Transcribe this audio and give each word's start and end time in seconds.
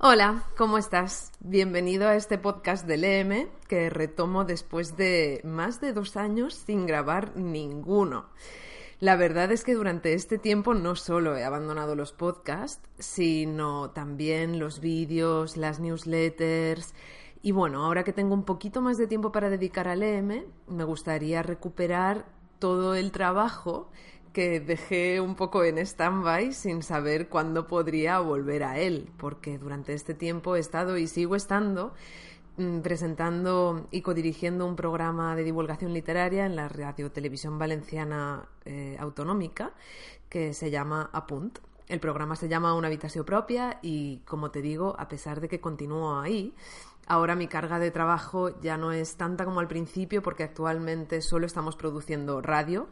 Hola, 0.00 0.44
¿cómo 0.56 0.78
estás? 0.78 1.32
Bienvenido 1.40 2.06
a 2.06 2.14
este 2.14 2.38
podcast 2.38 2.86
del 2.86 3.02
EM 3.02 3.48
que 3.66 3.90
retomo 3.90 4.44
después 4.44 4.96
de 4.96 5.40
más 5.42 5.80
de 5.80 5.92
dos 5.92 6.16
años 6.16 6.54
sin 6.54 6.86
grabar 6.86 7.36
ninguno. 7.36 8.26
La 9.00 9.16
verdad 9.16 9.50
es 9.50 9.64
que 9.64 9.74
durante 9.74 10.14
este 10.14 10.38
tiempo 10.38 10.72
no 10.72 10.94
solo 10.94 11.36
he 11.36 11.42
abandonado 11.42 11.96
los 11.96 12.12
podcasts, 12.12 12.88
sino 13.00 13.90
también 13.90 14.60
los 14.60 14.78
vídeos, 14.78 15.56
las 15.56 15.80
newsletters. 15.80 16.94
Y 17.42 17.50
bueno, 17.50 17.84
ahora 17.84 18.04
que 18.04 18.12
tengo 18.12 18.34
un 18.34 18.44
poquito 18.44 18.80
más 18.80 18.98
de 18.98 19.08
tiempo 19.08 19.32
para 19.32 19.50
dedicar 19.50 19.88
al 19.88 20.04
EM, 20.04 20.44
me 20.68 20.84
gustaría 20.84 21.42
recuperar 21.42 22.24
todo 22.60 22.94
el 22.94 23.10
trabajo 23.10 23.90
que 24.38 24.60
dejé 24.60 25.20
un 25.20 25.34
poco 25.34 25.64
en 25.64 25.78
stand-by 25.78 26.52
sin 26.52 26.84
saber 26.84 27.28
cuándo 27.28 27.66
podría 27.66 28.20
volver 28.20 28.62
a 28.62 28.78
él, 28.78 29.10
porque 29.16 29.58
durante 29.58 29.94
este 29.94 30.14
tiempo 30.14 30.54
he 30.54 30.60
estado 30.60 30.96
y 30.96 31.08
sigo 31.08 31.34
estando 31.34 31.92
mm, 32.56 32.78
presentando 32.78 33.88
y 33.90 34.00
codirigiendo 34.02 34.64
un 34.64 34.76
programa 34.76 35.34
de 35.34 35.42
divulgación 35.42 35.92
literaria 35.92 36.46
en 36.46 36.54
la 36.54 36.68
Radio 36.68 37.10
Televisión 37.10 37.58
Valenciana 37.58 38.48
eh, 38.64 38.96
Autonómica 39.00 39.72
que 40.28 40.54
se 40.54 40.70
llama 40.70 41.10
Apunt. 41.12 41.58
El 41.88 41.98
programa 41.98 42.36
se 42.36 42.48
llama 42.48 42.74
Una 42.74 42.86
habitación 42.86 43.24
propia 43.24 43.80
y, 43.82 44.18
como 44.18 44.52
te 44.52 44.62
digo, 44.62 44.94
a 45.00 45.08
pesar 45.08 45.40
de 45.40 45.48
que 45.48 45.60
continúo 45.60 46.20
ahí, 46.20 46.54
Ahora 47.10 47.34
mi 47.34 47.48
carga 47.48 47.78
de 47.78 47.90
trabajo 47.90 48.60
ya 48.60 48.76
no 48.76 48.92
es 48.92 49.16
tanta 49.16 49.46
como 49.46 49.60
al 49.60 49.66
principio 49.66 50.22
porque 50.22 50.42
actualmente 50.42 51.22
solo 51.22 51.46
estamos 51.46 51.74
produciendo 51.74 52.42
radio 52.42 52.86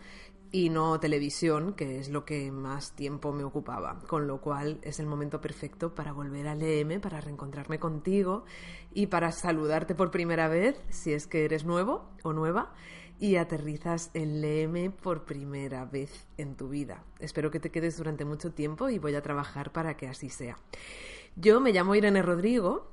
y 0.52 0.70
no 0.70 0.98
televisión, 1.00 1.74
que 1.74 1.98
es 1.98 2.08
lo 2.08 2.24
que 2.24 2.50
más 2.50 2.92
tiempo 2.92 3.32
me 3.32 3.44
ocupaba. 3.44 4.00
Con 4.06 4.26
lo 4.26 4.40
cual 4.40 4.78
es 4.82 5.00
el 5.00 5.06
momento 5.06 5.40
perfecto 5.40 5.94
para 5.94 6.12
volver 6.12 6.48
al 6.48 6.62
EM, 6.62 7.00
para 7.00 7.20
reencontrarme 7.20 7.78
contigo 7.78 8.44
y 8.92 9.06
para 9.06 9.32
saludarte 9.32 9.94
por 9.94 10.10
primera 10.10 10.48
vez, 10.48 10.80
si 10.88 11.12
es 11.12 11.26
que 11.26 11.44
eres 11.44 11.64
nuevo 11.64 12.10
o 12.22 12.32
nueva, 12.32 12.72
y 13.18 13.36
aterrizas 13.36 14.10
en 14.14 14.42
LM 14.42 14.92
por 14.92 15.24
primera 15.24 15.84
vez 15.84 16.26
en 16.36 16.56
tu 16.56 16.68
vida. 16.68 17.02
Espero 17.18 17.50
que 17.50 17.60
te 17.60 17.70
quedes 17.70 17.96
durante 17.96 18.24
mucho 18.24 18.52
tiempo 18.52 18.88
y 18.88 18.98
voy 18.98 19.14
a 19.14 19.22
trabajar 19.22 19.72
para 19.72 19.96
que 19.96 20.06
así 20.06 20.28
sea. 20.28 20.56
Yo 21.34 21.60
me 21.60 21.72
llamo 21.72 21.94
Irene 21.94 22.22
Rodrigo 22.22 22.90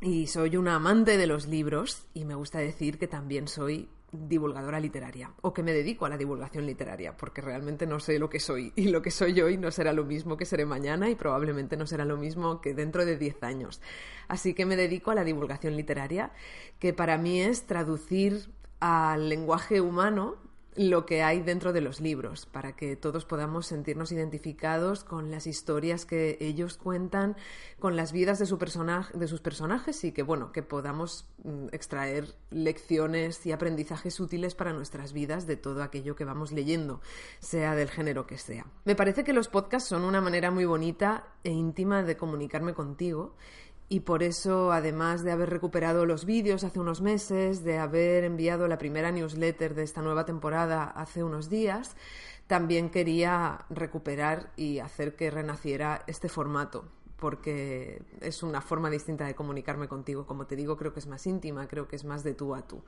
y 0.00 0.26
soy 0.26 0.56
una 0.56 0.74
amante 0.74 1.16
de 1.16 1.26
los 1.26 1.46
libros 1.46 2.06
y 2.12 2.24
me 2.24 2.34
gusta 2.34 2.58
decir 2.58 2.98
que 2.98 3.08
también 3.08 3.48
soy 3.48 3.88
divulgadora 4.12 4.78
literaria 4.78 5.32
o 5.40 5.54
que 5.54 5.62
me 5.62 5.72
dedico 5.72 6.04
a 6.04 6.10
la 6.10 6.18
divulgación 6.18 6.66
literaria, 6.66 7.16
porque 7.16 7.40
realmente 7.40 7.86
no 7.86 7.98
sé 7.98 8.18
lo 8.18 8.28
que 8.28 8.40
soy 8.40 8.72
y 8.76 8.88
lo 8.88 9.00
que 9.00 9.10
soy 9.10 9.40
hoy 9.40 9.56
no 9.56 9.70
será 9.70 9.92
lo 9.94 10.04
mismo 10.04 10.36
que 10.36 10.44
seré 10.44 10.66
mañana 10.66 11.08
y 11.08 11.14
probablemente 11.14 11.76
no 11.78 11.86
será 11.86 12.04
lo 12.04 12.18
mismo 12.18 12.60
que 12.60 12.74
dentro 12.74 13.06
de 13.06 13.16
10 13.16 13.42
años. 13.42 13.80
Así 14.28 14.52
que 14.52 14.66
me 14.66 14.76
dedico 14.76 15.10
a 15.10 15.14
la 15.14 15.24
divulgación 15.24 15.76
literaria, 15.76 16.32
que 16.78 16.92
para 16.92 17.16
mí 17.16 17.40
es 17.40 17.66
traducir 17.66 18.50
al 18.80 19.28
lenguaje 19.28 19.80
humano 19.80 20.36
lo 20.74 21.04
que 21.04 21.22
hay 21.22 21.40
dentro 21.40 21.72
de 21.72 21.80
los 21.80 22.00
libros, 22.00 22.46
para 22.46 22.74
que 22.74 22.96
todos 22.96 23.24
podamos 23.24 23.66
sentirnos 23.66 24.12
identificados 24.12 25.04
con 25.04 25.30
las 25.30 25.46
historias 25.46 26.06
que 26.06 26.38
ellos 26.40 26.76
cuentan, 26.76 27.36
con 27.78 27.96
las 27.96 28.12
vidas 28.12 28.38
de, 28.38 28.46
su 28.46 28.58
personaje, 28.58 29.16
de 29.16 29.28
sus 29.28 29.40
personajes 29.40 30.02
y 30.04 30.12
que, 30.12 30.22
bueno, 30.22 30.52
que 30.52 30.62
podamos 30.62 31.28
mm, 31.44 31.66
extraer 31.72 32.34
lecciones 32.50 33.44
y 33.44 33.52
aprendizajes 33.52 34.18
útiles 34.20 34.54
para 34.54 34.72
nuestras 34.72 35.12
vidas 35.12 35.46
de 35.46 35.56
todo 35.56 35.82
aquello 35.82 36.16
que 36.16 36.24
vamos 36.24 36.52
leyendo, 36.52 37.00
sea 37.40 37.74
del 37.74 37.90
género 37.90 38.26
que 38.26 38.38
sea. 38.38 38.66
Me 38.84 38.94
parece 38.94 39.24
que 39.24 39.32
los 39.32 39.48
podcasts 39.48 39.88
son 39.88 40.04
una 40.04 40.20
manera 40.20 40.50
muy 40.50 40.64
bonita 40.64 41.28
e 41.44 41.50
íntima 41.50 42.02
de 42.02 42.16
comunicarme 42.16 42.72
contigo 42.72 43.34
y 43.92 44.00
por 44.00 44.22
eso, 44.22 44.72
además 44.72 45.22
de 45.22 45.32
haber 45.32 45.50
recuperado 45.50 46.06
los 46.06 46.24
vídeos 46.24 46.64
hace 46.64 46.80
unos 46.80 47.02
meses, 47.02 47.62
de 47.62 47.76
haber 47.76 48.24
enviado 48.24 48.66
la 48.66 48.78
primera 48.78 49.12
newsletter 49.12 49.74
de 49.74 49.82
esta 49.82 50.00
nueva 50.00 50.24
temporada 50.24 50.84
hace 50.84 51.22
unos 51.22 51.50
días, 51.50 51.94
también 52.46 52.88
quería 52.88 53.66
recuperar 53.68 54.50
y 54.56 54.78
hacer 54.78 55.14
que 55.14 55.30
renaciera 55.30 56.04
este 56.06 56.30
formato 56.30 56.86
porque 57.18 58.00
es 58.22 58.42
una 58.42 58.62
forma 58.62 58.88
distinta 58.88 59.26
de 59.26 59.34
comunicarme 59.34 59.88
contigo. 59.88 60.26
Como 60.26 60.46
te 60.46 60.56
digo, 60.56 60.78
creo 60.78 60.94
que 60.94 61.00
es 61.00 61.06
más 61.06 61.26
íntima, 61.26 61.68
creo 61.68 61.86
que 61.86 61.96
es 61.96 62.04
más 62.06 62.24
de 62.24 62.32
tú 62.32 62.54
a 62.54 62.62
tú. 62.62 62.82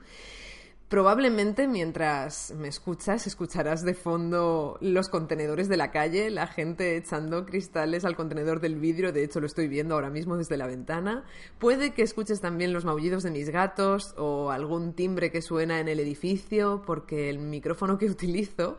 Probablemente 0.89 1.67
mientras 1.67 2.53
me 2.55 2.67
escuchas, 2.67 3.25
escucharás 3.25 3.83
de 3.83 3.95
fondo 3.95 4.77
los 4.81 5.09
contenedores 5.09 5.67
de 5.67 5.77
la 5.77 5.89
calle, 5.89 6.29
la 6.29 6.45
gente 6.45 6.95
echando 6.95 7.43
cristales 7.47 8.05
al 8.05 8.15
contenedor 8.15 8.59
del 8.59 8.75
vidrio, 8.75 9.11
de 9.11 9.23
hecho 9.23 9.39
lo 9.39 9.47
estoy 9.47 9.67
viendo 9.67 9.95
ahora 9.95 10.11
mismo 10.11 10.37
desde 10.37 10.57
la 10.57 10.67
ventana. 10.67 11.23
Puede 11.57 11.95
que 11.95 12.03
escuches 12.03 12.39
también 12.39 12.71
los 12.71 12.85
maullidos 12.85 13.23
de 13.23 13.31
mis 13.31 13.49
gatos 13.49 14.13
o 14.15 14.51
algún 14.51 14.93
timbre 14.93 15.31
que 15.31 15.41
suena 15.41 15.79
en 15.79 15.87
el 15.87 15.99
edificio, 15.99 16.83
porque 16.85 17.31
el 17.31 17.39
micrófono 17.39 17.97
que 17.97 18.05
utilizo 18.09 18.77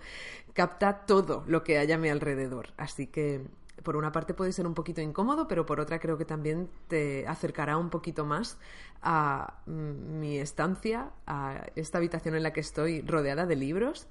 capta 0.52 1.06
todo 1.06 1.42
lo 1.48 1.64
que 1.64 1.78
hay 1.78 1.90
a 1.90 1.98
mi 1.98 2.08
alrededor. 2.08 2.68
Así 2.76 3.08
que 3.08 3.42
por 3.86 3.96
una 3.96 4.10
parte 4.10 4.34
puede 4.34 4.50
ser 4.50 4.66
un 4.66 4.74
poquito 4.74 5.00
incómodo, 5.00 5.46
pero 5.46 5.64
por 5.64 5.78
otra 5.78 6.00
creo 6.00 6.18
que 6.18 6.24
también 6.24 6.68
te 6.88 7.24
acercará 7.28 7.78
un 7.78 7.88
poquito 7.88 8.24
más 8.24 8.58
a 9.00 9.60
mm, 9.66 10.18
mi 10.18 10.38
estancia, 10.38 11.12
a 11.24 11.68
esta 11.76 11.98
habitación 11.98 12.34
en 12.34 12.42
la 12.42 12.52
que 12.52 12.58
estoy 12.58 13.02
rodeada 13.02 13.46
de 13.46 13.54
libros 13.54 14.08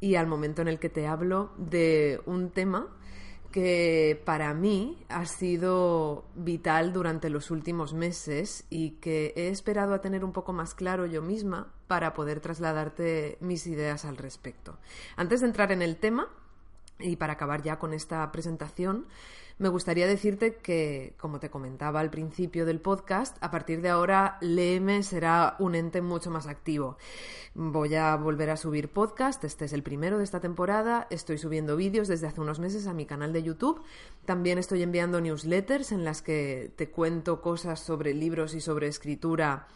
y 0.00 0.16
al 0.16 0.26
momento 0.26 0.60
en 0.60 0.66
el 0.66 0.80
que 0.80 0.88
te 0.88 1.06
hablo 1.06 1.52
de 1.56 2.20
un 2.26 2.50
tema 2.50 2.88
que 3.52 4.20
para 4.24 4.52
mí 4.54 4.98
ha 5.08 5.24
sido 5.24 6.24
vital 6.34 6.92
durante 6.92 7.30
los 7.30 7.52
últimos 7.52 7.94
meses 7.94 8.64
y 8.70 8.98
que 8.98 9.32
he 9.36 9.50
esperado 9.50 9.94
a 9.94 10.00
tener 10.00 10.24
un 10.24 10.32
poco 10.32 10.52
más 10.52 10.74
claro 10.74 11.06
yo 11.06 11.22
misma 11.22 11.72
para 11.86 12.12
poder 12.12 12.40
trasladarte 12.40 13.38
mis 13.38 13.68
ideas 13.68 14.04
al 14.04 14.16
respecto. 14.16 14.80
Antes 15.14 15.42
de 15.42 15.46
entrar 15.46 15.70
en 15.70 15.82
el 15.82 15.96
tema, 15.96 16.28
y 16.98 17.16
para 17.16 17.34
acabar 17.34 17.62
ya 17.62 17.78
con 17.78 17.92
esta 17.92 18.30
presentación, 18.32 19.06
me 19.58 19.70
gustaría 19.70 20.06
decirte 20.06 20.56
que, 20.56 21.14
como 21.16 21.40
te 21.40 21.48
comentaba 21.48 22.00
al 22.00 22.10
principio 22.10 22.66
del 22.66 22.78
podcast, 22.78 23.38
a 23.40 23.50
partir 23.50 23.80
de 23.80 23.88
ahora 23.88 24.36
LM 24.42 25.02
será 25.02 25.56
un 25.58 25.74
ente 25.74 26.02
mucho 26.02 26.30
más 26.30 26.46
activo. 26.46 26.98
Voy 27.54 27.94
a 27.94 28.14
volver 28.16 28.50
a 28.50 28.58
subir 28.58 28.90
podcast, 28.90 29.42
este 29.44 29.64
es 29.64 29.72
el 29.72 29.82
primero 29.82 30.18
de 30.18 30.24
esta 30.24 30.40
temporada, 30.40 31.06
estoy 31.08 31.38
subiendo 31.38 31.74
vídeos 31.74 32.06
desde 32.06 32.26
hace 32.26 32.42
unos 32.42 32.58
meses 32.58 32.86
a 32.86 32.92
mi 32.92 33.06
canal 33.06 33.32
de 33.32 33.42
YouTube, 33.42 33.82
también 34.26 34.58
estoy 34.58 34.82
enviando 34.82 35.22
newsletters 35.22 35.90
en 35.90 36.04
las 36.04 36.20
que 36.20 36.70
te 36.76 36.90
cuento 36.90 37.40
cosas 37.40 37.80
sobre 37.80 38.12
libros 38.12 38.52
y 38.54 38.60
sobre 38.60 38.88
escritura 38.88 39.68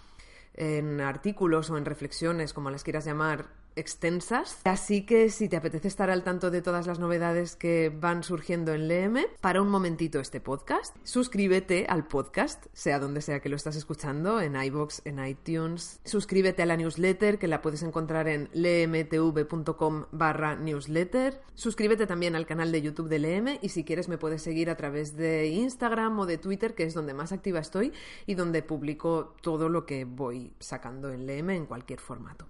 en 0.53 1.00
artículos 1.00 1.70
o 1.70 1.78
en 1.78 1.86
reflexiones, 1.86 2.53
como 2.53 2.70
las 2.70 2.84
quieras 2.84 3.06
llamar, 3.06 3.59
extensas. 3.80 4.60
Así 4.64 5.04
que 5.06 5.30
si 5.30 5.48
te 5.48 5.56
apetece 5.56 5.88
estar 5.88 6.10
al 6.10 6.22
tanto 6.22 6.50
de 6.50 6.62
todas 6.62 6.86
las 6.86 6.98
novedades 6.98 7.56
que 7.56 7.91
van 7.94 8.22
surgiendo 8.22 8.72
en 8.74 8.88
LM, 8.88 9.26
para 9.41 9.62
un 9.62 9.68
momentito 9.68 10.20
este 10.20 10.41
podcast, 10.41 10.96
suscríbete 11.02 11.86
al 11.88 12.06
podcast, 12.06 12.66
sea 12.72 12.98
donde 12.98 13.22
sea 13.22 13.41
que 13.41 13.48
lo 13.48 13.56
estás 13.56 13.77
escuchando, 13.77 14.41
en 14.41 14.54
iBox, 14.56 15.03
en 15.04 15.24
iTunes. 15.24 16.00
Suscríbete 16.04 16.62
a 16.62 16.66
la 16.66 16.77
newsletter, 16.77 17.38
que 17.38 17.48
la 17.48 17.62
puedes 17.62 17.82
encontrar 17.82 18.28
en 18.28 18.48
lmtv.com 18.53 20.06
barra 20.12 20.56
newsletter. 20.56 21.41
Suscríbete 21.54 22.06
también 22.06 22.36
al 22.36 22.47
canal 22.47 22.72
de 22.72 22.83
YouTube 22.83 23.09
de 23.09 23.18
LM 23.18 23.59
y 23.62 23.68
si 23.71 23.84
quieres 23.84 24.09
me 24.09 24.18
puedes 24.18 24.42
seguir 24.42 24.71
a 24.71 24.76
través 24.76 25.16
de 25.16 25.48
Instagram 25.48 26.18
o 26.18 26.26
de 26.26 26.38
Twitter, 26.38 26.74
que 26.74 26.84
es 26.84 26.94
donde 26.94 27.15
más 27.15 27.33
activa 27.33 27.60
estoy 27.60 27.92
y 28.26 28.34
donde 28.34 28.62
publico 28.62 29.34
todo 29.42 29.68
lo 29.68 29.86
que 29.86 30.04
voy 30.04 30.53
sacando 30.59 31.10
en 31.12 31.26
LM 31.26 31.50
en 31.50 31.66
cualquier 31.66 32.00
formato. 32.00 32.47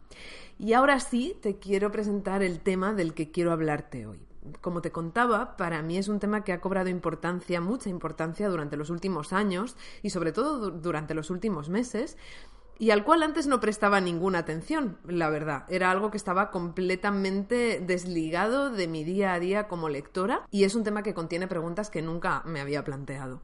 Y 0.62 0.74
ahora 0.74 1.00
sí 1.00 1.38
te 1.40 1.58
quiero 1.58 1.90
presentar 1.90 2.42
el 2.42 2.60
tema 2.60 2.92
del 2.92 3.14
que 3.14 3.30
quiero 3.30 3.50
hablarte 3.50 4.04
hoy. 4.04 4.20
Como 4.60 4.82
te 4.82 4.92
contaba, 4.92 5.56
para 5.56 5.80
mí 5.80 5.96
es 5.96 6.08
un 6.08 6.18
tema 6.18 6.44
que 6.44 6.52
ha 6.52 6.60
cobrado 6.60 6.90
importancia, 6.90 7.62
mucha 7.62 7.88
importancia 7.88 8.46
durante 8.50 8.76
los 8.76 8.90
últimos 8.90 9.32
años 9.32 9.74
y 10.02 10.10
sobre 10.10 10.32
todo 10.32 10.70
durante 10.70 11.14
los 11.14 11.30
últimos 11.30 11.70
meses, 11.70 12.18
y 12.78 12.90
al 12.90 13.04
cual 13.04 13.22
antes 13.22 13.46
no 13.46 13.58
prestaba 13.58 14.02
ninguna 14.02 14.40
atención, 14.40 14.98
la 15.06 15.30
verdad. 15.30 15.64
Era 15.70 15.90
algo 15.90 16.10
que 16.10 16.18
estaba 16.18 16.50
completamente 16.50 17.80
desligado 17.80 18.68
de 18.68 18.86
mi 18.86 19.02
día 19.02 19.32
a 19.32 19.40
día 19.40 19.66
como 19.66 19.88
lectora 19.88 20.46
y 20.50 20.64
es 20.64 20.74
un 20.74 20.84
tema 20.84 21.02
que 21.02 21.14
contiene 21.14 21.48
preguntas 21.48 21.88
que 21.88 22.02
nunca 22.02 22.42
me 22.44 22.60
había 22.60 22.84
planteado. 22.84 23.40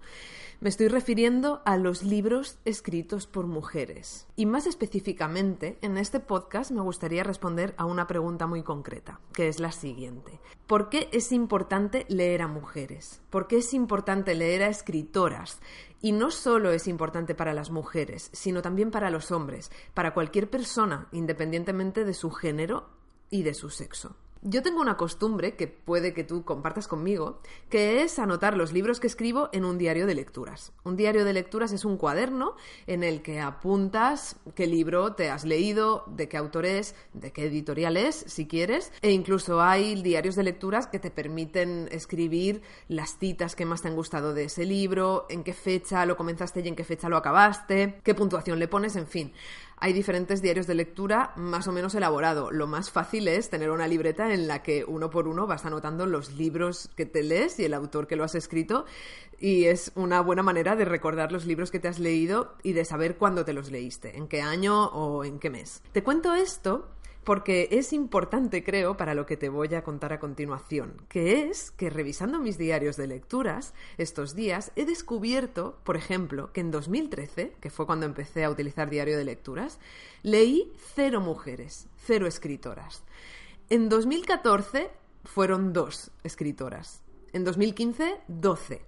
Me 0.59 0.71
estoy 0.71 0.89
refiriendo 0.89 1.61
a 1.67 1.77
los 1.77 2.03
libros 2.03 2.59
escritos 2.65 3.27
por 3.27 3.47
mujeres. 3.47 4.27
Y 4.37 4.47
más 4.47 4.67
específicamente, 4.67 5.77
en 5.83 5.99
este 5.99 6.19
podcast 6.19 6.71
me 6.71 6.81
gustaría 6.81 7.23
responder 7.23 7.75
a 7.77 7.85
una 7.85 8.07
pregunta 8.07 8.47
muy 8.47 8.63
concreta, 8.63 9.21
que 9.35 9.49
es 9.49 9.61
la 9.61 9.71
siguiente. 9.71 10.41
¿Por 10.67 10.89
qué 10.89 11.11
es 11.13 11.31
importante 11.31 12.07
leer 12.09 12.41
a 12.41 12.49
mujeres? 12.49 13.21
¿Por 13.29 13.49
qué 13.49 13.59
es 13.59 13.75
importante 13.75 14.35
leer 14.35 14.63
a 14.63 14.69
escritoras? 14.69 15.61
Y 16.01 16.13
no 16.13 16.31
solo 16.31 16.71
es 16.71 16.89
importante 16.89 17.35
para 17.35 17.53
las 17.53 17.71
mujeres, 17.71 18.31
sino 18.33 18.63
también 18.63 18.91
para 18.91 19.11
los 19.11 19.33
hombres, 19.33 19.71
para 19.93 20.15
cualquier 20.15 20.49
persona, 20.49 21.09
independientemente 21.13 22.07
de 22.07 22.15
su 22.15 22.31
género 22.31 22.89
y 23.29 23.43
de 23.43 23.53
su 23.53 23.69
sexo. 23.69 24.17
Yo 24.49 24.63
tengo 24.63 24.81
una 24.81 24.97
costumbre 24.97 25.57
que 25.57 25.67
puede 25.67 26.15
que 26.15 26.23
tú 26.23 26.45
compartas 26.45 26.87
conmigo, 26.87 27.41
que 27.69 28.03
es 28.03 28.21
anotar 28.21 28.57
los 28.57 28.73
libros 28.73 29.01
que 29.01 29.09
escribo 29.09 29.49
en 29.53 29.65
un 29.65 29.77
diario 29.77 30.07
de 30.07 30.15
lecturas. 30.15 30.73
Un 30.85 30.97
diario 30.97 31.25
de 31.25 31.33
lecturas 31.33 31.73
es 31.73 31.85
un 31.85 31.97
cuaderno 31.97 32.55
en 32.87 33.03
el 33.03 33.23
que 33.23 33.41
apuntas 33.41 34.37
qué 34.55 34.69
libro 34.69 35.15
te 35.15 35.31
has 35.31 35.45
leído, 35.45 36.05
de 36.07 36.29
qué 36.29 36.37
autor 36.37 36.65
es, 36.65 36.95
de 37.13 37.33
qué 37.33 37.47
editorial 37.47 37.97
es, 37.97 38.25
si 38.29 38.47
quieres, 38.47 38.93
e 39.03 39.11
incluso 39.11 39.61
hay 39.61 40.01
diarios 40.01 40.37
de 40.37 40.45
lecturas 40.45 40.87
que 40.87 41.01
te 41.01 41.11
permiten 41.11 41.89
escribir 41.91 42.63
las 42.87 43.19
citas 43.19 43.57
que 43.57 43.67
más 43.67 43.83
te 43.83 43.89
han 43.89 43.97
gustado 43.97 44.33
de 44.33 44.45
ese 44.45 44.65
libro, 44.65 45.27
en 45.29 45.43
qué 45.43 45.55
fecha 45.55 46.07
lo 46.07 46.17
comenzaste 46.17 46.61
y 46.61 46.69
en 46.69 46.77
qué 46.77 46.85
fecha 46.85 47.09
lo 47.09 47.17
acabaste, 47.17 47.99
qué 48.05 48.15
puntuación 48.15 48.61
le 48.61 48.69
pones, 48.69 48.95
en 48.95 49.09
fin 49.09 49.33
hay 49.79 49.93
diferentes 49.93 50.41
diarios 50.41 50.67
de 50.67 50.75
lectura 50.75 51.33
más 51.37 51.69
o 51.69 51.73
menos 51.73 51.95
elaborado. 51.95 52.51
Lo 52.51 52.67
más 52.67 52.91
fácil 52.91 53.29
es 53.29 53.51
tener 53.51 53.71
una 53.71 53.87
libreta 53.87 54.33
en 54.33 54.49
la 54.49 54.63
que 54.63 54.85
uno 54.85 55.11
por 55.11 55.29
uno 55.29 55.47
vas 55.47 55.67
anotando 55.67 56.07
los 56.07 56.33
libros 56.33 56.89
que 56.97 57.07
te 57.07 57.23
lees 57.23 57.59
y 57.59 57.65
el 57.65 57.75
autor 57.75 58.07
que 58.07 58.17
lo 58.17 58.25
has 58.25 58.35
escrito 58.35 58.87
y 59.39 59.65
es 59.65 59.93
una 59.95 60.21
buena 60.21 60.43
manera 60.43 60.77
de 60.77 60.87
recordar 60.87 61.31
los 61.31 61.45
libros 61.45 61.71
que 61.71 61.79
te 61.79 61.89
has 61.89 61.99
leído 61.99 62.55
y 62.63 62.73
de 62.73 62.85
saber 62.85 63.17
cuándo 63.17 63.45
te 63.45 63.53
los 63.53 63.71
leíste, 63.71 64.17
en 64.17 64.29
qué 64.29 64.41
año 64.41 64.87
o 64.87 65.25
en 65.25 65.39
qué 65.39 65.51
mes. 65.51 65.83
Te 65.93 66.03
cuento 66.03 66.35
esto 66.35 66.89
porque 67.27 67.67
es 67.73 67.93
importante, 67.93 68.63
creo, 68.63 68.97
para 68.97 69.13
lo 69.13 69.27
que 69.27 69.37
te 69.37 69.49
voy 69.49 69.75
a 69.75 69.83
contar 69.83 70.13
a 70.13 70.21
continuación, 70.21 71.03
que 71.09 71.49
es 71.49 71.73
que 71.73 71.91
revisando 71.91 72.39
mis 72.39 72.57
diarios 72.57 72.97
de 72.97 73.09
lecturas 73.09 73.75
estos 73.99 74.37
días 74.37 74.71
he 74.77 74.85
descubierto, 74.85 75.77
por 75.83 75.97
ejemplo, 75.97 76.53
que 76.53 76.61
en 76.61 76.71
2013, 76.71 77.57
que 77.61 77.69
fue 77.69 77.85
cuando 77.85 78.07
empecé 78.07 78.45
a 78.45 78.51
utilizar 78.51 78.91
diario 78.91 79.19
de 79.19 79.25
lecturas, 79.25 79.81
leí 80.23 80.73
cero 80.95 81.21
mujeres, 81.21 81.89
cero 81.97 82.29
escritoras. 82.29 83.03
En 83.71 83.89
2014 83.89 84.89
fueron 85.25 85.73
dos 85.73 86.13
escritoras. 86.23 87.03
En 87.33 87.43
2015, 87.43 88.21
12. 88.29 88.83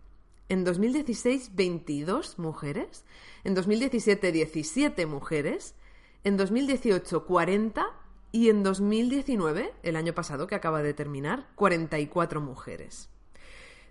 En 0.48 0.62
2016, 0.62 1.56
22 1.56 2.38
mujeres. 2.38 3.04
En 3.42 3.54
2017, 3.56 4.30
17 4.30 5.06
mujeres. 5.06 5.74
En 6.22 6.36
2018, 6.36 7.26
40 7.26 7.97
y 8.30 8.50
en 8.50 8.62
2019, 8.62 9.72
el 9.82 9.96
año 9.96 10.14
pasado 10.14 10.46
que 10.46 10.54
acaba 10.54 10.82
de 10.82 10.94
terminar, 10.94 11.48
44 11.54 12.40
mujeres. 12.40 13.08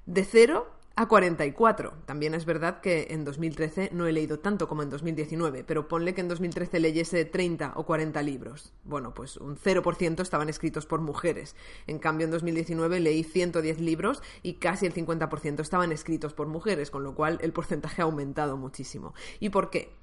De 0.06 0.24
cero 0.24 0.77
a 0.98 1.08
44. 1.08 1.94
También 2.06 2.34
es 2.34 2.46
verdad 2.46 2.82
que 2.82 3.08
en 3.12 3.24
2013 3.24 3.92
no 3.94 4.08
he 4.08 4.12
leído 4.12 4.40
tanto 4.40 4.68
como 4.68 4.82
en 4.82 4.90
2019, 4.90 5.64
pero 5.64 5.88
ponle 5.88 6.16
que 6.16 6.22
en 6.22 6.28
2013 6.28 6.80
leyese 6.80 7.24
30 7.24 7.74
o 7.76 7.86
40 7.86 8.20
libros. 8.24 8.74
Bueno, 8.84 9.14
pues 9.14 9.38
un 9.38 9.58
0% 9.58 10.22
estaban 10.22 10.50
escritos 10.50 10.88
por 10.88 11.00
mujeres. 11.00 11.56
En 11.86 12.00
cambio, 12.00 12.26
en 12.26 12.32
2019 12.32 13.00
leí 13.00 13.24
110 13.24 13.80
libros 13.80 14.24
y 14.42 14.56
casi 14.56 14.88
el 14.88 14.94
50% 14.96 15.60
estaban 15.60 15.92
escritos 15.92 16.34
por 16.34 16.48
mujeres, 16.48 16.90
con 16.90 17.04
lo 17.04 17.14
cual 17.14 17.38
el 17.44 17.54
porcentaje 17.54 18.02
ha 18.02 18.06
aumentado 18.06 18.58
muchísimo. 18.58 19.14
¿Y 19.40 19.50
por 19.50 19.70
qué? 19.70 19.94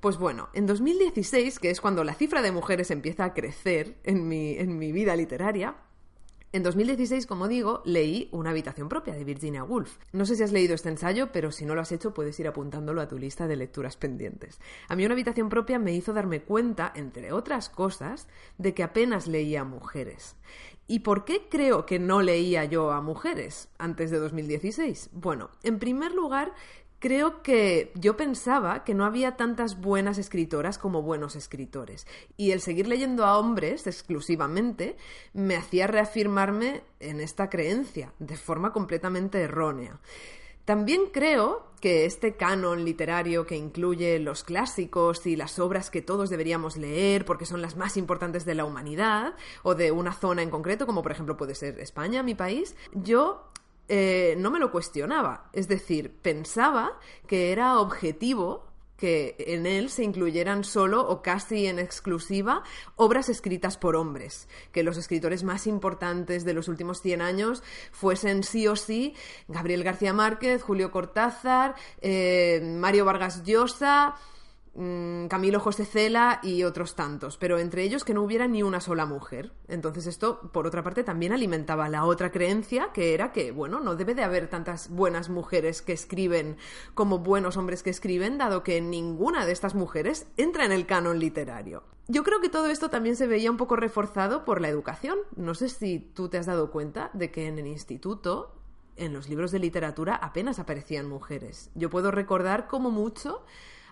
Pues 0.00 0.18
bueno, 0.18 0.50
en 0.52 0.66
2016, 0.66 1.58
que 1.58 1.70
es 1.70 1.80
cuando 1.80 2.04
la 2.04 2.12
cifra 2.12 2.42
de 2.42 2.52
mujeres 2.52 2.90
empieza 2.90 3.24
a 3.24 3.32
crecer 3.32 3.96
en 4.04 4.28
mi, 4.28 4.58
en 4.58 4.76
mi 4.76 4.92
vida 4.92 5.16
literaria, 5.16 5.76
en 6.54 6.62
2016, 6.62 7.26
como 7.26 7.48
digo, 7.48 7.82
leí 7.84 8.28
Una 8.30 8.50
habitación 8.50 8.88
propia 8.88 9.12
de 9.14 9.24
Virginia 9.24 9.64
Woolf. 9.64 9.98
No 10.12 10.24
sé 10.24 10.36
si 10.36 10.44
has 10.44 10.52
leído 10.52 10.76
este 10.76 10.88
ensayo, 10.88 11.32
pero 11.32 11.50
si 11.50 11.66
no 11.66 11.74
lo 11.74 11.80
has 11.80 11.90
hecho 11.90 12.14
puedes 12.14 12.38
ir 12.38 12.46
apuntándolo 12.46 13.00
a 13.00 13.08
tu 13.08 13.18
lista 13.18 13.48
de 13.48 13.56
lecturas 13.56 13.96
pendientes. 13.96 14.60
A 14.88 14.94
mí 14.94 15.04
Una 15.04 15.14
habitación 15.14 15.48
propia 15.48 15.80
me 15.80 15.94
hizo 15.94 16.12
darme 16.12 16.42
cuenta, 16.42 16.92
entre 16.94 17.32
otras 17.32 17.68
cosas, 17.70 18.28
de 18.56 18.72
que 18.72 18.84
apenas 18.84 19.26
leía 19.26 19.64
mujeres. 19.64 20.36
¿Y 20.86 21.00
por 21.00 21.24
qué 21.24 21.48
creo 21.50 21.86
que 21.86 21.98
no 21.98 22.22
leía 22.22 22.64
yo 22.66 22.92
a 22.92 23.00
mujeres 23.00 23.68
antes 23.76 24.12
de 24.12 24.20
2016? 24.20 25.10
Bueno, 25.12 25.50
en 25.64 25.80
primer 25.80 26.12
lugar, 26.12 26.52
creo 27.04 27.42
que 27.42 27.92
yo 27.96 28.16
pensaba 28.16 28.82
que 28.82 28.94
no 28.94 29.04
había 29.04 29.36
tantas 29.36 29.78
buenas 29.78 30.16
escritoras 30.16 30.78
como 30.78 31.02
buenos 31.02 31.36
escritores. 31.36 32.06
Y 32.38 32.52
el 32.52 32.62
seguir 32.62 32.88
leyendo 32.88 33.26
a 33.26 33.36
hombres 33.36 33.86
exclusivamente 33.86 34.96
me 35.34 35.54
hacía 35.54 35.86
reafirmarme 35.86 36.82
en 37.00 37.20
esta 37.20 37.50
creencia 37.50 38.14
de 38.18 38.38
forma 38.38 38.72
completamente 38.72 39.42
errónea. 39.42 40.00
También 40.64 41.02
creo 41.12 41.66
que 41.78 42.06
este 42.06 42.36
canon 42.36 42.86
literario 42.86 43.44
que 43.44 43.56
incluye 43.56 44.18
los 44.18 44.42
clásicos 44.42 45.26
y 45.26 45.36
las 45.36 45.58
obras 45.58 45.90
que 45.90 46.00
todos 46.00 46.30
deberíamos 46.30 46.78
leer 46.78 47.26
porque 47.26 47.44
son 47.44 47.60
las 47.60 47.76
más 47.76 47.98
importantes 47.98 48.46
de 48.46 48.54
la 48.54 48.64
humanidad 48.64 49.34
o 49.62 49.74
de 49.74 49.92
una 49.92 50.14
zona 50.14 50.40
en 50.40 50.48
concreto, 50.48 50.86
como 50.86 51.02
por 51.02 51.12
ejemplo 51.12 51.36
puede 51.36 51.54
ser 51.54 51.78
España, 51.80 52.22
mi 52.22 52.34
país, 52.34 52.74
yo 52.94 53.50
eh, 53.88 54.34
no 54.38 54.50
me 54.50 54.58
lo 54.58 54.70
cuestionaba. 54.70 55.50
Es 55.52 55.68
decir, 55.68 56.12
pensaba 56.22 56.98
que 57.26 57.52
era 57.52 57.78
objetivo 57.78 58.64
que 58.96 59.34
en 59.38 59.66
él 59.66 59.90
se 59.90 60.04
incluyeran 60.04 60.64
solo 60.64 61.06
o 61.06 61.20
casi 61.20 61.66
en 61.66 61.78
exclusiva 61.78 62.62
obras 62.96 63.28
escritas 63.28 63.76
por 63.76 63.96
hombres, 63.96 64.48
que 64.72 64.84
los 64.84 64.96
escritores 64.96 65.42
más 65.42 65.66
importantes 65.66 66.44
de 66.44 66.54
los 66.54 66.68
últimos 66.68 67.02
100 67.02 67.20
años 67.20 67.62
fuesen 67.90 68.44
sí 68.44 68.68
o 68.68 68.76
sí 68.76 69.14
Gabriel 69.48 69.82
García 69.82 70.12
Márquez, 70.12 70.62
Julio 70.62 70.90
Cortázar, 70.90 71.74
eh, 72.00 72.60
Mario 72.62 73.04
Vargas 73.04 73.42
Llosa, 73.42 74.14
Camilo 74.74 75.60
José 75.60 75.84
Cela 75.84 76.40
y 76.42 76.64
otros 76.64 76.96
tantos, 76.96 77.36
pero 77.36 77.58
entre 77.58 77.84
ellos 77.84 78.04
que 78.04 78.12
no 78.12 78.22
hubiera 78.22 78.48
ni 78.48 78.62
una 78.64 78.80
sola 78.80 79.06
mujer. 79.06 79.52
Entonces 79.68 80.06
esto, 80.06 80.50
por 80.52 80.66
otra 80.66 80.82
parte, 80.82 81.04
también 81.04 81.32
alimentaba 81.32 81.88
la 81.88 82.04
otra 82.04 82.32
creencia, 82.32 82.90
que 82.92 83.14
era 83.14 83.32
que, 83.32 83.52
bueno, 83.52 83.78
no 83.78 83.94
debe 83.94 84.14
de 84.14 84.24
haber 84.24 84.48
tantas 84.48 84.90
buenas 84.90 85.28
mujeres 85.28 85.80
que 85.80 85.92
escriben 85.92 86.56
como 86.94 87.20
buenos 87.20 87.56
hombres 87.56 87.84
que 87.84 87.90
escriben, 87.90 88.36
dado 88.36 88.64
que 88.64 88.80
ninguna 88.80 89.46
de 89.46 89.52
estas 89.52 89.76
mujeres 89.76 90.26
entra 90.36 90.64
en 90.64 90.72
el 90.72 90.86
canon 90.86 91.20
literario. 91.20 91.84
Yo 92.08 92.24
creo 92.24 92.40
que 92.40 92.50
todo 92.50 92.66
esto 92.66 92.90
también 92.90 93.16
se 93.16 93.26
veía 93.26 93.50
un 93.50 93.56
poco 93.56 93.76
reforzado 93.76 94.44
por 94.44 94.60
la 94.60 94.68
educación. 94.68 95.18
No 95.36 95.54
sé 95.54 95.68
si 95.68 96.00
tú 96.00 96.28
te 96.28 96.36
has 96.36 96.46
dado 96.46 96.70
cuenta 96.70 97.10
de 97.14 97.30
que 97.30 97.46
en 97.46 97.58
el 97.58 97.66
instituto 97.66 98.56
en 98.96 99.12
los 99.12 99.28
libros 99.28 99.50
de 99.50 99.58
literatura 99.58 100.14
apenas 100.14 100.58
aparecían 100.58 101.08
mujeres. 101.08 101.70
Yo 101.74 101.90
puedo 101.90 102.10
recordar 102.10 102.68
como 102.68 102.90
mucho 102.90 103.44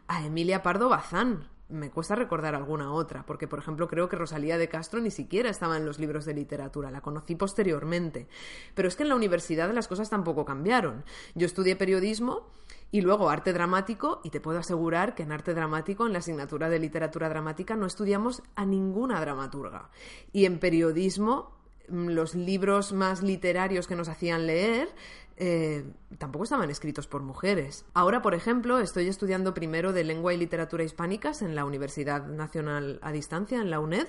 a 0.08 0.24
Emilia 0.24 0.62
Pardo 0.62 0.88
Bazán. 0.88 1.48
Me 1.68 1.90
cuesta 1.90 2.14
recordar 2.14 2.54
alguna 2.54 2.92
otra, 2.92 3.24
porque 3.24 3.48
por 3.48 3.58
ejemplo 3.58 3.88
creo 3.88 4.08
que 4.08 4.16
Rosalía 4.16 4.58
de 4.58 4.68
Castro 4.68 5.00
ni 5.00 5.10
siquiera 5.10 5.48
estaba 5.48 5.78
en 5.78 5.86
los 5.86 5.98
libros 5.98 6.26
de 6.26 6.34
literatura, 6.34 6.90
la 6.90 7.00
conocí 7.00 7.34
posteriormente. 7.34 8.28
Pero 8.74 8.88
es 8.88 8.96
que 8.96 9.04
en 9.04 9.08
la 9.08 9.14
universidad 9.14 9.72
las 9.72 9.88
cosas 9.88 10.10
tampoco 10.10 10.44
cambiaron. 10.44 11.04
Yo 11.34 11.46
estudié 11.46 11.74
periodismo 11.76 12.50
y 12.90 13.00
luego 13.00 13.30
arte 13.30 13.54
dramático, 13.54 14.20
y 14.22 14.28
te 14.28 14.40
puedo 14.40 14.58
asegurar 14.58 15.14
que 15.14 15.22
en 15.22 15.32
arte 15.32 15.54
dramático, 15.54 16.06
en 16.06 16.12
la 16.12 16.18
asignatura 16.18 16.68
de 16.68 16.78
literatura 16.78 17.30
dramática, 17.30 17.74
no 17.74 17.86
estudiamos 17.86 18.42
a 18.54 18.66
ninguna 18.66 19.18
dramaturga. 19.18 19.88
Y 20.30 20.44
en 20.44 20.58
periodismo 20.58 21.56
mm, 21.88 22.08
los 22.08 22.34
libros 22.34 22.92
más 22.92 23.22
literarios 23.22 23.86
que 23.86 23.96
nos 23.96 24.08
hacían 24.08 24.46
leer 24.46 24.90
eh, 25.44 25.82
tampoco 26.18 26.44
estaban 26.44 26.70
escritos 26.70 27.08
por 27.08 27.20
mujeres. 27.20 27.84
Ahora, 27.94 28.22
por 28.22 28.32
ejemplo, 28.32 28.78
estoy 28.78 29.08
estudiando 29.08 29.54
primero 29.54 29.92
de 29.92 30.04
lengua 30.04 30.32
y 30.32 30.36
literatura 30.36 30.84
hispánicas 30.84 31.42
en 31.42 31.56
la 31.56 31.64
Universidad 31.64 32.24
Nacional 32.26 33.00
a 33.02 33.10
Distancia, 33.10 33.60
en 33.60 33.68
la 33.68 33.80
UNED, 33.80 34.06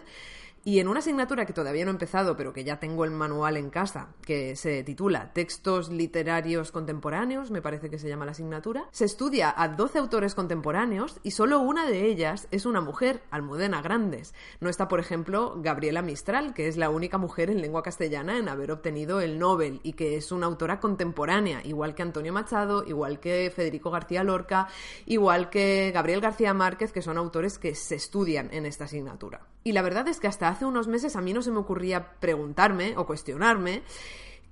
y 0.65 0.79
en 0.79 0.88
una 0.88 1.00
asignatura 1.00 1.46
que 1.46 1.51
todavía 1.51 1.84
no 1.84 1.91
he 1.91 1.93
empezado, 1.93 2.38
pero 2.38 2.53
que 2.53 2.63
ya 2.63 2.79
tengo 2.79 3.03
el 3.03 3.12
manual 3.12 3.58
en 3.58 3.70
casa, 3.70 4.08
que 4.22 4.55
se 4.55 4.82
titula 4.84 5.34
Textos 5.34 5.89
literarios 5.89 6.72
contemporáneos, 6.72 7.51
me 7.51 7.62
parece 7.62 7.89
que 7.89 8.00
se 8.00 8.08
llama 8.08 8.25
la 8.25 8.32
asignatura, 8.32 8.88
se 8.91 9.03
estudia 9.03 9.53
a 9.55 9.67
12 9.67 10.00
autores 10.00 10.36
contemporáneos 10.36 11.20
y 11.22 11.32
solo 11.32 11.60
una 11.60 11.86
de 11.86 12.05
ellas 12.05 12.48
es 12.51 12.65
una 12.65 12.79
mujer, 12.79 13.24
Almudena 13.29 13.82
Grandes. 13.82 14.34
No 14.62 14.70
está, 14.70 14.88
por 14.88 15.01
ejemplo, 15.01 15.55
Gabriela 15.58 16.01
Mistral, 16.01 16.53
que 16.53 16.70
es 16.70 16.77
la 16.77 16.89
única 16.89 17.17
mujer 17.17 17.50
en 17.50 17.62
lengua 17.62 17.84
castellana 17.84 18.38
en 18.38 18.48
haber 18.48 18.72
obtenido 18.72 19.20
el 19.20 19.39
Nobel 19.39 19.82
y 19.84 19.93
que 19.93 20.15
es 20.15 20.32
una 20.32 20.46
autora 20.46 20.79
contemporánea, 20.79 21.62
igual 21.65 21.93
que 21.93 22.03
Antonio 22.03 22.32
Machado, 22.32 22.86
igual 22.88 23.20
que 23.20 23.51
Federico 23.53 23.91
García 23.91 24.24
Lorca, 24.24 24.70
igual 25.08 25.50
que 25.50 25.91
Gabriel 25.93 26.22
García 26.22 26.53
Márquez, 26.53 26.93
que 26.93 27.01
son 27.01 27.17
autores 27.17 27.60
que 27.60 27.75
se 27.75 27.96
estudian 27.96 28.48
en 28.53 28.65
esta 28.65 28.86
asignatura. 28.86 29.41
Y 29.65 29.72
la 29.72 29.82
verdad 29.82 30.08
es 30.10 30.20
que 30.20 30.27
hasta 30.27 30.53
hace 30.54 30.66
unos 30.66 30.88
meses 30.88 31.16
a 31.16 31.22
mí 31.22 31.34
no 31.34 31.42
se 31.42 31.52
me 31.52 31.58
ocurría 31.58 32.14
preguntarme 32.20 32.94
o 32.98 33.06
cuestionarme 33.06 33.84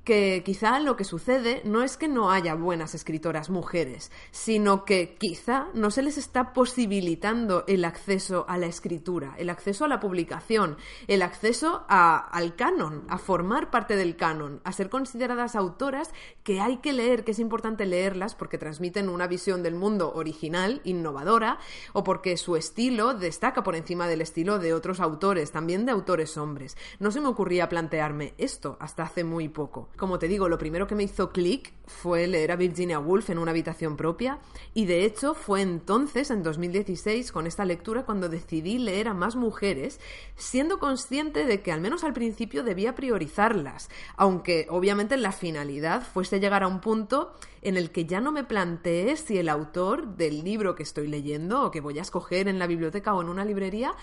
que 0.03 0.41
quizá 0.43 0.79
lo 0.79 0.96
que 0.96 1.03
sucede 1.03 1.62
no 1.63 1.84
es 1.84 1.96
que 1.96 2.08
no 2.08 2.31
haya 2.31 2.55
buenas 2.55 2.96
escritoras 2.96 3.50
mujeres, 3.50 4.12
sino 4.31 4.84
que 4.84 5.15
quizá 5.20 5.67
no 5.74 5.91
se 5.91 6.01
les 6.01 6.17
está 6.17 6.53
posibilitando 6.53 7.63
el 7.67 7.86
acceso 7.86 8.46
a 8.48 8.58
la 8.58 8.65
escritura, 8.65 9.36
el 9.38 9.50
acceso 9.50 9.86
a 9.86 9.88
la 9.88 10.00
publicación, 10.00 10.77
el 11.08 11.22
acceso 11.22 11.86
al 11.88 12.55
canon, 12.55 13.03
a 13.10 13.20
formar 13.20 13.70
parte 13.70 13.96
del 13.96 14.15
canon, 14.15 14.60
a 14.63 14.72
ser 14.72 14.89
consideradas 14.89 15.55
autoras 15.55 16.12
que 16.43 16.62
hay 16.62 16.77
que 16.77 16.93
leer, 16.93 17.24
que 17.24 17.31
es 17.31 17.39
importante 17.39 17.86
leerlas 17.86 18.34
porque 18.34 18.58
transmiten 18.58 19.08
una 19.08 19.27
visión 19.27 19.62
del 19.62 19.75
mundo 19.75 20.13
original, 20.15 20.81
innovadora, 20.84 21.60
o 21.93 22.03
porque 22.03 22.38
su 22.38 22.55
estilo 22.55 23.13
destaca 23.13 23.63
por 23.63 23.75
encima 23.75 24.08
del 24.08 24.22
estilo 24.22 24.58
de 24.58 24.74
otros 24.74 25.00
autores, 25.00 25.51
también 25.51 25.86
de 25.86 25.91
autores 25.91 26.38
hombres. 26.38 26.75
No 27.00 27.12
se 27.12 27.22
me 27.22 27.27
ocurría 27.27 27.70
plantearme 27.70 28.34
esto 28.38 28.77
hasta 28.79 29.03
hace 29.03 29.24
muy 29.24 29.48
poco. 29.48 29.90
Como 29.98 30.17
te 30.17 30.27
digo, 30.27 30.50
lo 30.50 30.57
primero 30.57 30.88
que 30.88 30.95
me 30.95 31.03
hizo 31.03 31.31
clic 31.31 31.74
fue 31.86 32.25
leer 32.25 32.51
a 32.51 32.55
Virginia 32.55 33.00
Woolf 33.00 33.29
en 33.29 33.38
una 33.38 33.51
habitación 33.51 33.98
propia. 33.98 34.39
Y 34.74 34.86
de 34.86 35.05
hecho 35.05 35.36
fue 35.36 35.62
entonces, 35.62 36.31
en 36.31 36.41
2016, 36.41 37.31
con 37.31 37.45
esta 37.45 37.65
lectura 37.65 38.03
cuando 38.03 38.27
decidí 38.27 38.79
leer 38.79 39.07
a 39.07 39.13
más 39.13 39.36
mujeres, 39.36 40.00
siendo 40.36 40.79
consciente 40.79 41.45
de 41.45 41.62
que 41.62 41.71
al 41.71 41.81
menos 41.81 42.03
al 42.03 42.13
principio 42.13 42.63
debía 42.63 42.95
priorizarlas, 42.95 43.89
aunque 44.15 44.65
obviamente 44.69 45.17
la 45.17 45.31
finalidad 45.31 46.01
fuese 46.01 46.39
llegar 46.39 46.63
a 46.63 46.67
un 46.67 46.81
punto 46.81 47.36
en 47.62 47.77
el 47.77 47.91
que 47.91 48.05
ya 48.05 48.21
no 48.21 48.31
me 48.31 48.43
planteé 48.43 49.15
si 49.17 49.38
el 49.38 49.50
autor 49.50 50.15
del 50.15 50.43
libro 50.43 50.74
que 50.75 50.83
estoy 50.83 51.07
leyendo 51.07 51.63
o 51.63 51.71
que 51.71 51.81
voy 51.81 52.00
a 52.00 52.01
escoger 52.01 52.48
en 52.48 52.57
la 52.57 52.67
biblioteca 52.67 53.13
o 53.13 53.21
en 53.21 53.29
una 53.29 53.45
librería 53.45 53.93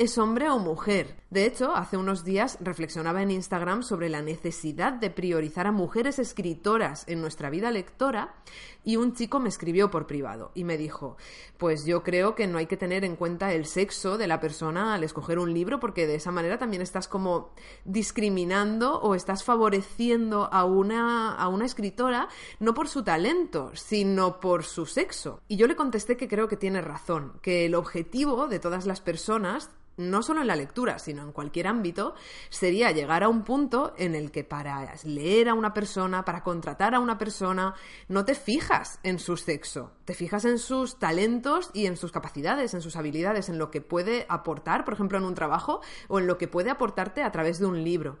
es 0.00 0.16
hombre 0.16 0.48
o 0.48 0.58
mujer. 0.58 1.14
De 1.28 1.44
hecho, 1.44 1.76
hace 1.76 1.98
unos 1.98 2.24
días 2.24 2.56
reflexionaba 2.62 3.20
en 3.20 3.30
Instagram 3.30 3.82
sobre 3.82 4.08
la 4.08 4.22
necesidad 4.22 4.94
de 4.94 5.10
priorizar 5.10 5.66
a 5.66 5.72
mujeres 5.72 6.18
escritoras 6.18 7.04
en 7.06 7.20
nuestra 7.20 7.50
vida 7.50 7.70
lectora 7.70 8.34
y 8.82 8.96
un 8.96 9.12
chico 9.12 9.40
me 9.40 9.50
escribió 9.50 9.90
por 9.90 10.06
privado 10.06 10.52
y 10.54 10.64
me 10.64 10.78
dijo, 10.78 11.18
pues 11.58 11.84
yo 11.84 12.02
creo 12.02 12.34
que 12.34 12.46
no 12.46 12.56
hay 12.56 12.64
que 12.64 12.78
tener 12.78 13.04
en 13.04 13.14
cuenta 13.14 13.52
el 13.52 13.66
sexo 13.66 14.16
de 14.16 14.26
la 14.26 14.40
persona 14.40 14.94
al 14.94 15.04
escoger 15.04 15.38
un 15.38 15.52
libro 15.52 15.80
porque 15.80 16.06
de 16.06 16.14
esa 16.14 16.32
manera 16.32 16.56
también 16.56 16.80
estás 16.80 17.06
como 17.06 17.50
discriminando 17.84 18.98
o 19.02 19.14
estás 19.14 19.44
favoreciendo 19.44 20.48
a 20.50 20.64
una, 20.64 21.34
a 21.34 21.48
una 21.48 21.66
escritora 21.66 22.30
no 22.58 22.72
por 22.72 22.88
su 22.88 23.04
talento, 23.04 23.70
sino 23.74 24.40
por 24.40 24.64
su 24.64 24.86
sexo. 24.86 25.42
Y 25.46 25.58
yo 25.58 25.66
le 25.66 25.76
contesté 25.76 26.16
que 26.16 26.26
creo 26.26 26.48
que 26.48 26.56
tiene 26.56 26.80
razón, 26.80 27.34
que 27.42 27.66
el 27.66 27.74
objetivo 27.74 28.48
de 28.48 28.60
todas 28.60 28.86
las 28.86 29.02
personas 29.02 29.68
no 30.00 30.22
solo 30.22 30.40
en 30.40 30.46
la 30.46 30.56
lectura, 30.56 30.98
sino 30.98 31.22
en 31.22 31.32
cualquier 31.32 31.66
ámbito, 31.66 32.14
sería 32.48 32.90
llegar 32.90 33.22
a 33.22 33.28
un 33.28 33.44
punto 33.44 33.94
en 33.96 34.14
el 34.14 34.30
que 34.30 34.42
para 34.42 34.94
leer 35.04 35.48
a 35.48 35.54
una 35.54 35.72
persona, 35.72 36.24
para 36.24 36.42
contratar 36.42 36.94
a 36.94 37.00
una 37.00 37.18
persona, 37.18 37.74
no 38.08 38.24
te 38.24 38.34
fijas 38.34 38.98
en 39.02 39.18
su 39.18 39.36
sexo, 39.36 39.92
te 40.04 40.14
fijas 40.14 40.44
en 40.44 40.58
sus 40.58 40.98
talentos 40.98 41.70
y 41.74 41.86
en 41.86 41.96
sus 41.96 42.12
capacidades, 42.12 42.74
en 42.74 42.80
sus 42.80 42.96
habilidades, 42.96 43.48
en 43.48 43.58
lo 43.58 43.70
que 43.70 43.80
puede 43.80 44.26
aportar, 44.28 44.84
por 44.84 44.94
ejemplo, 44.94 45.18
en 45.18 45.24
un 45.24 45.34
trabajo 45.34 45.80
o 46.08 46.18
en 46.18 46.26
lo 46.26 46.38
que 46.38 46.48
puede 46.48 46.70
aportarte 46.70 47.22
a 47.22 47.30
través 47.30 47.58
de 47.58 47.66
un 47.66 47.84
libro. 47.84 48.18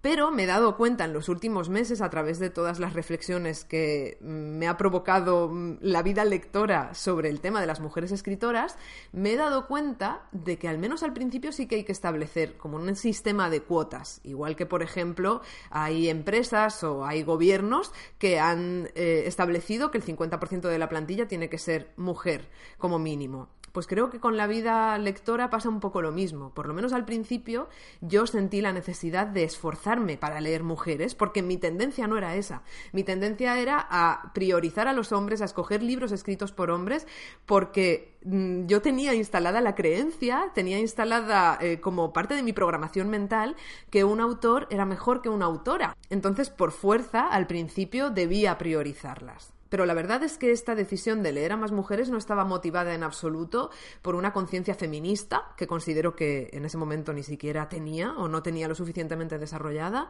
Pero 0.00 0.30
me 0.30 0.44
he 0.44 0.46
dado 0.46 0.76
cuenta 0.76 1.04
en 1.04 1.12
los 1.12 1.28
últimos 1.28 1.68
meses, 1.68 2.00
a 2.00 2.10
través 2.10 2.38
de 2.38 2.50
todas 2.50 2.78
las 2.78 2.92
reflexiones 2.92 3.64
que 3.64 4.18
me 4.20 4.68
ha 4.68 4.76
provocado 4.76 5.48
mm, 5.48 5.78
la 5.80 6.02
vida 6.02 6.24
lectora 6.24 6.94
sobre 6.94 7.28
el 7.28 7.40
tema 7.40 7.60
de 7.60 7.66
las 7.66 7.80
mujeres 7.80 8.12
escritoras, 8.12 8.76
me 9.12 9.32
he 9.32 9.36
dado 9.36 9.66
cuenta 9.66 10.22
de 10.32 10.58
que 10.58 10.68
al 10.68 10.78
menos 10.78 11.02
al 11.02 11.12
principio 11.12 11.52
sí 11.52 11.66
que 11.66 11.76
hay 11.76 11.84
que 11.84 11.92
establecer 11.92 12.56
como 12.56 12.76
un 12.76 12.94
sistema 12.96 13.50
de 13.50 13.62
cuotas. 13.62 14.20
Igual 14.22 14.56
que, 14.56 14.66
por 14.66 14.82
ejemplo, 14.82 15.40
hay 15.70 16.08
empresas 16.08 16.84
o 16.84 17.04
hay 17.04 17.22
gobiernos 17.22 17.92
que 18.18 18.38
han 18.38 18.88
eh, 18.94 19.24
establecido 19.26 19.90
que 19.90 19.98
el 19.98 20.04
50% 20.04 20.68
de 20.68 20.78
la 20.78 20.88
plantilla 20.88 21.28
tiene 21.28 21.48
que 21.48 21.58
ser 21.58 21.92
mujer 21.96 22.48
como 22.78 22.98
mínimo. 22.98 23.48
Pues 23.76 23.86
creo 23.86 24.08
que 24.08 24.20
con 24.20 24.38
la 24.38 24.46
vida 24.46 24.96
lectora 24.96 25.50
pasa 25.50 25.68
un 25.68 25.80
poco 25.80 26.00
lo 26.00 26.10
mismo. 26.10 26.48
Por 26.48 26.66
lo 26.66 26.72
menos 26.72 26.94
al 26.94 27.04
principio 27.04 27.68
yo 28.00 28.26
sentí 28.26 28.62
la 28.62 28.72
necesidad 28.72 29.26
de 29.26 29.44
esforzarme 29.44 30.16
para 30.16 30.40
leer 30.40 30.62
mujeres, 30.62 31.14
porque 31.14 31.42
mi 31.42 31.58
tendencia 31.58 32.06
no 32.06 32.16
era 32.16 32.36
esa. 32.36 32.62
Mi 32.92 33.04
tendencia 33.04 33.60
era 33.60 33.86
a 33.90 34.32
priorizar 34.32 34.88
a 34.88 34.94
los 34.94 35.12
hombres, 35.12 35.42
a 35.42 35.44
escoger 35.44 35.82
libros 35.82 36.10
escritos 36.10 36.52
por 36.52 36.70
hombres, 36.70 37.06
porque 37.44 38.16
mm, 38.24 38.64
yo 38.64 38.80
tenía 38.80 39.12
instalada 39.12 39.60
la 39.60 39.74
creencia, 39.74 40.52
tenía 40.54 40.78
instalada 40.78 41.58
eh, 41.60 41.78
como 41.78 42.14
parte 42.14 42.34
de 42.34 42.42
mi 42.42 42.54
programación 42.54 43.10
mental 43.10 43.56
que 43.90 44.04
un 44.04 44.20
autor 44.20 44.68
era 44.70 44.86
mejor 44.86 45.20
que 45.20 45.28
una 45.28 45.44
autora. 45.44 45.94
Entonces, 46.08 46.48
por 46.48 46.72
fuerza, 46.72 47.28
al 47.28 47.46
principio 47.46 48.08
debía 48.08 48.56
priorizarlas. 48.56 49.55
Pero 49.68 49.86
la 49.86 49.94
verdad 49.94 50.22
es 50.22 50.38
que 50.38 50.52
esta 50.52 50.74
decisión 50.74 51.22
de 51.22 51.32
leer 51.32 51.52
a 51.52 51.56
más 51.56 51.72
mujeres 51.72 52.10
no 52.10 52.18
estaba 52.18 52.44
motivada 52.44 52.94
en 52.94 53.02
absoluto 53.02 53.70
por 54.02 54.14
una 54.14 54.32
conciencia 54.32 54.74
feminista, 54.74 55.52
que 55.56 55.66
considero 55.66 56.14
que 56.14 56.50
en 56.52 56.64
ese 56.64 56.78
momento 56.78 57.12
ni 57.12 57.22
siquiera 57.22 57.68
tenía 57.68 58.12
o 58.12 58.28
no 58.28 58.42
tenía 58.42 58.68
lo 58.68 58.74
suficientemente 58.74 59.38
desarrollada, 59.38 60.08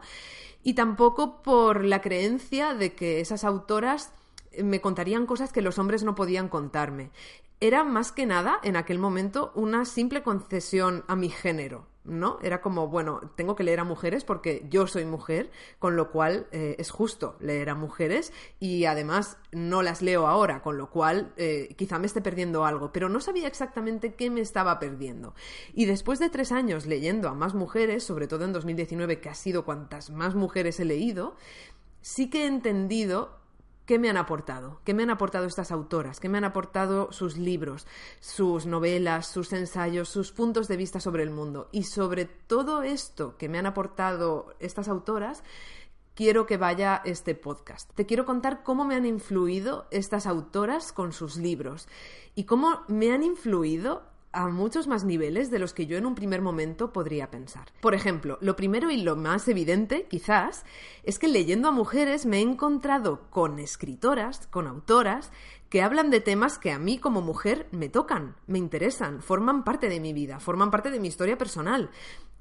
y 0.63 0.73
tampoco 0.73 1.41
por 1.41 1.83
la 1.83 2.01
creencia 2.01 2.73
de 2.73 2.93
que 2.93 3.19
esas 3.19 3.43
autoras 3.43 4.13
me 4.63 4.81
contarían 4.81 5.25
cosas 5.25 5.51
que 5.51 5.61
los 5.61 5.77
hombres 5.79 6.03
no 6.03 6.15
podían 6.15 6.49
contarme. 6.49 7.11
Era 7.59 7.83
más 7.83 8.11
que 8.11 8.25
nada, 8.25 8.59
en 8.63 8.75
aquel 8.75 8.99
momento, 8.99 9.51
una 9.55 9.85
simple 9.85 10.21
concesión 10.21 11.03
a 11.07 11.15
mi 11.15 11.29
género 11.29 11.87
¿no? 12.07 12.39
Era 12.41 12.61
como, 12.61 12.87
bueno, 12.87 13.21
tengo 13.35 13.55
que 13.55 13.63
leer 13.63 13.79
a 13.79 13.83
mujeres 13.83 14.23
porque 14.23 14.65
yo 14.69 14.87
soy 14.87 15.05
mujer, 15.05 15.51
con 15.79 15.95
lo 15.95 16.11
cual 16.11 16.47
eh, 16.51 16.75
es 16.79 16.89
justo 16.89 17.35
leer 17.39 17.69
a 17.69 17.75
mujeres 17.75 18.33
y 18.59 18.85
además 18.85 19.37
no 19.51 19.83
las 19.83 20.01
leo 20.01 20.27
ahora, 20.27 20.61
con 20.61 20.77
lo 20.77 20.89
cual 20.89 21.33
eh, 21.37 21.73
quizá 21.77 21.99
me 21.99 22.07
esté 22.07 22.21
perdiendo 22.21 22.65
algo, 22.65 22.91
pero 22.91 23.09
no 23.09 23.19
sabía 23.19 23.47
exactamente 23.47 24.15
qué 24.15 24.29
me 24.29 24.41
estaba 24.41 24.79
perdiendo. 24.79 25.35
Y 25.73 25.85
después 25.85 26.19
de 26.19 26.29
tres 26.29 26.51
años 26.51 26.85
leyendo 26.85 27.29
a 27.29 27.33
más 27.33 27.53
mujeres, 27.53 28.03
sobre 28.03 28.27
todo 28.27 28.45
en 28.45 28.53
2019, 28.53 29.19
que 29.19 29.29
ha 29.29 29.35
sido 29.35 29.65
cuantas 29.65 30.09
más 30.09 30.35
mujeres 30.35 30.79
he 30.79 30.85
leído, 30.85 31.35
sí 32.01 32.29
que 32.29 32.43
he 32.43 32.47
entendido 32.47 33.36
¿Qué 33.87 33.99
me 33.99 34.09
han 34.09 34.17
aportado? 34.17 34.81
¿Qué 34.83 34.93
me 34.93 35.03
han 35.03 35.09
aportado 35.11 35.45
estas 35.45 35.71
autoras? 35.71 36.19
¿Qué 36.19 36.27
me 36.27 36.37
han 36.37 36.43
aportado 36.43 37.09
sus 37.13 37.37
libros, 37.37 37.87
sus 38.19 38.65
novelas, 38.65 39.27
sus 39.27 39.53
ensayos, 39.53 40.09
sus 40.09 40.33
puntos 40.33 40.67
de 40.67 40.75
vista 40.75 40.99
sobre 40.99 41.23
el 41.23 41.29
mundo? 41.29 41.69
Y 41.71 41.83
sobre 41.83 42.25
todo 42.25 42.83
esto 42.83 43.37
que 43.37 43.47
me 43.47 43.57
han 43.57 43.65
aportado 43.65 44.53
estas 44.59 44.89
autoras, 44.89 45.41
quiero 46.15 46.45
que 46.45 46.57
vaya 46.57 47.01
este 47.05 47.33
podcast. 47.33 47.89
Te 47.95 48.05
quiero 48.05 48.25
contar 48.25 48.61
cómo 48.61 48.83
me 48.83 48.95
han 48.95 49.05
influido 49.05 49.87
estas 49.89 50.27
autoras 50.27 50.91
con 50.91 51.13
sus 51.13 51.37
libros 51.37 51.87
y 52.35 52.43
cómo 52.43 52.81
me 52.89 53.13
han 53.13 53.23
influido 53.23 54.03
a 54.37 54.47
muchos 54.49 54.87
más 54.87 55.03
niveles 55.03 55.49
de 55.49 55.57
los 55.57 55.73
que 55.73 55.87
yo 55.87 55.97
en 55.97 56.05
un 56.05 56.13
primer 56.13 56.43
momento 56.43 56.93
podría 56.93 57.31
pensar. 57.31 57.71
Por 57.81 57.95
ejemplo, 57.95 58.37
lo 58.39 58.55
primero 58.55 58.91
y 58.91 58.97
lo 58.97 59.15
más 59.15 59.47
evidente, 59.47 60.05
quizás, 60.07 60.63
es 61.03 61.17
que 61.17 61.27
leyendo 61.27 61.69
a 61.69 61.71
mujeres 61.71 62.27
me 62.27 62.37
he 62.37 62.41
encontrado 62.41 63.31
con 63.31 63.57
escritoras, 63.57 64.45
con 64.47 64.67
autoras, 64.67 65.31
que 65.69 65.81
hablan 65.81 66.11
de 66.11 66.21
temas 66.21 66.59
que 66.59 66.71
a 66.71 66.77
mí 66.77 66.99
como 66.99 67.21
mujer 67.21 67.67
me 67.71 67.89
tocan, 67.89 68.35
me 68.45 68.59
interesan, 68.59 69.21
forman 69.23 69.63
parte 69.63 69.89
de 69.89 69.99
mi 69.99 70.13
vida, 70.13 70.39
forman 70.39 70.69
parte 70.69 70.91
de 70.91 70.99
mi 70.99 71.07
historia 71.07 71.37
personal. 71.37 71.89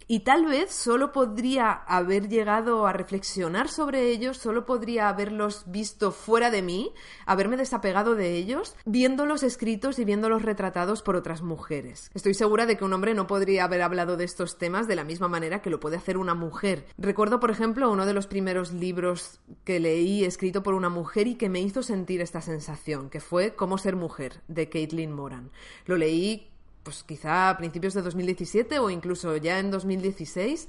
Y 0.09 0.21
tal 0.21 0.47
vez 0.47 0.71
solo 0.71 1.11
podría 1.11 1.73
haber 1.73 2.29
llegado 2.29 2.87
a 2.87 2.93
reflexionar 2.93 3.69
sobre 3.69 4.11
ellos, 4.11 4.37
solo 4.39 4.65
podría 4.65 5.09
haberlos 5.09 5.65
visto 5.67 6.13
fuera 6.13 6.53
de 6.53 6.63
mí, 6.63 6.93
haberme 7.27 7.57
desapegado 7.57 8.15
de 8.15 8.35
ellos, 8.35 8.77
viéndolos 8.85 9.43
escritos 9.43 9.99
y 9.99 10.05
viéndolos 10.05 10.43
retratados 10.43 11.03
por 11.03 11.17
otras 11.17 11.43
mujeres. 11.43 12.13
Estoy 12.15 12.35
segura 12.35 12.67
de 12.67 12.77
que 12.77 12.85
un 12.85 12.93
hombre 12.93 13.15
no 13.15 13.27
podría 13.27 13.65
haber 13.65 13.83
hablado 13.83 14.17
de 14.17 14.25
estos 14.25 14.59
temas 14.59 14.87
de 14.87 14.95
la 14.95 15.03
misma 15.03 15.27
manera 15.27 15.61
que 15.61 15.71
lo 15.71 15.81
puede 15.81 15.97
hacer 15.97 16.19
una 16.19 16.35
mujer. 16.35 16.87
Recuerdo, 16.99 17.41
por 17.41 17.51
ejemplo, 17.51 17.91
uno 17.91 18.07
de 18.07 18.15
los 18.15 18.29
primeros 18.29 18.73
libros 18.73 19.41
que 19.65 19.81
leí 19.81 20.25
escrito 20.25 20.63
por 20.63 20.75
una 20.75 20.89
mujer 20.89 21.27
y 21.27 21.35
que 21.35 21.49
me 21.49 21.61
hizo 21.61 21.83
sentir 21.83 22.21
esta 22.21 22.41
sensación, 22.41 23.11
que 23.11 23.19
fue 23.19 23.57
Cómo 23.57 23.77
ser 23.77 23.97
mujer, 23.97 24.41
de 24.47 24.69
Caitlin 24.69 25.13
Moran. 25.13 25.51
Lo 25.85 25.97
leí 25.97 26.53
pues 26.87 27.03
quizá 27.03 27.51
a 27.51 27.57
principios 27.57 27.95
de 27.95 28.03
2017 28.03 28.79
o 28.79 28.91
incluso 28.91 29.37
ya 29.37 29.59
en 29.59 29.73
2016. 29.73 30.69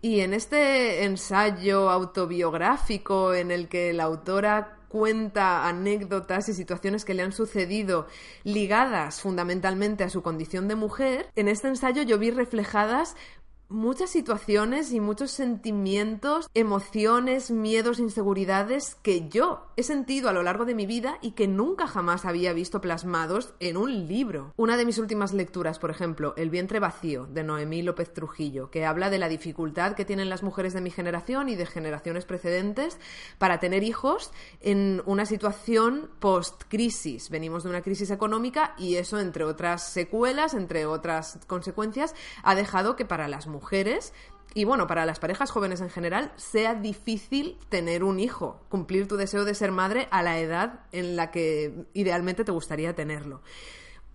Y 0.00 0.20
en 0.20 0.32
este 0.32 1.02
ensayo 1.02 1.90
autobiográfico 1.90 3.34
en 3.34 3.50
el 3.50 3.68
que 3.68 3.92
la 3.92 4.04
autora 4.04 4.78
cuenta 4.86 5.66
anécdotas 5.66 6.48
y 6.48 6.54
situaciones 6.54 7.04
que 7.04 7.14
le 7.14 7.24
han 7.24 7.32
sucedido 7.32 8.06
ligadas 8.44 9.20
fundamentalmente 9.20 10.04
a 10.04 10.10
su 10.10 10.22
condición 10.22 10.68
de 10.68 10.76
mujer, 10.76 11.26
en 11.34 11.48
este 11.48 11.66
ensayo 11.66 12.02
yo 12.02 12.20
vi 12.20 12.30
reflejadas 12.30 13.16
muchas 13.68 14.08
situaciones 14.08 14.92
y 14.92 15.00
muchos 15.00 15.30
sentimientos, 15.30 16.48
emociones, 16.54 17.50
miedos, 17.50 17.98
inseguridades 17.98 18.96
que 19.02 19.28
yo 19.28 19.66
he 19.76 19.82
sentido 19.82 20.30
a 20.30 20.32
lo 20.32 20.42
largo 20.42 20.64
de 20.64 20.74
mi 20.74 20.86
vida 20.86 21.18
y 21.20 21.32
que 21.32 21.46
nunca 21.46 21.86
jamás 21.86 22.24
había 22.24 22.54
visto 22.54 22.80
plasmados 22.80 23.52
en 23.60 23.76
un 23.76 24.08
libro. 24.08 24.54
Una 24.56 24.76
de 24.76 24.86
mis 24.86 24.98
últimas 24.98 25.34
lecturas, 25.34 25.78
por 25.78 25.90
ejemplo, 25.90 26.32
El 26.36 26.48
vientre 26.48 26.80
vacío, 26.80 27.26
de 27.26 27.44
Noemí 27.44 27.82
López 27.82 28.12
Trujillo, 28.14 28.70
que 28.70 28.86
habla 28.86 29.10
de 29.10 29.18
la 29.18 29.28
dificultad 29.28 29.94
que 29.94 30.06
tienen 30.06 30.30
las 30.30 30.42
mujeres 30.42 30.72
de 30.72 30.80
mi 30.80 30.90
generación 30.90 31.50
y 31.50 31.54
de 31.54 31.66
generaciones 31.66 32.24
precedentes 32.24 32.98
para 33.36 33.60
tener 33.60 33.82
hijos 33.82 34.32
en 34.60 35.02
una 35.04 35.26
situación 35.26 36.10
post-crisis. 36.20 37.28
Venimos 37.28 37.64
de 37.64 37.70
una 37.70 37.82
crisis 37.82 38.10
económica 38.10 38.74
y 38.78 38.96
eso, 38.96 39.20
entre 39.20 39.44
otras 39.44 39.90
secuelas, 39.90 40.54
entre 40.54 40.86
otras 40.86 41.38
consecuencias, 41.46 42.14
ha 42.42 42.54
dejado 42.54 42.96
que 42.96 43.04
para 43.04 43.28
las 43.28 43.46
mujeres 43.46 43.57
y 44.54 44.64
bueno, 44.64 44.86
para 44.86 45.06
las 45.06 45.18
parejas 45.18 45.50
jóvenes 45.50 45.80
en 45.80 45.90
general, 45.90 46.32
sea 46.36 46.74
difícil 46.74 47.58
tener 47.68 48.02
un 48.02 48.18
hijo, 48.18 48.60
cumplir 48.68 49.06
tu 49.06 49.16
deseo 49.16 49.44
de 49.44 49.54
ser 49.54 49.72
madre 49.72 50.08
a 50.10 50.22
la 50.22 50.38
edad 50.38 50.80
en 50.90 51.16
la 51.16 51.30
que 51.30 51.86
idealmente 51.94 52.44
te 52.44 52.52
gustaría 52.52 52.94
tenerlo. 52.94 53.42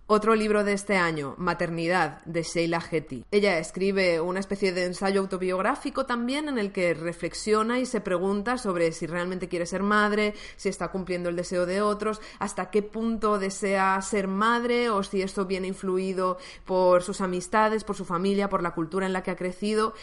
Otro 0.06 0.34
libro 0.34 0.64
de 0.64 0.74
este 0.74 0.98
año, 0.98 1.34
Maternidad, 1.38 2.22
de 2.26 2.42
Sheila 2.42 2.82
Getty. 2.82 3.24
Ella 3.30 3.58
escribe 3.58 4.20
una 4.20 4.38
especie 4.38 4.74
de 4.74 4.84
ensayo 4.84 5.22
autobiográfico 5.22 6.04
también 6.04 6.46
en 6.50 6.58
el 6.58 6.72
que 6.72 6.92
reflexiona 6.92 7.78
y 7.78 7.86
se 7.86 8.02
pregunta 8.02 8.58
sobre 8.58 8.92
si 8.92 9.06
realmente 9.06 9.48
quiere 9.48 9.64
ser 9.64 9.82
madre, 9.82 10.34
si 10.56 10.68
está 10.68 10.88
cumpliendo 10.88 11.30
el 11.30 11.36
deseo 11.36 11.64
de 11.64 11.80
otros, 11.80 12.20
hasta 12.38 12.68
qué 12.68 12.82
punto 12.82 13.38
desea 13.38 13.98
ser 14.02 14.28
madre 14.28 14.90
o 14.90 15.02
si 15.02 15.22
esto 15.22 15.46
viene 15.46 15.68
influido 15.68 16.36
por 16.66 17.02
sus 17.02 17.22
amistades, 17.22 17.82
por 17.82 17.96
su 17.96 18.04
familia, 18.04 18.50
por 18.50 18.62
la 18.62 18.74
cultura 18.74 19.06
en 19.06 19.14
la 19.14 19.22
que 19.22 19.30
ha 19.30 19.36
crecido. 19.36 19.94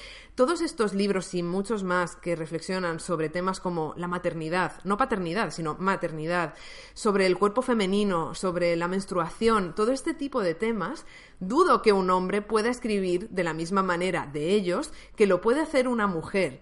Todos 0.41 0.61
estos 0.61 0.95
libros 0.95 1.35
y 1.35 1.43
muchos 1.43 1.83
más 1.83 2.15
que 2.15 2.35
reflexionan 2.35 2.99
sobre 2.99 3.29
temas 3.29 3.59
como 3.59 3.93
la 3.95 4.07
maternidad, 4.07 4.83
no 4.83 4.97
paternidad, 4.97 5.51
sino 5.51 5.75
maternidad, 5.77 6.55
sobre 6.95 7.27
el 7.27 7.37
cuerpo 7.37 7.61
femenino, 7.61 8.33
sobre 8.33 8.75
la 8.75 8.87
menstruación, 8.87 9.75
todo 9.75 9.91
este 9.91 10.15
tipo 10.15 10.41
de 10.41 10.55
temas, 10.55 11.05
dudo 11.39 11.83
que 11.83 11.93
un 11.93 12.09
hombre 12.09 12.41
pueda 12.41 12.71
escribir 12.71 13.29
de 13.29 13.43
la 13.43 13.53
misma 13.53 13.83
manera 13.83 14.27
de 14.33 14.55
ellos 14.55 14.91
que 15.15 15.27
lo 15.27 15.41
puede 15.41 15.61
hacer 15.61 15.87
una 15.87 16.07
mujer. 16.07 16.59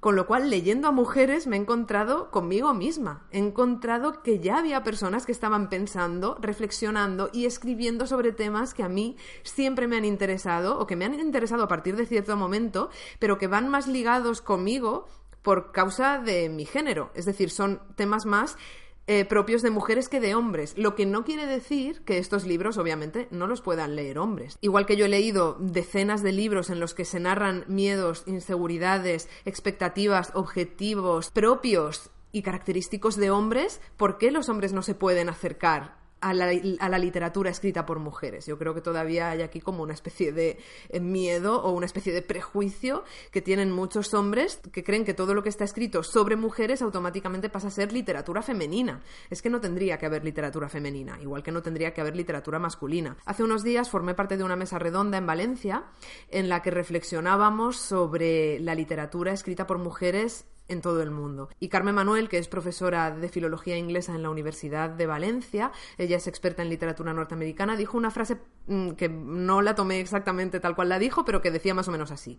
Con 0.00 0.16
lo 0.16 0.26
cual, 0.26 0.48
leyendo 0.48 0.88
a 0.88 0.92
mujeres, 0.92 1.46
me 1.46 1.56
he 1.56 1.60
encontrado 1.60 2.30
conmigo 2.30 2.72
misma. 2.72 3.26
He 3.32 3.38
encontrado 3.38 4.22
que 4.22 4.38
ya 4.38 4.56
había 4.56 4.82
personas 4.82 5.26
que 5.26 5.32
estaban 5.32 5.68
pensando, 5.68 6.38
reflexionando 6.40 7.28
y 7.34 7.44
escribiendo 7.44 8.06
sobre 8.06 8.32
temas 8.32 8.72
que 8.72 8.82
a 8.82 8.88
mí 8.88 9.18
siempre 9.42 9.86
me 9.86 9.98
han 9.98 10.06
interesado 10.06 10.78
o 10.78 10.86
que 10.86 10.96
me 10.96 11.04
han 11.04 11.20
interesado 11.20 11.64
a 11.64 11.68
partir 11.68 11.96
de 11.96 12.06
cierto 12.06 12.34
momento, 12.34 12.88
pero 13.18 13.36
que 13.36 13.46
van 13.46 13.68
más 13.68 13.86
ligados 13.86 14.40
conmigo 14.40 15.06
por 15.42 15.70
causa 15.72 16.18
de 16.18 16.48
mi 16.48 16.64
género. 16.64 17.10
Es 17.14 17.26
decir, 17.26 17.50
son 17.50 17.82
temas 17.94 18.24
más 18.24 18.56
eh, 19.12 19.24
propios 19.24 19.62
de 19.62 19.70
mujeres 19.70 20.08
que 20.08 20.20
de 20.20 20.36
hombres, 20.36 20.74
lo 20.78 20.94
que 20.94 21.04
no 21.04 21.24
quiere 21.24 21.44
decir 21.44 22.02
que 22.02 22.18
estos 22.18 22.46
libros 22.46 22.78
obviamente 22.78 23.26
no 23.32 23.48
los 23.48 23.60
puedan 23.60 23.96
leer 23.96 24.20
hombres. 24.20 24.56
Igual 24.60 24.86
que 24.86 24.96
yo 24.96 25.06
he 25.06 25.08
leído 25.08 25.56
decenas 25.58 26.22
de 26.22 26.30
libros 26.30 26.70
en 26.70 26.78
los 26.78 26.94
que 26.94 27.04
se 27.04 27.18
narran 27.18 27.64
miedos, 27.66 28.22
inseguridades, 28.26 29.28
expectativas, 29.44 30.30
objetivos 30.34 31.32
propios 31.32 32.10
y 32.30 32.42
característicos 32.42 33.16
de 33.16 33.32
hombres, 33.32 33.80
¿por 33.96 34.16
qué 34.16 34.30
los 34.30 34.48
hombres 34.48 34.72
no 34.72 34.82
se 34.82 34.94
pueden 34.94 35.28
acercar 35.28 35.99
a 36.20 36.34
la, 36.34 36.98
literatura 36.98 37.50
escrita 37.50 37.86
por 37.86 37.98
mujeres. 37.98 38.46
Yo 38.46 38.58
creo 38.58 38.74
que 38.74 38.80
todavía 38.80 39.30
hay 39.30 39.42
aquí 39.42 39.60
como 39.60 39.82
una 39.82 39.94
especie 39.94 40.32
de 40.32 40.58
eh, 40.88 41.00
miedo 41.00 41.62
o 41.62 41.72
una 41.72 41.86
especie 41.86 42.12
de 42.12 42.22
prejuicio 42.22 43.04
que 43.30 43.40
tienen 43.40 43.70
muchos 43.70 44.12
hombres 44.14 44.60
que 44.72 44.84
creen 44.84 45.04
que 45.04 45.14
todo 45.14 45.34
lo 45.34 45.42
que 45.42 45.48
está 45.48 45.64
escrito 45.64 46.02
sobre 46.02 46.36
mujeres 46.36 46.82
automáticamente 46.82 47.48
pasa 47.48 47.68
a 47.68 47.70
ser 47.70 47.92
literatura 47.92 48.42
femenina. 48.42 49.02
Es 49.30 49.42
que 49.42 49.50
no 49.50 49.60
tendría 49.60 49.98
que 49.98 50.06
haber 50.06 50.24
literatura 50.24 50.68
femenina, 50.68 51.18
igual 51.20 51.42
que 51.42 51.52
no 51.52 51.62
tendría 51.62 51.94
que 51.94 52.00
haber 52.00 52.16
literatura 52.16 52.58
masculina. 52.58 53.16
Hace 53.24 53.42
unos 53.42 53.62
días 53.62 53.90
formé 53.90 54.14
parte 54.14 54.36
de 54.36 54.44
una 54.44 54.56
mesa 54.56 54.78
redonda 54.78 55.18
en 55.18 55.26
Valencia 55.26 55.84
en 56.28 56.48
la 56.48 56.62
que 56.62 56.70
reflexionábamos 56.70 57.76
sobre 57.76 58.60
la 58.60 58.74
literatura 58.74 59.32
escrita 59.32 59.66
por 59.66 59.78
mujeres 59.78 60.44
en 60.70 60.80
todo 60.80 61.02
el 61.02 61.10
mundo. 61.10 61.50
Y 61.58 61.68
Carmen 61.68 61.94
Manuel, 61.94 62.28
que 62.28 62.38
es 62.38 62.48
profesora 62.48 63.10
de 63.10 63.28
filología 63.28 63.76
inglesa 63.76 64.14
en 64.14 64.22
la 64.22 64.30
Universidad 64.30 64.88
de 64.88 65.06
Valencia, 65.06 65.72
ella 65.98 66.16
es 66.16 66.26
experta 66.26 66.62
en 66.62 66.70
literatura 66.70 67.12
norteamericana, 67.12 67.76
dijo 67.76 67.98
una 67.98 68.10
frase 68.10 68.38
mm, 68.68 68.90
que 68.90 69.08
no 69.08 69.62
la 69.62 69.74
tomé 69.74 70.00
exactamente 70.00 70.60
tal 70.60 70.76
cual 70.76 70.88
la 70.88 70.98
dijo, 70.98 71.24
pero 71.24 71.42
que 71.42 71.50
decía 71.50 71.74
más 71.74 71.88
o 71.88 71.92
menos 71.92 72.12
así. 72.12 72.38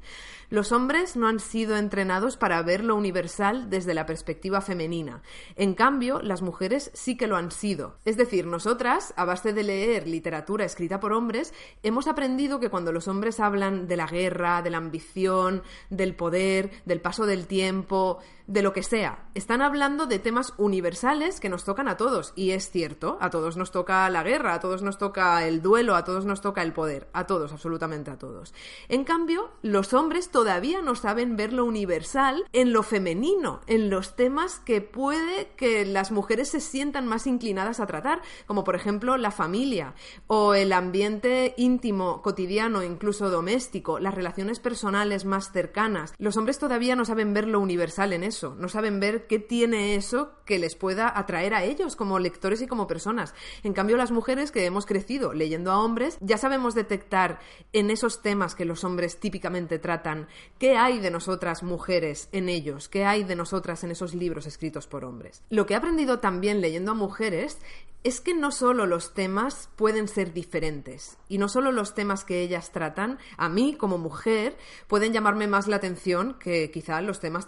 Los 0.49 0.71
hombres 0.71 1.15
no 1.15 1.27
han 1.27 1.39
sido 1.39 1.77
entrenados 1.77 2.37
para 2.37 2.61
ver 2.63 2.83
lo 2.83 2.95
universal 2.95 3.69
desde 3.69 3.93
la 3.93 4.05
perspectiva 4.05 4.61
femenina. 4.61 5.21
En 5.55 5.73
cambio, 5.73 6.21
las 6.21 6.41
mujeres 6.41 6.89
sí 6.93 7.17
que 7.17 7.27
lo 7.27 7.35
han 7.35 7.51
sido. 7.51 7.97
Es 8.05 8.15
decir, 8.15 8.47
nosotras, 8.47 9.13
a 9.17 9.25
base 9.25 9.51
de 9.51 9.63
leer 9.63 10.07
literatura 10.07 10.63
escrita 10.63 11.01
por 11.01 11.11
hombres, 11.11 11.53
hemos 11.83 12.07
aprendido 12.07 12.59
que 12.59 12.69
cuando 12.69 12.93
los 12.93 13.09
hombres 13.09 13.39
hablan 13.41 13.87
de 13.87 13.97
la 13.97 14.07
guerra, 14.07 14.61
de 14.61 14.69
la 14.69 14.77
ambición, 14.77 15.63
del 15.89 16.15
poder, 16.15 16.71
del 16.85 17.01
paso 17.01 17.25
del 17.25 17.47
tiempo, 17.47 18.19
de 18.47 18.61
lo 18.61 18.73
que 18.73 18.83
sea. 18.83 19.29
Están 19.33 19.61
hablando 19.61 20.07
de 20.07 20.19
temas 20.19 20.53
universales 20.57 21.39
que 21.39 21.49
nos 21.49 21.63
tocan 21.63 21.87
a 21.87 21.97
todos. 21.97 22.33
Y 22.35 22.51
es 22.51 22.69
cierto, 22.69 23.17
a 23.21 23.29
todos 23.29 23.55
nos 23.55 23.71
toca 23.71 24.09
la 24.09 24.23
guerra, 24.23 24.53
a 24.53 24.59
todos 24.59 24.81
nos 24.81 24.97
toca 24.97 25.47
el 25.47 25.61
duelo, 25.61 25.95
a 25.95 26.03
todos 26.03 26.25
nos 26.25 26.41
toca 26.41 26.61
el 26.61 26.73
poder, 26.73 27.07
a 27.13 27.27
todos, 27.27 27.53
absolutamente 27.53 28.11
a 28.11 28.17
todos. 28.17 28.53
En 28.89 29.03
cambio, 29.03 29.51
los 29.61 29.93
hombres 29.93 30.29
todavía 30.29 30.81
no 30.81 30.95
saben 30.95 31.37
ver 31.37 31.53
lo 31.53 31.65
universal 31.65 32.43
en 32.51 32.73
lo 32.73 32.83
femenino, 32.83 33.61
en 33.67 33.89
los 33.89 34.15
temas 34.15 34.59
que 34.59 34.81
puede 34.81 35.51
que 35.55 35.85
las 35.85 36.11
mujeres 36.11 36.49
se 36.49 36.59
sientan 36.59 37.07
más 37.07 37.27
inclinadas 37.27 37.79
a 37.79 37.87
tratar, 37.87 38.21
como 38.45 38.63
por 38.63 38.75
ejemplo 38.75 39.17
la 39.17 39.31
familia 39.31 39.93
o 40.27 40.53
el 40.53 40.73
ambiente 40.73 41.53
íntimo, 41.57 42.21
cotidiano, 42.21 42.83
incluso 42.83 43.29
doméstico, 43.29 43.99
las 43.99 44.13
relaciones 44.13 44.59
personales 44.59 45.25
más 45.25 45.51
cercanas. 45.51 46.13
Los 46.17 46.37
hombres 46.37 46.59
todavía 46.59 46.95
no 46.95 47.05
saben 47.05 47.33
ver 47.33 47.47
lo 47.47 47.59
universal 47.59 48.10
en 48.13 48.23
eso, 48.23 48.55
no 48.57 48.69
saben 48.69 48.99
ver 48.99 49.27
qué 49.27 49.39
tiene 49.39 49.95
eso 49.95 50.33
que 50.45 50.59
les 50.59 50.75
pueda 50.75 51.17
atraer 51.17 51.53
a 51.53 51.63
ellos 51.63 51.95
como 51.95 52.19
lectores 52.19 52.61
y 52.61 52.67
como 52.67 52.87
personas. 52.87 53.33
En 53.63 53.73
cambio, 53.73 53.97
las 53.97 54.11
mujeres 54.11 54.51
que 54.51 54.65
hemos 54.65 54.85
crecido 54.85 55.33
leyendo 55.33 55.71
a 55.71 55.79
hombres, 55.79 56.17
ya 56.21 56.37
sabemos 56.37 56.75
detectar 56.75 57.39
en 57.73 57.89
esos 57.89 58.21
temas 58.21 58.55
que 58.55 58.65
los 58.65 58.83
hombres 58.83 59.19
típicamente 59.19 59.79
tratan, 59.79 60.27
qué 60.59 60.77
hay 60.77 60.99
de 60.99 61.11
nosotras 61.11 61.63
mujeres 61.63 62.29
en 62.31 62.49
ellos, 62.49 62.89
qué 62.89 63.05
hay 63.05 63.23
de 63.23 63.35
nosotras 63.35 63.83
en 63.83 63.91
esos 63.91 64.13
libros 64.13 64.45
escritos 64.45 64.87
por 64.87 65.05
hombres. 65.05 65.43
Lo 65.49 65.65
que 65.65 65.73
he 65.73 65.77
aprendido 65.77 66.19
también 66.19 66.61
leyendo 66.61 66.91
a 66.91 66.95
mujeres 66.95 67.59
es 68.03 68.19
que 68.19 68.33
no 68.33 68.51
solo 68.51 68.87
los 68.87 69.13
temas 69.13 69.69
pueden 69.75 70.07
ser 70.07 70.33
diferentes 70.33 71.17
y 71.27 71.37
no 71.37 71.47
solo 71.47 71.71
los 71.71 71.93
temas 71.93 72.25
que 72.25 72.41
ellas 72.41 72.71
tratan, 72.71 73.19
a 73.37 73.47
mí 73.47 73.75
como 73.75 73.99
mujer, 73.99 74.57
pueden 74.87 75.13
llamarme 75.13 75.47
más 75.47 75.67
la 75.67 75.75
atención 75.75 76.35
que 76.39 76.71
quizá 76.71 76.99
los 77.01 77.19
temas 77.19 77.45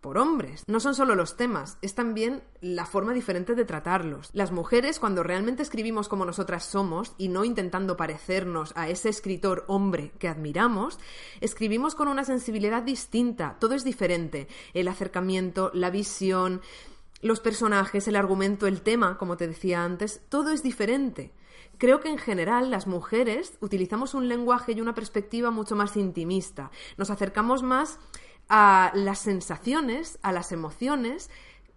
por 0.00 0.18
hombres. 0.18 0.62
No 0.68 0.78
son 0.78 0.94
solo 0.94 1.16
los 1.16 1.36
temas, 1.36 1.78
es 1.82 1.94
también 1.94 2.44
la 2.60 2.86
forma 2.86 3.12
diferente 3.12 3.54
de 3.54 3.64
tratarlos. 3.64 4.30
Las 4.32 4.52
mujeres, 4.52 5.00
cuando 5.00 5.22
realmente 5.22 5.62
escribimos 5.62 6.08
como 6.08 6.24
nosotras 6.24 6.64
somos 6.64 7.14
y 7.18 7.28
no 7.28 7.44
intentando 7.44 7.96
parecernos 7.96 8.72
a 8.76 8.88
ese 8.88 9.08
escritor 9.08 9.64
hombre 9.66 10.12
que 10.18 10.28
admiramos, 10.28 11.00
escribimos 11.40 11.94
con 11.94 12.06
una 12.08 12.24
sensibilidad 12.24 12.82
distinta, 12.82 13.56
todo 13.58 13.74
es 13.74 13.82
diferente. 13.82 14.46
El 14.74 14.86
acercamiento, 14.86 15.72
la 15.74 15.90
visión, 15.90 16.60
los 17.20 17.40
personajes, 17.40 18.06
el 18.06 18.16
argumento, 18.16 18.66
el 18.66 18.82
tema, 18.82 19.18
como 19.18 19.36
te 19.36 19.48
decía 19.48 19.82
antes, 19.82 20.22
todo 20.28 20.50
es 20.50 20.62
diferente. 20.62 21.32
Creo 21.78 22.00
que 22.00 22.08
en 22.08 22.18
general 22.18 22.70
las 22.70 22.86
mujeres 22.86 23.58
utilizamos 23.60 24.14
un 24.14 24.28
lenguaje 24.28 24.72
y 24.72 24.80
una 24.80 24.94
perspectiva 24.94 25.50
mucho 25.50 25.76
más 25.76 25.96
intimista. 25.96 26.70
Nos 26.96 27.10
acercamos 27.10 27.62
más 27.62 27.98
a 28.48 28.92
las 28.94 29.18
sensaciones, 29.18 30.18
a 30.22 30.32
las 30.32 30.52
emociones, 30.52 31.30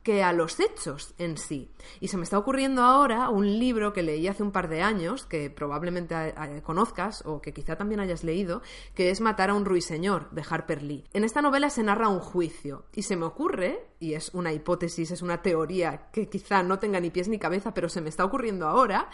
que 0.04 0.24
a 0.24 0.34
los 0.34 0.60
hechos 0.60 1.14
en 1.18 1.38
sí. 1.38 1.72
Y 2.00 2.08
se 2.08 2.18
me 2.18 2.24
está 2.24 2.38
ocurriendo 2.38 2.84
ahora 2.84 3.30
un 3.30 3.60
libro 3.60 3.94
que 3.94 4.02
leí 4.02 4.28
hace 4.28 4.44
un 4.44 4.52
par 4.52 4.70
de 4.70 4.82
años, 4.82 5.26
que 5.26 5.50
probablemente 5.50 6.16
conozcas 6.64 7.24
o 7.26 7.42
que 7.42 7.54
quizá 7.54 7.76
también 7.76 8.00
hayas 8.00 8.24
leído, 8.24 8.62
que 8.96 9.10
es 9.10 9.22
Matar 9.22 9.50
a 9.50 9.54
un 9.54 9.66
ruiseñor, 9.66 10.30
de 10.32 10.44
Harper 10.50 10.84
Lee. 10.84 11.04
En 11.14 11.24
esta 11.24 11.42
novela 11.42 11.70
se 11.70 11.84
narra 11.84 12.08
un 12.08 12.20
juicio 12.20 12.86
y 12.94 13.04
se 13.04 13.18
me 13.18 13.26
ocurre 13.26 13.89
y 14.00 14.14
es 14.14 14.32
una 14.34 14.54
hipótesis, 14.54 15.12
es 15.12 15.22
una 15.22 15.42
teoría 15.42 16.10
que 16.12 16.30
quizá 16.30 16.64
no 16.64 16.80
tenga 16.80 17.00
ni 17.00 17.10
pies 17.10 17.28
ni 17.28 17.40
cabeza, 17.40 17.74
pero 17.74 17.90
se 17.90 18.02
me 18.02 18.10
está 18.10 18.26
ocurriendo 18.26 18.68
ahora, 18.68 19.10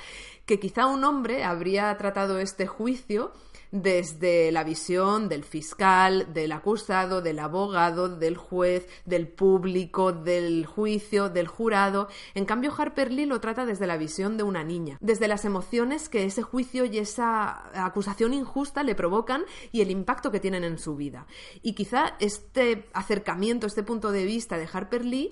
que 0.46 0.60
quizá 0.60 0.86
un 0.86 1.04
hombre 1.04 1.44
habría 1.44 1.96
tratado 1.98 2.40
este 2.40 2.68
juicio 2.68 3.34
desde 3.72 4.52
la 4.52 4.64
visión 4.64 5.28
del 5.28 5.44
fiscal, 5.44 6.34
del 6.34 6.52
acusado, 6.54 7.22
del 7.22 7.40
abogado, 7.40 8.08
del 8.10 8.38
juez, 8.38 8.88
del 9.06 9.28
público, 9.28 10.14
del 10.14 10.66
juicio, 10.66 11.30
del 11.30 11.48
jurado. 11.48 12.08
En 12.36 12.46
cambio, 12.46 12.74
Harper 12.76 13.12
Lee 13.12 13.26
lo 13.26 13.42
trata 13.42 13.66
desde 13.66 13.88
la 13.88 13.98
visión 13.98 14.38
de 14.38 14.44
una 14.44 14.64
niña, 14.64 14.98
desde 15.02 15.28
las 15.28 15.46
emociones 15.46 16.10
que 16.10 16.24
ese 16.26 16.42
juicio 16.42 16.86
y 16.86 17.00
esa 17.00 17.86
acusación 17.86 18.34
injusta 18.34 18.84
le 18.84 18.96
provocan 18.96 19.44
y 19.72 19.82
el 19.82 19.92
impacto 19.92 20.32
que 20.32 20.40
tienen 20.40 20.64
en 20.64 20.78
su 20.78 20.96
vida. 20.96 21.28
Y 21.62 21.74
quizá 21.74 22.16
este 22.20 22.88
acercamiento, 22.94 23.68
este 23.68 23.84
punto 23.84 24.12
de 24.12 24.26
vista 24.26 24.58
de 24.58 24.68
Harper 24.76 25.06
Lee 25.06 25.32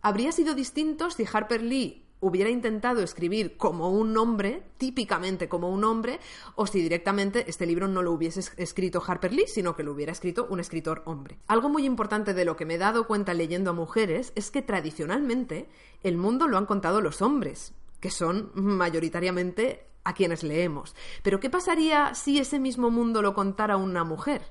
habría 0.00 0.32
sido 0.32 0.54
distinto 0.54 1.10
si 1.10 1.24
Harper 1.32 1.62
Lee 1.62 2.02
hubiera 2.22 2.50
intentado 2.50 3.02
escribir 3.02 3.56
como 3.56 3.90
un 3.90 4.16
hombre, 4.16 4.62
típicamente 4.78 5.48
como 5.48 5.70
un 5.70 5.82
hombre, 5.82 6.20
o 6.54 6.66
si 6.66 6.80
directamente 6.80 7.44
este 7.48 7.66
libro 7.66 7.88
no 7.88 8.00
lo 8.00 8.12
hubiese 8.12 8.40
escrito 8.56 9.02
Harper 9.04 9.32
Lee, 9.32 9.46
sino 9.48 9.74
que 9.74 9.82
lo 9.82 9.92
hubiera 9.92 10.12
escrito 10.12 10.46
un 10.48 10.60
escritor 10.60 11.02
hombre. 11.04 11.38
Algo 11.48 11.68
muy 11.68 11.84
importante 11.84 12.32
de 12.32 12.44
lo 12.44 12.56
que 12.56 12.64
me 12.64 12.74
he 12.74 12.78
dado 12.78 13.08
cuenta 13.08 13.34
leyendo 13.34 13.70
a 13.70 13.74
mujeres 13.74 14.32
es 14.36 14.52
que 14.52 14.62
tradicionalmente 14.62 15.68
el 16.04 16.16
mundo 16.16 16.46
lo 16.46 16.58
han 16.58 16.66
contado 16.66 17.00
los 17.00 17.22
hombres, 17.22 17.74
que 17.98 18.10
son 18.10 18.52
mayoritariamente 18.54 19.86
a 20.04 20.14
quienes 20.14 20.44
leemos. 20.44 20.94
Pero 21.24 21.40
¿qué 21.40 21.50
pasaría 21.50 22.14
si 22.14 22.38
ese 22.38 22.60
mismo 22.60 22.90
mundo 22.90 23.20
lo 23.20 23.34
contara 23.34 23.76
una 23.76 24.04
mujer? 24.04 24.42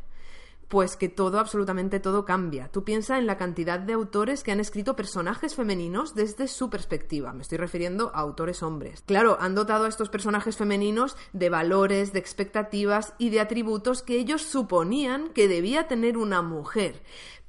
Pues 0.72 0.96
que 0.96 1.10
todo, 1.10 1.38
absolutamente 1.38 2.00
todo 2.00 2.24
cambia. 2.24 2.70
Tú 2.70 2.86
piensa 2.86 3.18
en 3.18 3.28
la 3.28 3.38
cantidad 3.38 3.78
de 3.78 3.92
autores 3.92 4.42
que 4.42 4.54
han 4.54 4.62
escrito 4.62 4.96
personajes 4.96 5.54
femeninos 5.54 6.16
desde 6.16 6.48
su 6.48 6.70
perspectiva. 6.70 7.34
Me 7.34 7.42
estoy 7.42 7.58
refiriendo 7.58 8.10
a 8.16 8.22
autores 8.22 8.64
hombres. 8.64 9.04
Claro, 9.06 9.36
han 9.42 9.54
dotado 9.54 9.84
a 9.84 9.90
estos 9.90 10.08
personajes 10.08 10.56
femeninos 10.56 11.18
de 11.34 11.50
valores, 11.50 12.14
de 12.14 12.20
expectativas 12.20 13.14
y 13.18 13.32
de 13.32 13.42
atributos 13.42 14.02
que 14.02 14.16
ellos 14.16 14.44
suponían 14.44 15.34
que 15.34 15.50
debía 15.50 15.90
tener 15.90 16.18
una 16.18 16.42
mujer 16.42 17.02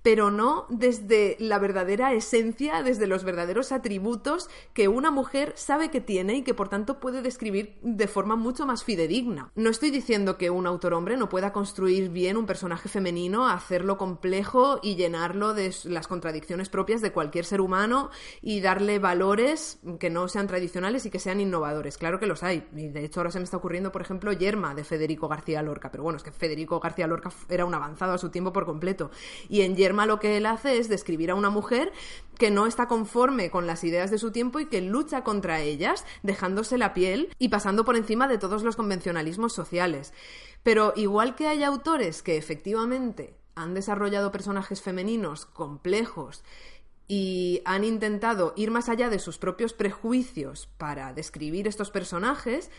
pero 0.02 0.30
no 0.30 0.66
desde 0.68 1.36
la 1.38 1.58
verdadera 1.58 2.12
esencia, 2.12 2.82
desde 2.82 3.06
los 3.06 3.24
verdaderos 3.24 3.72
atributos 3.72 4.48
que 4.72 4.88
una 4.88 5.10
mujer 5.10 5.52
sabe 5.56 5.90
que 5.90 6.00
tiene 6.00 6.36
y 6.36 6.42
que 6.42 6.54
por 6.54 6.68
tanto 6.68 7.00
puede 7.00 7.22
describir 7.22 7.78
de 7.82 8.08
forma 8.08 8.36
mucho 8.36 8.66
más 8.66 8.84
fidedigna. 8.84 9.50
No 9.54 9.70
estoy 9.70 9.90
diciendo 9.90 10.36
que 10.36 10.50
un 10.50 10.66
autor 10.66 10.94
hombre 10.94 11.16
no 11.16 11.28
pueda 11.28 11.52
construir 11.52 12.10
bien 12.10 12.36
un 12.36 12.46
personaje 12.46 12.88
femenino, 12.88 13.48
hacerlo 13.48 13.96
complejo 13.96 14.80
y 14.82 14.96
llenarlo 14.96 15.54
de 15.54 15.74
las 15.84 16.08
contradicciones 16.08 16.68
propias 16.68 17.00
de 17.00 17.12
cualquier 17.12 17.44
ser 17.44 17.60
humano 17.60 18.10
y 18.40 18.60
darle 18.60 18.98
valores 18.98 19.78
que 19.98 20.10
no 20.10 20.28
sean 20.28 20.46
tradicionales 20.46 21.06
y 21.06 21.10
que 21.10 21.18
sean 21.18 21.40
innovadores. 21.40 21.96
Claro 21.96 22.18
que 22.18 22.26
los 22.26 22.42
hay. 22.42 22.66
Y 22.76 22.88
de 22.88 23.04
hecho 23.04 23.20
ahora 23.20 23.30
se 23.30 23.38
me 23.38 23.44
está 23.44 23.56
ocurriendo, 23.56 23.92
por 23.92 24.02
ejemplo, 24.02 24.32
Yerma 24.32 24.74
de 24.74 24.84
Federico 24.84 25.28
García 25.28 25.62
Lorca. 25.62 25.90
Pero 25.90 26.02
bueno, 26.02 26.16
es 26.16 26.22
que 26.22 26.32
Federico 26.32 26.80
García 26.80 27.06
Lorca 27.06 27.30
era 27.48 27.64
un 27.64 27.74
avanzado 27.74 28.12
a 28.12 28.18
su 28.18 28.30
tiempo 28.30 28.52
por 28.52 28.66
completo. 28.66 29.10
Y 29.48 29.62
en 29.62 29.76
Yerma 29.76 29.91
lo 29.92 30.18
que 30.18 30.36
él 30.36 30.46
hace 30.46 30.78
es 30.78 30.88
describir 30.88 31.30
a 31.30 31.34
una 31.34 31.50
mujer 31.50 31.92
que 32.38 32.50
no 32.50 32.66
está 32.66 32.88
conforme 32.88 33.50
con 33.50 33.66
las 33.66 33.84
ideas 33.84 34.10
de 34.10 34.18
su 34.18 34.32
tiempo 34.32 34.58
y 34.58 34.66
que 34.66 34.80
lucha 34.80 35.22
contra 35.22 35.60
ellas, 35.60 36.04
dejándose 36.22 36.78
la 36.78 36.94
piel 36.94 37.28
y 37.38 37.48
pasando 37.48 37.84
por 37.84 37.96
encima 37.96 38.28
de 38.28 38.38
todos 38.38 38.62
los 38.62 38.76
convencionalismos 38.76 39.52
sociales. 39.52 40.12
Pero 40.62 40.92
igual 40.96 41.34
que 41.34 41.46
hay 41.46 41.62
autores 41.62 42.22
que 42.22 42.36
efectivamente 42.36 43.36
han 43.54 43.74
desarrollado 43.74 44.32
personajes 44.32 44.82
femeninos 44.82 45.46
complejos 45.46 46.42
y 47.08 47.60
han 47.64 47.84
intentado 47.84 48.54
ir 48.56 48.70
más 48.70 48.88
allá 48.88 49.10
de 49.10 49.18
sus 49.18 49.38
propios 49.38 49.74
prejuicios 49.74 50.68
para 50.78 51.12
describir 51.12 51.68
estos 51.68 51.90
personajes, 51.90 52.70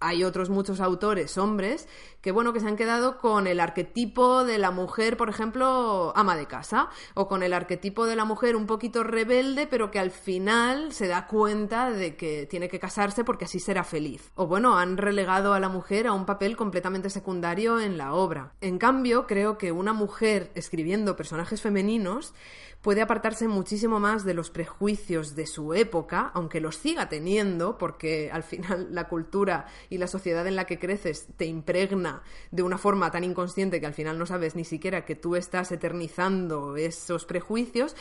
hay 0.00 0.24
otros 0.24 0.50
muchos 0.50 0.80
autores, 0.80 1.36
hombres, 1.38 1.86
que 2.20 2.32
bueno, 2.32 2.52
que 2.52 2.60
se 2.60 2.66
han 2.66 2.76
quedado 2.76 3.18
con 3.18 3.46
el 3.46 3.60
arquetipo 3.60 4.44
de 4.44 4.58
la 4.58 4.70
mujer, 4.70 5.16
por 5.16 5.28
ejemplo, 5.28 6.12
ama 6.16 6.36
de 6.36 6.46
casa, 6.46 6.88
o 7.14 7.28
con 7.28 7.42
el 7.42 7.52
arquetipo 7.52 8.06
de 8.06 8.16
la 8.16 8.24
mujer 8.24 8.56
un 8.56 8.66
poquito 8.66 9.04
rebelde, 9.04 9.66
pero 9.66 9.90
que 9.90 9.98
al 9.98 10.10
final 10.10 10.92
se 10.92 11.06
da 11.06 11.26
cuenta 11.26 11.90
de 11.90 12.16
que 12.16 12.46
tiene 12.46 12.68
que 12.68 12.80
casarse 12.80 13.24
porque 13.24 13.44
así 13.44 13.60
será 13.60 13.84
feliz. 13.84 14.32
O 14.34 14.46
bueno, 14.46 14.78
han 14.78 14.96
relegado 14.96 15.52
a 15.52 15.60
la 15.60 15.68
mujer 15.68 16.06
a 16.06 16.12
un 16.12 16.26
papel 16.26 16.56
completamente 16.56 17.10
secundario 17.10 17.80
en 17.80 17.98
la 17.98 18.14
obra. 18.14 18.54
En 18.60 18.78
cambio, 18.78 19.26
creo 19.26 19.58
que 19.58 19.72
una 19.72 19.92
mujer 19.92 20.50
escribiendo 20.54 21.16
personajes 21.16 21.60
femeninos 21.60 22.34
puede 22.82 23.02
apartarse 23.02 23.46
muchísimo 23.46 24.00
más 24.00 24.24
de 24.24 24.34
los 24.34 24.50
prejuicios 24.50 25.34
de 25.34 25.46
su 25.46 25.74
época, 25.74 26.30
aunque 26.34 26.60
los 26.60 26.76
siga 26.76 27.08
teniendo, 27.08 27.76
porque 27.76 28.30
al 28.32 28.42
final 28.42 28.88
la 28.90 29.08
cultura 29.08 29.66
y 29.90 29.98
la 29.98 30.06
sociedad 30.06 30.46
en 30.46 30.56
la 30.56 30.64
que 30.64 30.78
creces 30.78 31.26
te 31.36 31.44
impregna 31.44 32.22
de 32.50 32.62
una 32.62 32.78
forma 32.78 33.10
tan 33.10 33.24
inconsciente 33.24 33.80
que 33.80 33.86
al 33.86 33.94
final 33.94 34.18
no 34.18 34.24
sabes 34.24 34.56
ni 34.56 34.64
siquiera 34.64 35.04
que 35.04 35.16
tú 35.16 35.36
estás 35.36 35.70
eternizando 35.72 36.76
esos 36.76 37.26
prejuicios, 37.26 37.96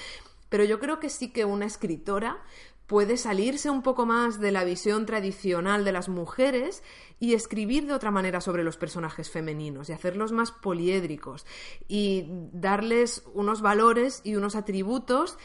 pero 0.47 0.63
yo 0.63 0.79
creo 0.79 0.99
que 0.99 1.09
sí 1.09 1.31
que 1.31 1.45
una 1.45 1.65
escritora 1.65 2.41
puede 2.89 3.17
salirse 3.17 3.69
un 3.69 3.83
poco 3.83 4.07
más 4.07 4.39
de 4.39 4.51
la 4.51 4.63
visión 4.63 5.05
tradicional 5.05 5.85
de 5.85 5.91
las 5.91 6.09
mujeres 6.09 6.81
y 7.19 7.35
escribir 7.35 7.85
de 7.85 7.93
otra 7.93 8.09
manera 8.09 8.41
sobre 8.41 8.63
los 8.63 8.77
personajes 8.77 9.29
femeninos 9.29 9.89
y 9.89 9.93
hacerlos 9.93 10.31
más 10.31 10.51
poliédricos 10.51 11.45
y 11.87 12.25
darles 12.51 13.23
unos 13.35 13.61
valores 13.61 14.21
y 14.23 14.37
unos 14.37 14.55
atributos 14.55 15.37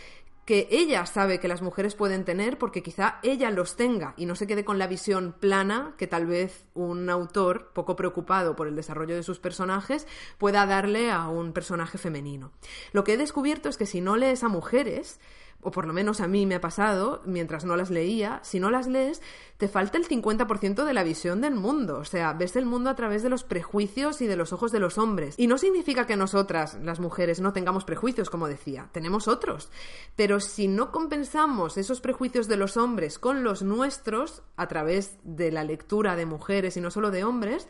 que 0.44 0.68
ella 0.70 1.06
sabe 1.06 1.40
que 1.40 1.48
las 1.48 1.62
mujeres 1.62 1.94
pueden 1.94 2.24
tener 2.24 2.58
porque 2.58 2.82
quizá 2.82 3.18
ella 3.22 3.50
los 3.50 3.76
tenga 3.76 4.14
y 4.16 4.26
no 4.26 4.34
se 4.34 4.46
quede 4.46 4.64
con 4.64 4.78
la 4.78 4.86
visión 4.86 5.34
plana 5.38 5.94
que 5.96 6.06
tal 6.06 6.26
vez 6.26 6.66
un 6.74 7.08
autor 7.08 7.70
poco 7.72 7.96
preocupado 7.96 8.54
por 8.54 8.68
el 8.68 8.76
desarrollo 8.76 9.14
de 9.14 9.22
sus 9.22 9.38
personajes 9.38 10.06
pueda 10.38 10.66
darle 10.66 11.10
a 11.10 11.28
un 11.28 11.52
personaje 11.52 11.98
femenino. 11.98 12.52
Lo 12.92 13.04
que 13.04 13.14
he 13.14 13.16
descubierto 13.16 13.68
es 13.68 13.76
que 13.76 13.86
si 13.86 14.00
no 14.00 14.16
lees 14.16 14.44
a 14.44 14.48
mujeres, 14.48 15.18
o 15.64 15.70
por 15.70 15.86
lo 15.86 15.92
menos 15.92 16.20
a 16.20 16.28
mí 16.28 16.46
me 16.46 16.54
ha 16.54 16.60
pasado, 16.60 17.22
mientras 17.24 17.64
no 17.64 17.74
las 17.76 17.90
leía, 17.90 18.40
si 18.42 18.60
no 18.60 18.70
las 18.70 18.86
lees, 18.86 19.22
te 19.56 19.66
falta 19.66 19.98
el 19.98 20.06
50% 20.06 20.84
de 20.84 20.94
la 20.94 21.02
visión 21.02 21.40
del 21.40 21.54
mundo. 21.54 21.98
O 21.98 22.04
sea, 22.04 22.32
ves 22.34 22.54
el 22.56 22.66
mundo 22.66 22.90
a 22.90 22.94
través 22.94 23.22
de 23.22 23.30
los 23.30 23.44
prejuicios 23.44 24.20
y 24.20 24.26
de 24.26 24.36
los 24.36 24.52
ojos 24.52 24.72
de 24.72 24.80
los 24.80 24.98
hombres. 24.98 25.34
Y 25.38 25.46
no 25.46 25.58
significa 25.58 26.06
que 26.06 26.16
nosotras, 26.16 26.78
las 26.82 27.00
mujeres, 27.00 27.40
no 27.40 27.52
tengamos 27.52 27.84
prejuicios, 27.84 28.30
como 28.30 28.46
decía, 28.46 28.88
tenemos 28.92 29.26
otros. 29.26 29.70
Pero 30.16 30.38
si 30.40 30.68
no 30.68 30.92
compensamos 30.92 31.78
esos 31.78 32.00
prejuicios 32.00 32.46
de 32.46 32.56
los 32.56 32.76
hombres 32.76 33.18
con 33.18 33.42
los 33.42 33.62
nuestros, 33.62 34.42
a 34.56 34.68
través 34.68 35.16
de 35.24 35.50
la 35.50 35.64
lectura 35.64 36.16
de 36.16 36.26
mujeres 36.26 36.76
y 36.76 36.80
no 36.80 36.90
solo 36.90 37.10
de 37.10 37.24
hombres, 37.24 37.68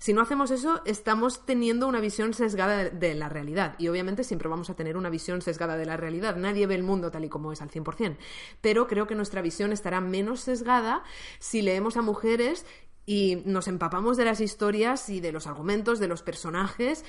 si 0.00 0.14
no 0.14 0.22
hacemos 0.22 0.50
eso, 0.50 0.80
estamos 0.86 1.44
teniendo 1.44 1.86
una 1.86 2.00
visión 2.00 2.32
sesgada 2.32 2.88
de 2.88 3.14
la 3.14 3.28
realidad. 3.28 3.74
Y 3.76 3.88
obviamente 3.88 4.24
siempre 4.24 4.48
vamos 4.48 4.70
a 4.70 4.74
tener 4.74 4.96
una 4.96 5.10
visión 5.10 5.42
sesgada 5.42 5.76
de 5.76 5.84
la 5.84 5.98
realidad. 5.98 6.36
Nadie 6.36 6.66
ve 6.66 6.74
el 6.74 6.82
mundo 6.82 7.10
tal 7.10 7.26
y 7.26 7.28
como 7.28 7.52
es 7.52 7.60
al 7.60 7.70
100%. 7.70 8.16
Pero 8.62 8.86
creo 8.86 9.06
que 9.06 9.14
nuestra 9.14 9.42
visión 9.42 9.72
estará 9.72 10.00
menos 10.00 10.40
sesgada 10.40 11.04
si 11.38 11.60
leemos 11.60 11.98
a 11.98 12.02
mujeres 12.02 12.64
y 13.06 13.42
nos 13.44 13.66
empapamos 13.68 14.16
de 14.16 14.24
las 14.24 14.40
historias 14.40 15.08
y 15.08 15.20
de 15.20 15.32
los 15.32 15.46
argumentos, 15.46 15.98
de 15.98 16.08
los 16.08 16.22
personajes, 16.22 17.04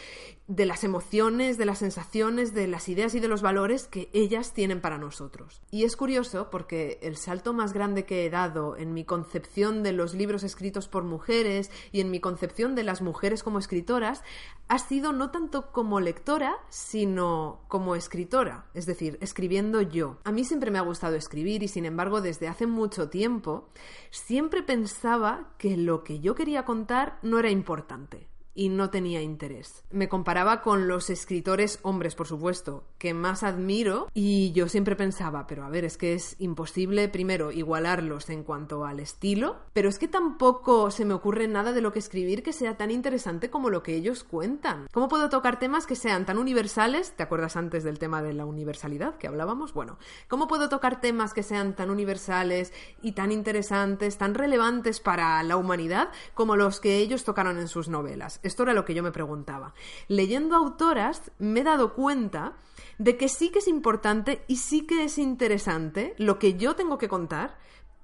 de 0.47 0.65
las 0.65 0.84
emociones, 0.84 1.58
de 1.58 1.65
las 1.65 1.80
sensaciones, 1.80 2.54
de 2.54 2.67
las 2.67 2.89
ideas 2.89 3.13
y 3.15 3.19
de 3.19 3.27
los 3.27 3.41
valores 3.41 3.88
que 3.88 4.10
ellas 4.13 4.54
tienen 4.54 4.82
para 4.82 4.97
nosotros. 4.97 5.62
Y 5.69 5.84
es 5.84 5.95
curioso 5.95 6.49
porque 6.49 6.99
el 7.01 7.17
salto 7.17 7.54
más 7.54 7.73
grande 7.73 8.06
que 8.06 8.25
he 8.25 8.30
dado 8.30 8.75
en 8.77 8.93
mi 8.93 9.06
concepción 9.06 9.84
de 9.84 9.91
los 9.91 10.13
libros 10.13 10.43
escritos 10.43 10.88
por 10.88 11.04
mujeres 11.04 11.69
y 11.91 12.01
en 12.01 12.10
mi 12.10 12.19
concepción 12.19 12.75
de 12.75 12.84
las 12.84 13.01
mujeres 13.01 13.43
como 13.43 13.60
escritoras 13.60 14.23
ha 14.67 14.80
sido 14.80 15.12
no 15.12 15.32
tanto 15.32 15.71
como 15.71 15.99
lectora, 15.99 16.56
sino 16.69 17.60
como 17.67 17.95
escritora, 17.95 18.65
es 18.73 18.86
decir, 18.86 19.17
escribiendo 19.21 19.82
yo. 19.82 20.17
A 20.23 20.32
mí 20.32 20.45
siempre 20.45 20.71
me 20.71 20.80
ha 20.80 20.84
gustado 20.84 21.15
escribir 21.15 21.62
y 21.63 21.67
sin 21.67 21.86
embargo 21.86 22.21
desde 22.21 22.47
hace 22.47 22.67
mucho 22.67 23.10
tiempo 23.10 23.69
siempre 24.12 24.63
pensaba 24.63 25.54
que 25.58 25.75
lo 25.86 26.04
que 26.04 26.20
yo 26.20 26.36
quería 26.36 26.65
contar 26.65 27.20
no 27.22 27.39
era 27.39 27.50
importante 27.50 28.31
y 28.53 28.69
no 28.69 28.89
tenía 28.89 29.21
interés. 29.21 29.83
Me 29.91 30.09
comparaba 30.09 30.61
con 30.61 30.87
los 30.87 31.09
escritores 31.09 31.79
hombres, 31.83 32.15
por 32.15 32.27
supuesto, 32.27 32.83
que 32.97 33.13
más 33.13 33.43
admiro 33.43 34.09
y 34.13 34.51
yo 34.51 34.67
siempre 34.67 34.95
pensaba, 34.95 35.47
pero 35.47 35.63
a 35.63 35.69
ver, 35.69 35.85
es 35.85 35.97
que 35.97 36.13
es 36.13 36.35
imposible 36.39 37.07
primero 37.09 37.51
igualarlos 37.51 38.29
en 38.29 38.43
cuanto 38.43 38.85
al 38.85 38.99
estilo, 38.99 39.57
pero 39.73 39.89
es 39.89 39.99
que 39.99 40.07
tampoco 40.07 40.91
se 40.91 41.05
me 41.05 41.13
ocurre 41.13 41.47
nada 41.47 41.71
de 41.71 41.81
lo 41.81 41.91
que 41.91 41.99
escribir 41.99 42.43
que 42.43 42.53
sea 42.53 42.77
tan 42.77 42.91
interesante 42.91 43.49
como 43.49 43.69
lo 43.69 43.83
que 43.83 43.95
ellos 43.95 44.23
cuentan. 44.23 44.87
¿Cómo 44.91 45.07
puedo 45.07 45.29
tocar 45.29 45.59
temas 45.59 45.85
que 45.85 45.95
sean 45.95 46.25
tan 46.25 46.37
universales? 46.37 47.13
¿Te 47.15 47.23
acuerdas 47.23 47.55
antes 47.55 47.83
del 47.83 47.99
tema 47.99 48.21
de 48.21 48.33
la 48.33 48.45
universalidad 48.45 49.17
que 49.17 49.27
hablábamos? 49.27 49.73
Bueno, 49.73 49.97
¿cómo 50.27 50.47
puedo 50.47 50.69
tocar 50.69 50.99
temas 50.99 51.33
que 51.33 51.43
sean 51.43 51.75
tan 51.75 51.89
universales 51.89 52.73
y 53.01 53.13
tan 53.13 53.31
interesantes, 53.31 54.17
tan 54.17 54.33
relevantes 54.33 54.99
para 54.99 55.41
la 55.43 55.57
humanidad 55.57 56.09
como 56.33 56.55
los 56.55 56.79
que 56.79 56.97
ellos 56.97 57.23
tocaron 57.23 57.57
en 57.59 57.67
sus 57.67 57.87
novelas? 57.87 58.40
Esto 58.43 58.63
era 58.63 58.73
lo 58.73 58.86
que 58.86 58.93
yo 58.93 59.04
me 59.04 59.12
preguntaba. 59.12 59.73
Leyendo 60.08 60.56
autoras 60.56 61.32
me 61.38 61.62
he 61.62 61.63
dado 61.63 61.93
cuenta 61.93 62.54
de 62.97 63.17
que 63.17 63.30
sí 63.30 63.49
que 63.49 63.60
es 63.60 63.67
importante 63.67 64.43
y 64.47 64.58
sí 64.58 64.86
que 64.86 65.04
es 65.04 65.17
interesante 65.17 66.13
lo 66.17 66.39
que 66.39 66.56
yo 66.56 66.75
tengo 66.75 66.97
que 66.97 67.10
contar, 67.10 67.58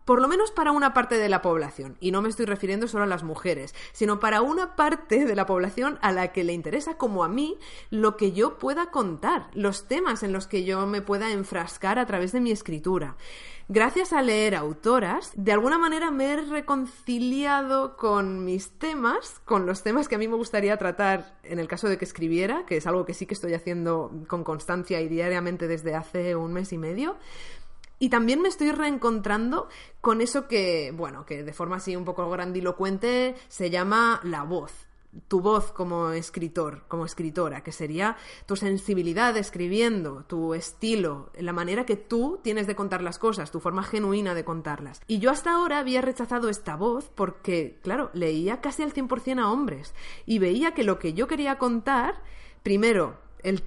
por 0.06 0.21
lo 0.21 0.30
menos 0.30 0.52
para 0.52 0.71
una 0.71 0.93
parte 0.93 1.17
de 1.17 1.28
la 1.28 1.41
población, 1.41 1.97
y 2.00 2.12
no 2.12 2.21
me 2.21 2.30
estoy 2.30 2.45
refiriendo 2.45 2.88
solo 2.88 3.04
a 3.04 3.08
las 3.08 3.23
mujeres, 3.23 3.76
sino 3.91 4.21
para 4.21 4.41
una 4.41 4.78
parte 4.78 5.26
de 5.26 5.36
la 5.36 5.45
población 5.45 6.00
a 6.02 6.13
la 6.13 6.32
que 6.32 6.45
le 6.45 6.54
interesa, 6.54 6.97
como 6.97 7.26
a 7.26 7.28
mí, 7.28 7.58
lo 7.89 8.15
que 8.15 8.32
yo 8.32 8.58
pueda 8.58 8.89
contar, 8.89 9.50
los 9.54 9.89
temas 9.89 10.23
en 10.23 10.32
los 10.32 10.47
que 10.47 10.63
yo 10.63 10.88
me 10.88 11.02
pueda 11.02 11.30
enfrascar 11.32 12.00
a 12.00 12.06
través 12.06 12.32
de 12.32 12.39
mi 12.39 12.52
escritura. 12.52 13.17
Gracias 13.69 14.13
a 14.13 14.21
leer 14.21 14.56
autoras, 14.56 15.34
de 15.36 15.51
alguna 15.51 15.77
manera 15.77 16.10
me 16.10 16.32
he 16.32 16.38
reconciliado 16.38 17.97
con 17.97 18.45
mis 18.45 18.71
temas, 18.80 19.41
con 19.43 19.65
los 19.65 19.84
temas 19.84 20.08
que 20.08 20.15
a 20.15 20.17
mí 20.17 20.25
me 20.30 20.38
gustaría 20.38 20.77
tratar 20.77 21.38
en 21.43 21.60
el 21.60 21.67
caso 21.67 21.89
de 21.89 21.97
que 21.97 22.06
escribiera, 22.06 22.65
que 22.65 22.77
es 22.77 22.88
algo 22.88 23.06
que 23.06 23.13
sí 23.13 23.25
que 23.25 23.34
estoy 23.34 23.53
haciendo 23.56 24.10
con 24.30 24.45
constancia 24.45 25.01
y 25.01 25.10
diariamente 25.10 25.67
desde 25.67 25.95
hace 25.95 26.38
un 26.38 26.53
mes 26.53 26.71
y 26.71 26.77
medio. 26.77 27.17
Y 27.99 28.08
también 28.08 28.41
me 28.41 28.47
estoy 28.47 28.71
reencontrando 28.71 29.67
con 29.99 30.21
eso 30.21 30.47
que, 30.47 30.93
bueno, 30.95 31.25
que 31.25 31.43
de 31.43 31.51
forma 31.51 31.75
así 31.75 31.93
un 31.97 32.06
poco 32.06 32.30
grandilocuente 32.30 33.36
se 33.49 33.69
llama 33.69 34.21
la 34.23 34.43
voz. 34.43 34.87
Tu 35.28 35.41
voz 35.41 35.72
como 35.72 36.12
escritor, 36.12 36.84
como 36.88 37.06
escritora, 37.06 37.63
que 37.63 37.72
sería 37.72 38.17
tu 38.46 38.56
sensibilidad 38.56 39.36
escribiendo, 39.38 40.26
tu 40.26 40.54
estilo, 40.54 41.32
la 41.39 41.54
manera 41.54 41.86
que 41.86 41.96
tú 41.96 42.39
tienes 42.43 42.67
de 42.67 42.76
contar 42.76 43.02
las 43.02 43.17
cosas, 43.17 43.52
tu 43.52 43.60
forma 43.60 43.84
genuina 43.84 44.36
de 44.36 44.46
contarlas. 44.46 45.02
Y 45.08 45.20
yo 45.20 45.32
hasta 45.32 45.54
ahora 45.54 45.80
había 45.80 46.02
rechazado 46.02 46.50
esta 46.50 46.76
voz 46.76 47.10
porque, 47.15 47.80
claro, 47.82 48.12
leía 48.13 48.62
casi 48.62 48.84
al 48.84 48.93
100% 48.93 49.39
a 49.39 49.52
hombres 49.52 49.96
y 50.26 50.39
veía 50.39 50.74
que 50.74 50.84
lo 50.84 51.00
que 51.00 51.13
yo 51.13 51.28
quería 51.28 51.58
contar, 51.58 52.22
primero, 52.62 53.17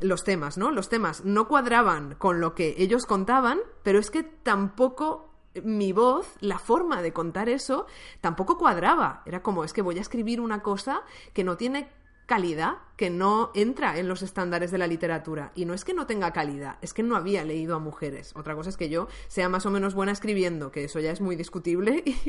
los 0.00 0.24
temas, 0.24 0.58
¿no? 0.58 0.70
Los 0.70 0.88
temas 0.88 1.24
no 1.24 1.48
cuadraban 1.48 2.14
con 2.16 2.40
lo 2.40 2.54
que 2.54 2.74
ellos 2.78 3.06
contaban, 3.06 3.60
pero 3.82 3.98
es 3.98 4.10
que 4.10 4.22
tampoco 4.22 5.29
mi 5.62 5.92
voz, 5.92 6.36
la 6.40 6.58
forma 6.58 7.02
de 7.02 7.12
contar 7.12 7.48
eso, 7.48 7.86
tampoco 8.20 8.58
cuadraba. 8.58 9.22
Era 9.26 9.42
como, 9.42 9.64
es 9.64 9.72
que 9.72 9.82
voy 9.82 9.98
a 9.98 10.00
escribir 10.00 10.40
una 10.40 10.62
cosa 10.62 11.02
que 11.32 11.44
no 11.44 11.56
tiene 11.56 11.88
calidad 12.30 12.78
que 13.00 13.08
no 13.08 13.50
entra 13.54 13.98
en 13.98 14.08
los 14.08 14.20
estándares 14.20 14.70
de 14.70 14.76
la 14.76 14.86
literatura. 14.86 15.52
Y 15.54 15.64
no 15.64 15.72
es 15.72 15.86
que 15.86 15.94
no 15.94 16.06
tenga 16.06 16.34
calidad, 16.34 16.76
es 16.82 16.92
que 16.92 17.02
no 17.02 17.16
había 17.16 17.44
leído 17.44 17.74
a 17.74 17.78
mujeres. 17.78 18.32
Otra 18.36 18.54
cosa 18.54 18.68
es 18.68 18.76
que 18.76 18.90
yo 18.90 19.08
sea 19.26 19.48
más 19.48 19.64
o 19.64 19.70
menos 19.70 19.94
buena 19.94 20.12
escribiendo, 20.12 20.70
que 20.70 20.84
eso 20.84 21.00
ya 21.00 21.10
es 21.10 21.22
muy 21.22 21.34
discutible 21.34 22.04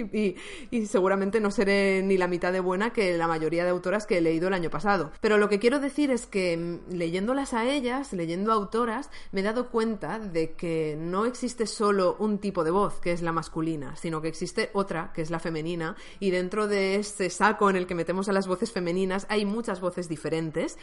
y, 0.71 0.85
seguramente 0.85 1.41
no 1.41 1.51
seré 1.51 2.01
ni 2.03 2.17
la 2.17 2.29
mitad 2.29 2.53
de 2.53 2.61
buena 2.61 2.93
que 2.93 3.17
la 3.17 3.27
mayoría 3.27 3.65
de 3.65 3.69
autoras 3.69 4.07
que 4.07 4.17
he 4.17 4.21
leído 4.21 4.47
el 4.47 4.53
año 4.53 4.69
pasado. 4.69 5.11
Pero 5.19 5.37
lo 5.37 5.49
que 5.49 5.59
quiero 5.59 5.81
decir 5.81 6.09
es 6.09 6.25
que 6.25 6.55
mm, 6.55 6.93
leyéndolas 6.93 7.53
a 7.53 7.65
ellas, 7.65 8.13
leyendo 8.13 8.53
autoras, 8.53 9.09
me 9.33 9.41
he 9.41 9.43
dado 9.43 9.69
cuenta 9.69 10.19
de 10.19 10.53
que 10.53 10.95
no 10.97 11.25
existe 11.25 11.67
solo 11.67 12.15
un 12.17 12.39
tipo 12.39 12.63
de 12.63 12.71
voz, 12.71 13.01
que 13.01 13.11
es 13.11 13.21
la 13.21 13.33
masculina, 13.33 13.97
sino 13.97 14.21
que 14.21 14.29
existe 14.29 14.69
otra, 14.71 15.11
que 15.13 15.21
es 15.21 15.31
la 15.31 15.39
femenina, 15.39 15.97
y 16.21 16.31
dentro 16.31 16.69
de 16.69 16.95
ese 16.95 17.29
saco 17.29 17.69
en 17.69 17.75
el 17.75 17.87
que 17.87 17.93
metemos 17.93 18.29
a 18.29 18.33
las 18.33 18.47
voces 18.47 18.71
femeninas 18.71 19.27
hay 19.27 19.43
muchas 19.43 19.81
voces 19.81 19.90
diferentes 20.09 20.77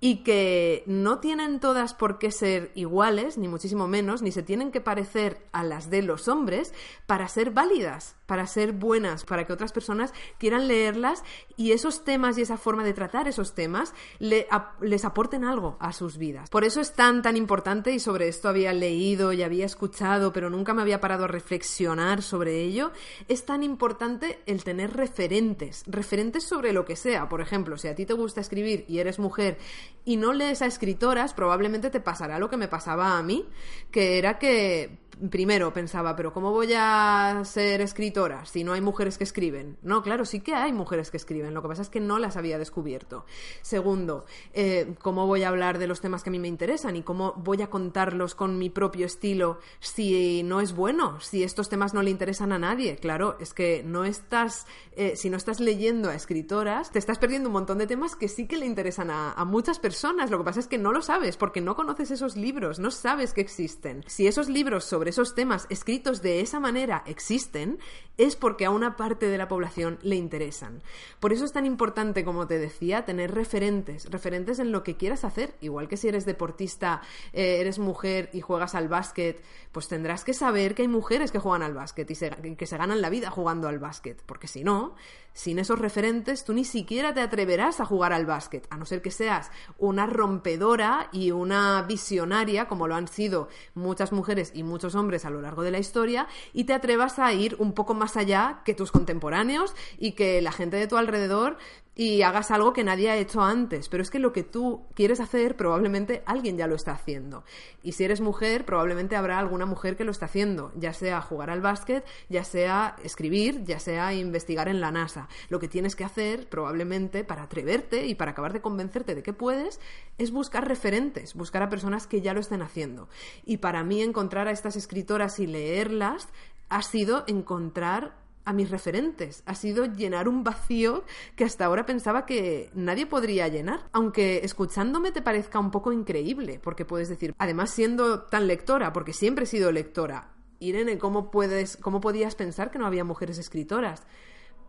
y 0.00 0.22
que 0.24 0.82
no 0.86 1.18
tienen 1.18 1.60
todas 1.60 1.94
por 1.94 2.18
qué 2.18 2.30
ser 2.30 2.72
iguales, 2.74 3.36
ni 3.36 3.48
muchísimo 3.48 3.86
menos, 3.86 4.22
ni 4.22 4.32
se 4.32 4.42
tienen 4.42 4.72
que 4.72 4.80
parecer 4.80 5.46
a 5.52 5.62
las 5.62 5.90
de 5.90 6.02
los 6.02 6.28
hombres 6.28 6.72
para 7.06 7.28
ser 7.28 7.50
válidas, 7.50 8.16
para 8.30 8.46
ser 8.46 8.70
buenas, 8.70 9.24
para 9.24 9.44
que 9.44 9.52
otras 9.52 9.72
personas 9.72 10.14
quieran 10.38 10.68
leerlas 10.68 11.24
y 11.56 11.72
esos 11.72 12.04
temas 12.04 12.38
y 12.38 12.42
esa 12.42 12.56
forma 12.56 12.84
de 12.84 12.92
tratar 12.92 13.26
esos 13.26 13.56
temas 13.56 13.92
les 14.20 15.04
aporten 15.04 15.44
algo 15.44 15.76
a 15.80 15.92
sus 15.92 16.16
vidas. 16.16 16.48
Por 16.48 16.62
eso 16.62 16.80
es 16.80 16.92
tan, 16.92 17.22
tan 17.22 17.36
importante 17.36 17.90
y 17.90 17.98
sobre 17.98 18.28
esto 18.28 18.48
había 18.48 18.72
leído 18.72 19.32
y 19.32 19.42
había 19.42 19.66
escuchado, 19.66 20.32
pero 20.32 20.48
nunca 20.48 20.74
me 20.74 20.82
había 20.82 21.00
parado 21.00 21.24
a 21.24 21.26
reflexionar 21.26 22.22
sobre 22.22 22.60
ello, 22.60 22.92
es 23.26 23.44
tan 23.44 23.64
importante 23.64 24.38
el 24.46 24.62
tener 24.62 24.92
referentes, 24.92 25.82
referentes 25.88 26.44
sobre 26.44 26.72
lo 26.72 26.84
que 26.84 26.94
sea. 26.94 27.28
Por 27.28 27.40
ejemplo, 27.40 27.78
si 27.78 27.88
a 27.88 27.96
ti 27.96 28.06
te 28.06 28.14
gusta 28.14 28.40
escribir 28.40 28.84
y 28.86 29.00
eres 29.00 29.18
mujer 29.18 29.58
y 30.04 30.18
no 30.18 30.32
lees 30.32 30.62
a 30.62 30.66
escritoras, 30.66 31.34
probablemente 31.34 31.90
te 31.90 31.98
pasará 31.98 32.38
lo 32.38 32.48
que 32.48 32.56
me 32.56 32.68
pasaba 32.68 33.18
a 33.18 33.22
mí, 33.24 33.48
que 33.90 34.18
era 34.18 34.38
que 34.38 35.00
primero 35.28 35.72
pensaba, 35.72 36.16
pero 36.16 36.32
¿cómo 36.32 36.52
voy 36.52 36.72
a 36.74 37.42
ser 37.44 37.80
escritora 37.80 38.19
si 38.44 38.64
no 38.64 38.72
hay 38.72 38.80
mujeres 38.80 39.18
que 39.18 39.24
escriben? 39.24 39.78
No, 39.82 40.02
claro, 40.02 40.24
sí 40.24 40.40
que 40.40 40.54
hay 40.54 40.72
mujeres 40.72 41.10
que 41.10 41.16
escriben, 41.16 41.54
lo 41.54 41.62
que 41.62 41.68
pasa 41.68 41.82
es 41.82 41.88
que 41.88 42.00
no 42.00 42.18
las 42.18 42.36
había 42.36 42.58
descubierto. 42.58 43.24
Segundo, 43.62 44.24
eh, 44.52 44.94
¿cómo 45.00 45.26
voy 45.26 45.42
a 45.42 45.48
hablar 45.48 45.78
de 45.78 45.86
los 45.86 46.00
temas 46.00 46.22
que 46.22 46.30
a 46.30 46.32
mí 46.32 46.38
me 46.38 46.48
interesan 46.48 46.96
y 46.96 47.02
cómo 47.02 47.34
voy 47.36 47.62
a 47.62 47.70
contarlos 47.70 48.34
con 48.34 48.58
mi 48.58 48.70
propio 48.70 49.06
estilo 49.06 49.58
si 49.80 50.42
no 50.42 50.60
es 50.60 50.74
bueno, 50.74 51.20
si 51.20 51.42
estos 51.42 51.68
temas 51.68 51.94
no 51.94 52.02
le 52.02 52.10
interesan 52.10 52.52
a 52.52 52.58
nadie? 52.58 52.96
Claro, 52.96 53.36
es 53.40 53.54
que 53.54 53.82
no 53.84 54.04
estás, 54.04 54.66
eh, 54.96 55.16
si 55.16 55.30
no 55.30 55.36
estás 55.36 55.60
leyendo 55.60 56.10
a 56.10 56.14
escritoras, 56.14 56.90
te 56.90 56.98
estás 56.98 57.18
perdiendo 57.18 57.48
un 57.48 57.54
montón 57.54 57.78
de 57.78 57.86
temas 57.86 58.16
que 58.16 58.28
sí 58.28 58.46
que 58.46 58.56
le 58.56 58.66
interesan 58.66 59.10
a 59.10 59.44
muchas 59.44 59.78
personas. 59.78 60.30
Lo 60.30 60.38
que 60.38 60.44
pasa 60.44 60.60
es 60.60 60.66
que 60.66 60.78
no 60.78 60.92
lo 60.92 61.02
sabes 61.02 61.36
porque 61.36 61.60
no 61.60 61.76
conoces 61.76 62.10
esos 62.10 62.36
libros, 62.36 62.78
no 62.78 62.90
sabes 62.90 63.32
que 63.32 63.40
existen. 63.40 64.04
Si 64.06 64.26
esos 64.26 64.48
libros 64.48 64.84
sobre 64.84 65.10
esos 65.10 65.34
temas 65.34 65.66
escritos 65.70 66.22
de 66.22 66.40
esa 66.40 66.60
manera 66.60 67.02
existen, 67.06 67.78
es 68.16 68.36
porque 68.36 68.66
a 68.66 68.70
una 68.70 68.96
parte 68.96 69.26
de 69.26 69.38
la 69.38 69.48
población 69.48 69.98
le 70.02 70.16
interesan. 70.16 70.82
Por 71.20 71.32
eso 71.32 71.44
es 71.44 71.52
tan 71.52 71.66
importante, 71.66 72.24
como 72.24 72.46
te 72.46 72.58
decía, 72.58 73.04
tener 73.04 73.34
referentes, 73.34 74.10
referentes 74.10 74.58
en 74.58 74.72
lo 74.72 74.82
que 74.82 74.96
quieras 74.96 75.24
hacer, 75.24 75.54
igual 75.60 75.88
que 75.88 75.96
si 75.96 76.08
eres 76.08 76.26
deportista, 76.26 77.00
eh, 77.32 77.60
eres 77.60 77.78
mujer 77.78 78.30
y 78.32 78.40
juegas 78.40 78.74
al 78.74 78.88
básquet, 78.88 79.42
pues 79.72 79.88
tendrás 79.88 80.24
que 80.24 80.34
saber 80.34 80.74
que 80.74 80.82
hay 80.82 80.88
mujeres 80.88 81.32
que 81.32 81.38
juegan 81.38 81.62
al 81.62 81.74
básquet 81.74 82.10
y 82.10 82.56
que 82.56 82.66
se 82.66 82.76
ganan 82.76 83.00
la 83.00 83.10
vida 83.10 83.30
jugando 83.30 83.68
al 83.68 83.78
básquet, 83.78 84.22
porque 84.26 84.48
si 84.48 84.64
no, 84.64 84.94
sin 85.32 85.58
esos 85.58 85.78
referentes, 85.78 86.44
tú 86.44 86.52
ni 86.52 86.64
siquiera 86.64 87.14
te 87.14 87.20
atreverás 87.20 87.80
a 87.80 87.84
jugar 87.84 88.12
al 88.12 88.26
básquet, 88.26 88.66
a 88.70 88.76
no 88.76 88.84
ser 88.84 89.02
que 89.02 89.10
seas 89.10 89.50
una 89.78 90.06
rompedora 90.06 91.08
y 91.12 91.30
una 91.30 91.82
visionaria, 91.82 92.68
como 92.68 92.88
lo 92.88 92.94
han 92.94 93.08
sido 93.08 93.48
muchas 93.74 94.12
mujeres 94.12 94.52
y 94.54 94.62
muchos 94.62 94.94
hombres 94.94 95.24
a 95.24 95.30
lo 95.30 95.40
largo 95.40 95.62
de 95.62 95.70
la 95.70 95.78
historia, 95.78 96.26
y 96.52 96.64
te 96.64 96.74
atrevas 96.74 97.18
a 97.18 97.32
ir 97.32 97.56
un 97.58 97.72
poco 97.72 97.94
más 97.94 98.16
allá 98.16 98.62
que 98.64 98.74
tus 98.74 98.92
contemporáneos 98.92 99.74
y 99.98 100.12
que 100.12 100.40
la 100.42 100.52
gente 100.52 100.76
de 100.76 100.86
tu 100.86 100.96
alrededor 100.96 101.58
y 101.94 102.22
hagas 102.22 102.50
algo 102.50 102.72
que 102.72 102.84
nadie 102.84 103.10
ha 103.10 103.16
hecho 103.16 103.42
antes. 103.42 103.88
Pero 103.88 104.02
es 104.02 104.10
que 104.10 104.18
lo 104.18 104.32
que 104.32 104.42
tú 104.42 104.86
quieres 104.94 105.20
hacer, 105.20 105.56
probablemente 105.56 106.22
alguien 106.26 106.56
ya 106.56 106.66
lo 106.66 106.74
está 106.74 106.92
haciendo. 106.92 107.44
Y 107.82 107.92
si 107.92 108.04
eres 108.04 108.20
mujer, 108.20 108.64
probablemente 108.64 109.16
habrá 109.16 109.38
alguna 109.38 109.66
mujer 109.66 109.96
que 109.96 110.04
lo 110.04 110.10
está 110.10 110.26
haciendo, 110.26 110.72
ya 110.76 110.92
sea 110.92 111.20
jugar 111.20 111.50
al 111.50 111.60
básquet, 111.60 112.04
ya 112.28 112.44
sea 112.44 112.96
escribir, 113.02 113.64
ya 113.64 113.78
sea 113.78 114.14
investigar 114.14 114.68
en 114.68 114.80
la 114.80 114.90
NASA. 114.90 115.28
Lo 115.48 115.58
que 115.58 115.68
tienes 115.68 115.96
que 115.96 116.04
hacer, 116.04 116.48
probablemente, 116.48 117.24
para 117.24 117.42
atreverte 117.42 118.06
y 118.06 118.14
para 118.14 118.30
acabar 118.30 118.52
de 118.52 118.60
convencerte 118.60 119.14
de 119.14 119.22
que 119.22 119.32
puedes, 119.32 119.80
es 120.18 120.30
buscar 120.30 120.66
referentes, 120.66 121.34
buscar 121.34 121.62
a 121.62 121.68
personas 121.68 122.06
que 122.06 122.20
ya 122.20 122.34
lo 122.34 122.40
estén 122.40 122.62
haciendo. 122.62 123.08
Y 123.44 123.58
para 123.58 123.84
mí 123.84 124.02
encontrar 124.02 124.48
a 124.48 124.52
estas 124.52 124.76
escritoras 124.76 125.38
y 125.38 125.46
leerlas 125.46 126.28
ha 126.68 126.82
sido 126.82 127.24
encontrar 127.26 128.19
a 128.44 128.52
mis 128.52 128.70
referentes. 128.70 129.42
Ha 129.46 129.54
sido 129.54 129.86
llenar 129.86 130.28
un 130.28 130.44
vacío 130.44 131.04
que 131.36 131.44
hasta 131.44 131.64
ahora 131.64 131.86
pensaba 131.86 132.26
que 132.26 132.70
nadie 132.74 133.06
podría 133.06 133.48
llenar. 133.48 133.88
Aunque 133.92 134.40
escuchándome 134.44 135.12
te 135.12 135.22
parezca 135.22 135.58
un 135.58 135.70
poco 135.70 135.92
increíble, 135.92 136.60
porque 136.62 136.84
puedes 136.84 137.08
decir, 137.08 137.34
además 137.38 137.70
siendo 137.70 138.22
tan 138.22 138.46
lectora, 138.46 138.92
porque 138.92 139.12
siempre 139.12 139.44
he 139.44 139.46
sido 139.46 139.72
lectora, 139.72 140.32
Irene, 140.58 140.98
¿cómo 140.98 141.30
puedes, 141.30 141.76
cómo 141.78 142.00
podías 142.00 142.34
pensar 142.34 142.70
que 142.70 142.78
no 142.78 142.86
había 142.86 143.04
mujeres 143.04 143.38
escritoras? 143.38 144.02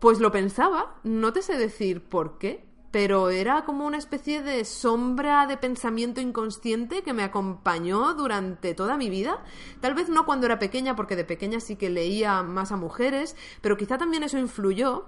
Pues 0.00 0.20
lo 0.20 0.32
pensaba, 0.32 0.98
no 1.04 1.32
te 1.32 1.42
sé 1.42 1.56
decir 1.56 2.02
por 2.02 2.38
qué, 2.38 2.64
pero 2.92 3.30
era 3.30 3.64
como 3.64 3.86
una 3.86 3.98
especie 3.98 4.42
de 4.42 4.64
sombra 4.64 5.46
de 5.46 5.56
pensamiento 5.56 6.20
inconsciente 6.20 7.02
que 7.02 7.14
me 7.14 7.24
acompañó 7.24 8.14
durante 8.14 8.74
toda 8.74 8.96
mi 8.96 9.10
vida. 9.10 9.42
Tal 9.80 9.94
vez 9.94 10.08
no 10.08 10.26
cuando 10.26 10.46
era 10.46 10.58
pequeña, 10.58 10.94
porque 10.94 11.16
de 11.16 11.24
pequeña 11.24 11.58
sí 11.58 11.76
que 11.76 11.90
leía 11.90 12.42
más 12.42 12.70
a 12.70 12.76
mujeres, 12.76 13.34
pero 13.62 13.76
quizá 13.76 13.98
también 13.98 14.22
eso 14.22 14.38
influyó 14.38 15.06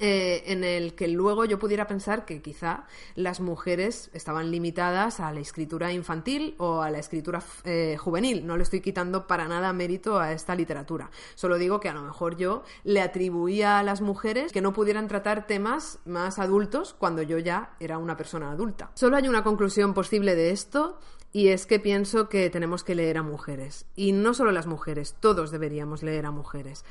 eh, 0.00 0.44
en 0.46 0.62
el 0.62 0.94
que 0.94 1.08
luego 1.08 1.44
yo 1.44 1.58
pudiera 1.58 1.88
pensar 1.88 2.24
que 2.24 2.40
quizá 2.40 2.84
las 3.16 3.40
mujeres 3.40 4.10
estaban 4.12 4.50
limitadas 4.50 5.18
a 5.18 5.32
la 5.32 5.40
escritura 5.40 5.92
infantil 5.92 6.54
o 6.58 6.82
a 6.82 6.90
la 6.90 6.98
escritura 6.98 7.42
eh, 7.64 7.96
juvenil. 7.98 8.46
No 8.46 8.56
le 8.56 8.62
estoy 8.62 8.80
quitando 8.80 9.26
para 9.26 9.48
nada 9.48 9.72
mérito 9.72 10.20
a 10.20 10.32
esta 10.32 10.54
literatura. 10.54 11.10
Solo 11.34 11.58
digo 11.58 11.80
que 11.80 11.88
a 11.88 11.94
lo 11.94 12.02
mejor 12.02 12.36
yo 12.36 12.62
le 12.84 13.00
atribuía 13.00 13.78
a 13.80 13.82
las 13.82 14.00
mujeres 14.00 14.52
que 14.52 14.60
no 14.60 14.72
pudieran 14.72 15.08
tratar 15.08 15.46
temas 15.48 15.98
más 16.04 16.38
adultos 16.38 16.94
cuando 16.96 17.22
yo 17.22 17.38
ya 17.38 17.74
era 17.80 17.98
una 17.98 18.16
persona 18.16 18.52
adulta. 18.52 18.92
Solo 18.94 19.16
hay 19.16 19.26
una 19.26 19.42
conclusión 19.42 19.94
posible 19.94 20.36
de 20.36 20.50
esto 20.50 21.00
y 21.32 21.48
es 21.48 21.66
que 21.66 21.78
pienso 21.78 22.28
que 22.28 22.50
tenemos 22.50 22.84
que 22.84 22.94
leer 22.94 23.18
a 23.18 23.22
mujeres. 23.22 23.86
Y 23.94 24.12
no 24.12 24.32
solo 24.32 24.52
las 24.52 24.66
mujeres, 24.66 25.16
todos 25.20 25.50
deberíamos 25.50 26.02
leer 26.02 26.26
a 26.26 26.30
mujeres. 26.30 26.84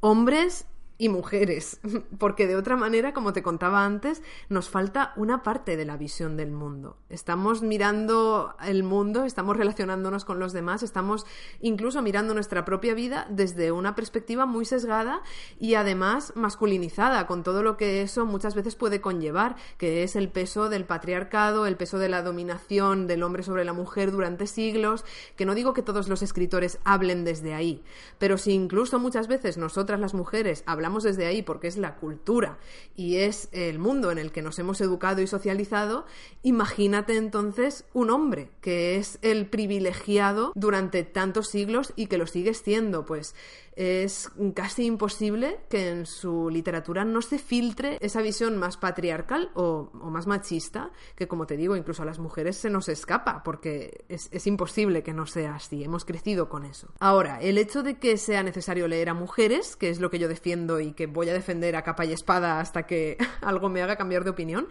Hombres 0.00 0.66
y 0.96 1.08
mujeres, 1.08 1.80
porque 2.18 2.46
de 2.46 2.56
otra 2.56 2.76
manera, 2.76 3.12
como 3.12 3.32
te 3.32 3.42
contaba 3.42 3.84
antes, 3.84 4.22
nos 4.48 4.68
falta 4.68 5.12
una 5.16 5.42
parte 5.42 5.76
de 5.76 5.84
la 5.84 5.96
visión 5.96 6.36
del 6.36 6.52
mundo. 6.52 6.96
Estamos 7.08 7.62
mirando 7.62 8.54
el 8.64 8.84
mundo, 8.84 9.24
estamos 9.24 9.56
relacionándonos 9.56 10.24
con 10.24 10.38
los 10.38 10.52
demás, 10.52 10.82
estamos 10.82 11.26
incluso 11.60 12.00
mirando 12.02 12.34
nuestra 12.34 12.64
propia 12.64 12.94
vida 12.94 13.26
desde 13.28 13.72
una 13.72 13.94
perspectiva 13.94 14.46
muy 14.46 14.64
sesgada 14.64 15.22
y 15.58 15.74
además 15.74 16.32
masculinizada, 16.36 17.26
con 17.26 17.42
todo 17.42 17.62
lo 17.62 17.76
que 17.76 18.02
eso 18.02 18.24
muchas 18.24 18.54
veces 18.54 18.76
puede 18.76 19.00
conllevar, 19.00 19.56
que 19.78 20.04
es 20.04 20.14
el 20.14 20.28
peso 20.28 20.68
del 20.68 20.84
patriarcado, 20.84 21.66
el 21.66 21.76
peso 21.76 21.98
de 21.98 22.08
la 22.08 22.22
dominación 22.22 23.06
del 23.08 23.22
hombre 23.24 23.42
sobre 23.42 23.64
la 23.64 23.72
mujer 23.72 24.12
durante 24.12 24.46
siglos, 24.46 25.04
que 25.36 25.44
no 25.44 25.56
digo 25.56 25.74
que 25.74 25.82
todos 25.82 26.08
los 26.08 26.22
escritores 26.22 26.78
hablen 26.84 27.24
desde 27.24 27.54
ahí, 27.54 27.82
pero 28.18 28.38
si 28.38 28.52
incluso 28.52 29.00
muchas 29.00 29.26
veces 29.26 29.58
nosotras 29.58 29.98
las 29.98 30.14
mujeres 30.14 30.62
hablamos 30.66 30.83
hablamos 30.84 31.02
desde 31.02 31.24
ahí 31.24 31.40
porque 31.40 31.66
es 31.66 31.78
la 31.78 31.96
cultura 31.96 32.58
y 32.94 33.16
es 33.16 33.48
el 33.52 33.78
mundo 33.78 34.12
en 34.12 34.18
el 34.18 34.32
que 34.32 34.42
nos 34.42 34.58
hemos 34.58 34.82
educado 34.82 35.22
y 35.22 35.26
socializado, 35.26 36.04
imagínate 36.42 37.16
entonces 37.16 37.86
un 37.94 38.10
hombre 38.10 38.50
que 38.60 38.96
es 38.96 39.18
el 39.22 39.46
privilegiado 39.46 40.52
durante 40.54 41.02
tantos 41.02 41.48
siglos 41.48 41.94
y 41.96 42.06
que 42.06 42.18
lo 42.18 42.26
sigue 42.26 42.52
siendo, 42.52 43.06
pues 43.06 43.34
es 43.76 44.30
casi 44.54 44.84
imposible 44.84 45.60
que 45.68 45.88
en 45.88 46.06
su 46.06 46.48
literatura 46.50 47.04
no 47.04 47.22
se 47.22 47.38
filtre 47.38 47.98
esa 48.00 48.22
visión 48.22 48.56
más 48.56 48.76
patriarcal 48.76 49.50
o, 49.54 49.90
más 49.92 50.26
machista, 50.26 50.90
que 51.16 51.26
como 51.26 51.46
te 51.46 51.56
digo, 51.56 51.76
incluso 51.76 52.02
a 52.02 52.06
las 52.06 52.18
mujeres 52.18 52.56
se 52.56 52.70
nos 52.70 52.88
escapa, 52.88 53.42
porque 53.42 54.04
es, 54.08 54.46
imposible 54.46 55.02
que 55.02 55.14
no 55.14 55.26
sea 55.26 55.56
así, 55.56 55.82
hemos 55.82 56.04
crecido 56.04 56.48
con 56.48 56.64
eso. 56.64 56.88
Ahora, 57.00 57.40
el 57.40 57.58
hecho 57.58 57.82
de 57.82 57.98
que 57.98 58.16
sea 58.18 58.42
necesario 58.42 58.86
leer 58.88 59.08
a 59.08 59.14
mujeres, 59.14 59.74
que 59.74 59.90
es 59.90 60.00
lo 60.00 60.10
que 60.10 60.18
yo 60.18 60.28
defiendo 60.28 60.80
y 60.80 60.92
que 60.92 61.06
voy 61.06 61.28
a 61.28 61.32
defender 61.32 61.76
a 61.76 61.82
capa 61.82 62.04
y 62.04 62.12
espada 62.12 62.60
hasta 62.60 62.86
que 62.86 63.16
algo 63.40 63.68
me 63.68 63.82
haga 63.82 63.96
cambiar 63.96 64.24
de 64.24 64.30
opinión, 64.30 64.68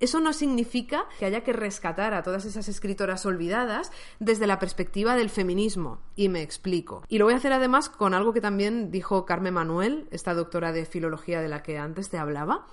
eso 0.00 0.20
no 0.20 0.32
significa 0.32 1.06
que 1.18 1.24
haya 1.24 1.42
que 1.42 1.52
rescatar 1.52 2.14
a 2.14 2.22
todas 2.22 2.44
esas 2.44 2.68
escritoras 2.68 3.24
olvidadas 3.26 3.90
desde 4.20 4.46
la 4.46 4.58
perspectiva 4.58 5.16
del 5.16 5.30
feminismo, 5.30 6.00
y 6.16 6.28
me 6.28 6.42
explico. 6.42 7.02
Y 7.08 7.18
lo 7.18 7.24
voy 7.24 7.34
a 7.34 7.38
hacer 7.38 7.52
además 7.52 7.88
con 7.88 8.14
algo 8.14 8.32
que 8.32 8.40
también 8.40 8.90
dijo 8.90 9.24
Carmen 9.24 9.54
Manuel, 9.54 10.08
esta 10.10 10.34
doctora 10.34 10.72
de 10.72 10.86
filología 10.86 11.40
de 11.40 11.48
la 11.48 11.62
que 11.62 11.78
antes 11.78 12.10
te 12.10 12.18
hablaba, 12.18 12.66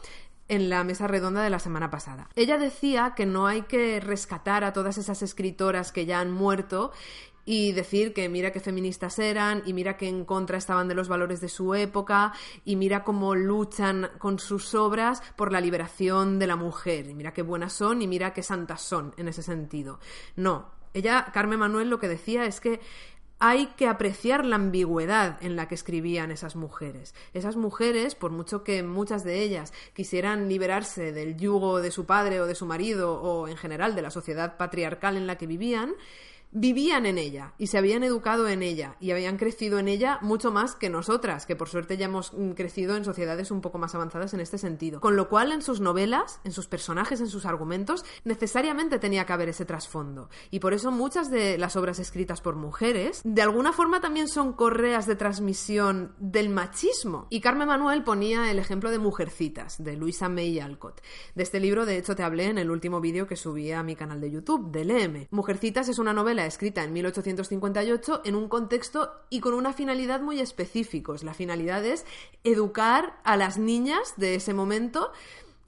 en 0.48 0.70
la 0.70 0.84
mesa 0.84 1.08
redonda 1.08 1.44
de 1.44 1.50
la 1.50 1.60
semana 1.60 1.90
pasada. 1.90 2.28
Ella 2.36 2.58
decía 2.58 3.14
que 3.16 3.26
no 3.26 3.48
hay 3.48 3.62
que 3.64 4.00
rescatar 4.00 4.64
a 4.64 4.74
todas 4.74 4.98
esas 4.98 5.22
escritoras 5.22 5.92
que 5.92 6.06
ya 6.06 6.20
han 6.20 6.32
muerto 6.32 6.92
y 7.46 7.72
decir 7.72 8.14
que 8.14 8.30
mira 8.30 8.52
qué 8.52 8.60
feministas 8.60 9.18
eran 9.18 9.64
y 9.66 9.74
mira 9.74 9.98
que 9.98 10.08
en 10.08 10.26
contra 10.26 10.58
estaban 10.58 10.88
de 10.88 10.94
los 10.94 11.08
valores 11.08 11.42
de 11.42 11.50
su 11.50 11.74
época 11.74 12.34
y 12.66 12.76
mira 12.76 13.04
cómo 13.04 13.34
luchan 13.34 14.12
con 14.20 14.40
sus 14.40 14.76
obras 14.76 15.24
por 15.36 15.52
la 15.52 15.62
liberación 15.62 16.38
de 16.38 16.48
la 16.48 16.56
mujer 16.56 17.08
y 17.08 17.16
mira 17.16 17.34
qué 17.34 17.42
buenas 17.42 17.74
son 17.74 18.02
y 18.02 18.08
mira 18.08 18.34
qué 18.34 18.44
santas 18.44 18.82
son 18.82 19.14
en 19.18 19.28
ese 19.28 19.42
sentido. 19.42 20.00
No, 20.36 20.70
ella, 20.94 21.28
Carmen 21.34 21.60
Manuel, 21.60 21.90
lo 21.90 22.00
que 22.00 22.08
decía 22.08 22.46
es 22.46 22.60
que 22.60 22.82
hay 23.44 23.66
que 23.76 23.88
apreciar 23.88 24.46
la 24.46 24.58
ambigüedad 24.58 25.40
en 25.42 25.56
la 25.56 25.68
que 25.68 25.74
escribían 25.74 26.30
esas 26.30 26.56
mujeres. 26.56 27.16
Esas 27.34 27.56
mujeres, 27.56 28.14
por 28.14 28.30
mucho 28.30 28.64
que 28.64 28.84
muchas 28.84 29.24
de 29.24 29.42
ellas 29.42 29.74
quisieran 29.96 30.48
liberarse 30.48 31.12
del 31.12 31.38
yugo 31.38 31.82
de 31.82 31.90
su 31.90 32.06
padre 32.06 32.40
o 32.40 32.46
de 32.46 32.54
su 32.54 32.68
marido 32.68 33.20
o 33.20 33.48
en 33.48 33.58
general 33.58 33.96
de 33.96 34.04
la 34.04 34.12
sociedad 34.12 34.58
patriarcal 34.58 35.18
en 35.18 35.26
la 35.26 35.40
que 35.40 35.48
vivían, 35.48 35.96
vivían 36.52 37.06
en 37.06 37.18
ella 37.18 37.54
y 37.58 37.68
se 37.68 37.78
habían 37.78 38.04
educado 38.04 38.48
en 38.48 38.64
ella 38.64 38.96
y 39.00 39.12
habían 39.12 39.38
crecido 39.38 39.80
en 39.80 39.88
ella 39.88 40.20
mucho 40.22 40.52
más 40.52 40.76
que 40.76 40.90
nosotras, 40.90 41.46
que 41.46 41.56
por 41.56 41.70
suerte 41.70 41.98
ya 41.98 42.06
hemos 42.06 42.34
mm, 42.34 42.52
crecido 42.52 42.96
en 42.96 43.06
sociedades 43.06 43.52
un 43.52 43.62
poco 43.62 43.78
más 43.78 43.96
avanzadas 43.96 44.34
en 44.34 44.40
este 44.40 44.58
sentido. 44.58 45.00
Con 45.00 45.16
lo 45.16 45.30
cual, 45.30 45.52
en 45.52 45.62
sus 45.62 45.80
novelas, 45.80 46.40
en 46.44 46.52
sus 46.52 46.68
personajes, 46.68 47.22
en 47.22 47.28
sus 47.28 47.46
argumentos, 47.46 48.06
necesariamente 48.24 49.00
tenía 49.00 49.26
que 49.26 49.34
haber 49.34 49.50
ese 49.50 49.66
trasfondo. 49.66 50.30
Y 50.50 50.60
por 50.60 50.74
eso 50.74 50.92
muchas 50.92 51.30
de 51.32 51.58
las 51.58 51.76
obras 51.76 52.00
escritas 52.00 52.42
por 52.42 52.56
mujeres, 52.56 53.22
de 53.24 53.42
alguna 53.42 53.74
forma 53.74 54.02
también 54.02 54.28
son 54.28 54.54
correas 54.54 55.08
de 55.08 55.16
transmisión 55.16 56.14
del 56.20 56.50
machismo. 56.50 57.28
Y 57.30 57.42
Carmen 57.42 57.68
Manuel 57.68 58.04
ponía 58.04 58.52
el 58.52 58.60
ejemplo 58.60 58.92
de 58.92 59.00
Mujercitas, 59.00 59.82
de 59.84 59.96
Luisa 59.96 60.30
May 60.30 60.60
Alcott. 60.60 61.02
De 61.36 61.44
este 61.44 61.60
libro, 61.60 61.86
de 61.86 61.98
hecho, 61.98 62.16
te 62.16 62.24
hablé 62.24 62.46
en 62.46 62.58
el 62.58 62.72
último 62.72 63.02
vídeo 63.02 63.28
que 63.28 63.36
subí 63.36 63.72
a 63.72 63.84
mi 63.84 63.96
canal 63.96 64.20
de 64.20 64.32
YouTube, 64.32 64.72
de 64.72 64.86
Léeme. 64.86 65.28
Mujercitas 65.32 65.90
es 65.90 66.00
una 66.00 66.14
novela 66.14 66.41
escrita 66.46 66.84
en 66.84 66.94
1858 66.94 68.22
en 68.26 68.36
un 68.36 68.48
contexto 68.48 69.12
y 69.30 69.40
con 69.40 69.54
una 69.54 69.74
finalidad 69.74 70.22
muy 70.22 70.40
específicos. 70.40 71.24
La 71.24 71.34
finalidad 71.34 71.86
es 71.86 72.06
educar 72.44 73.20
a 73.24 73.38
las 73.38 73.58
niñas 73.58 74.14
de 74.18 74.36
ese 74.36 74.54
momento 74.54 75.12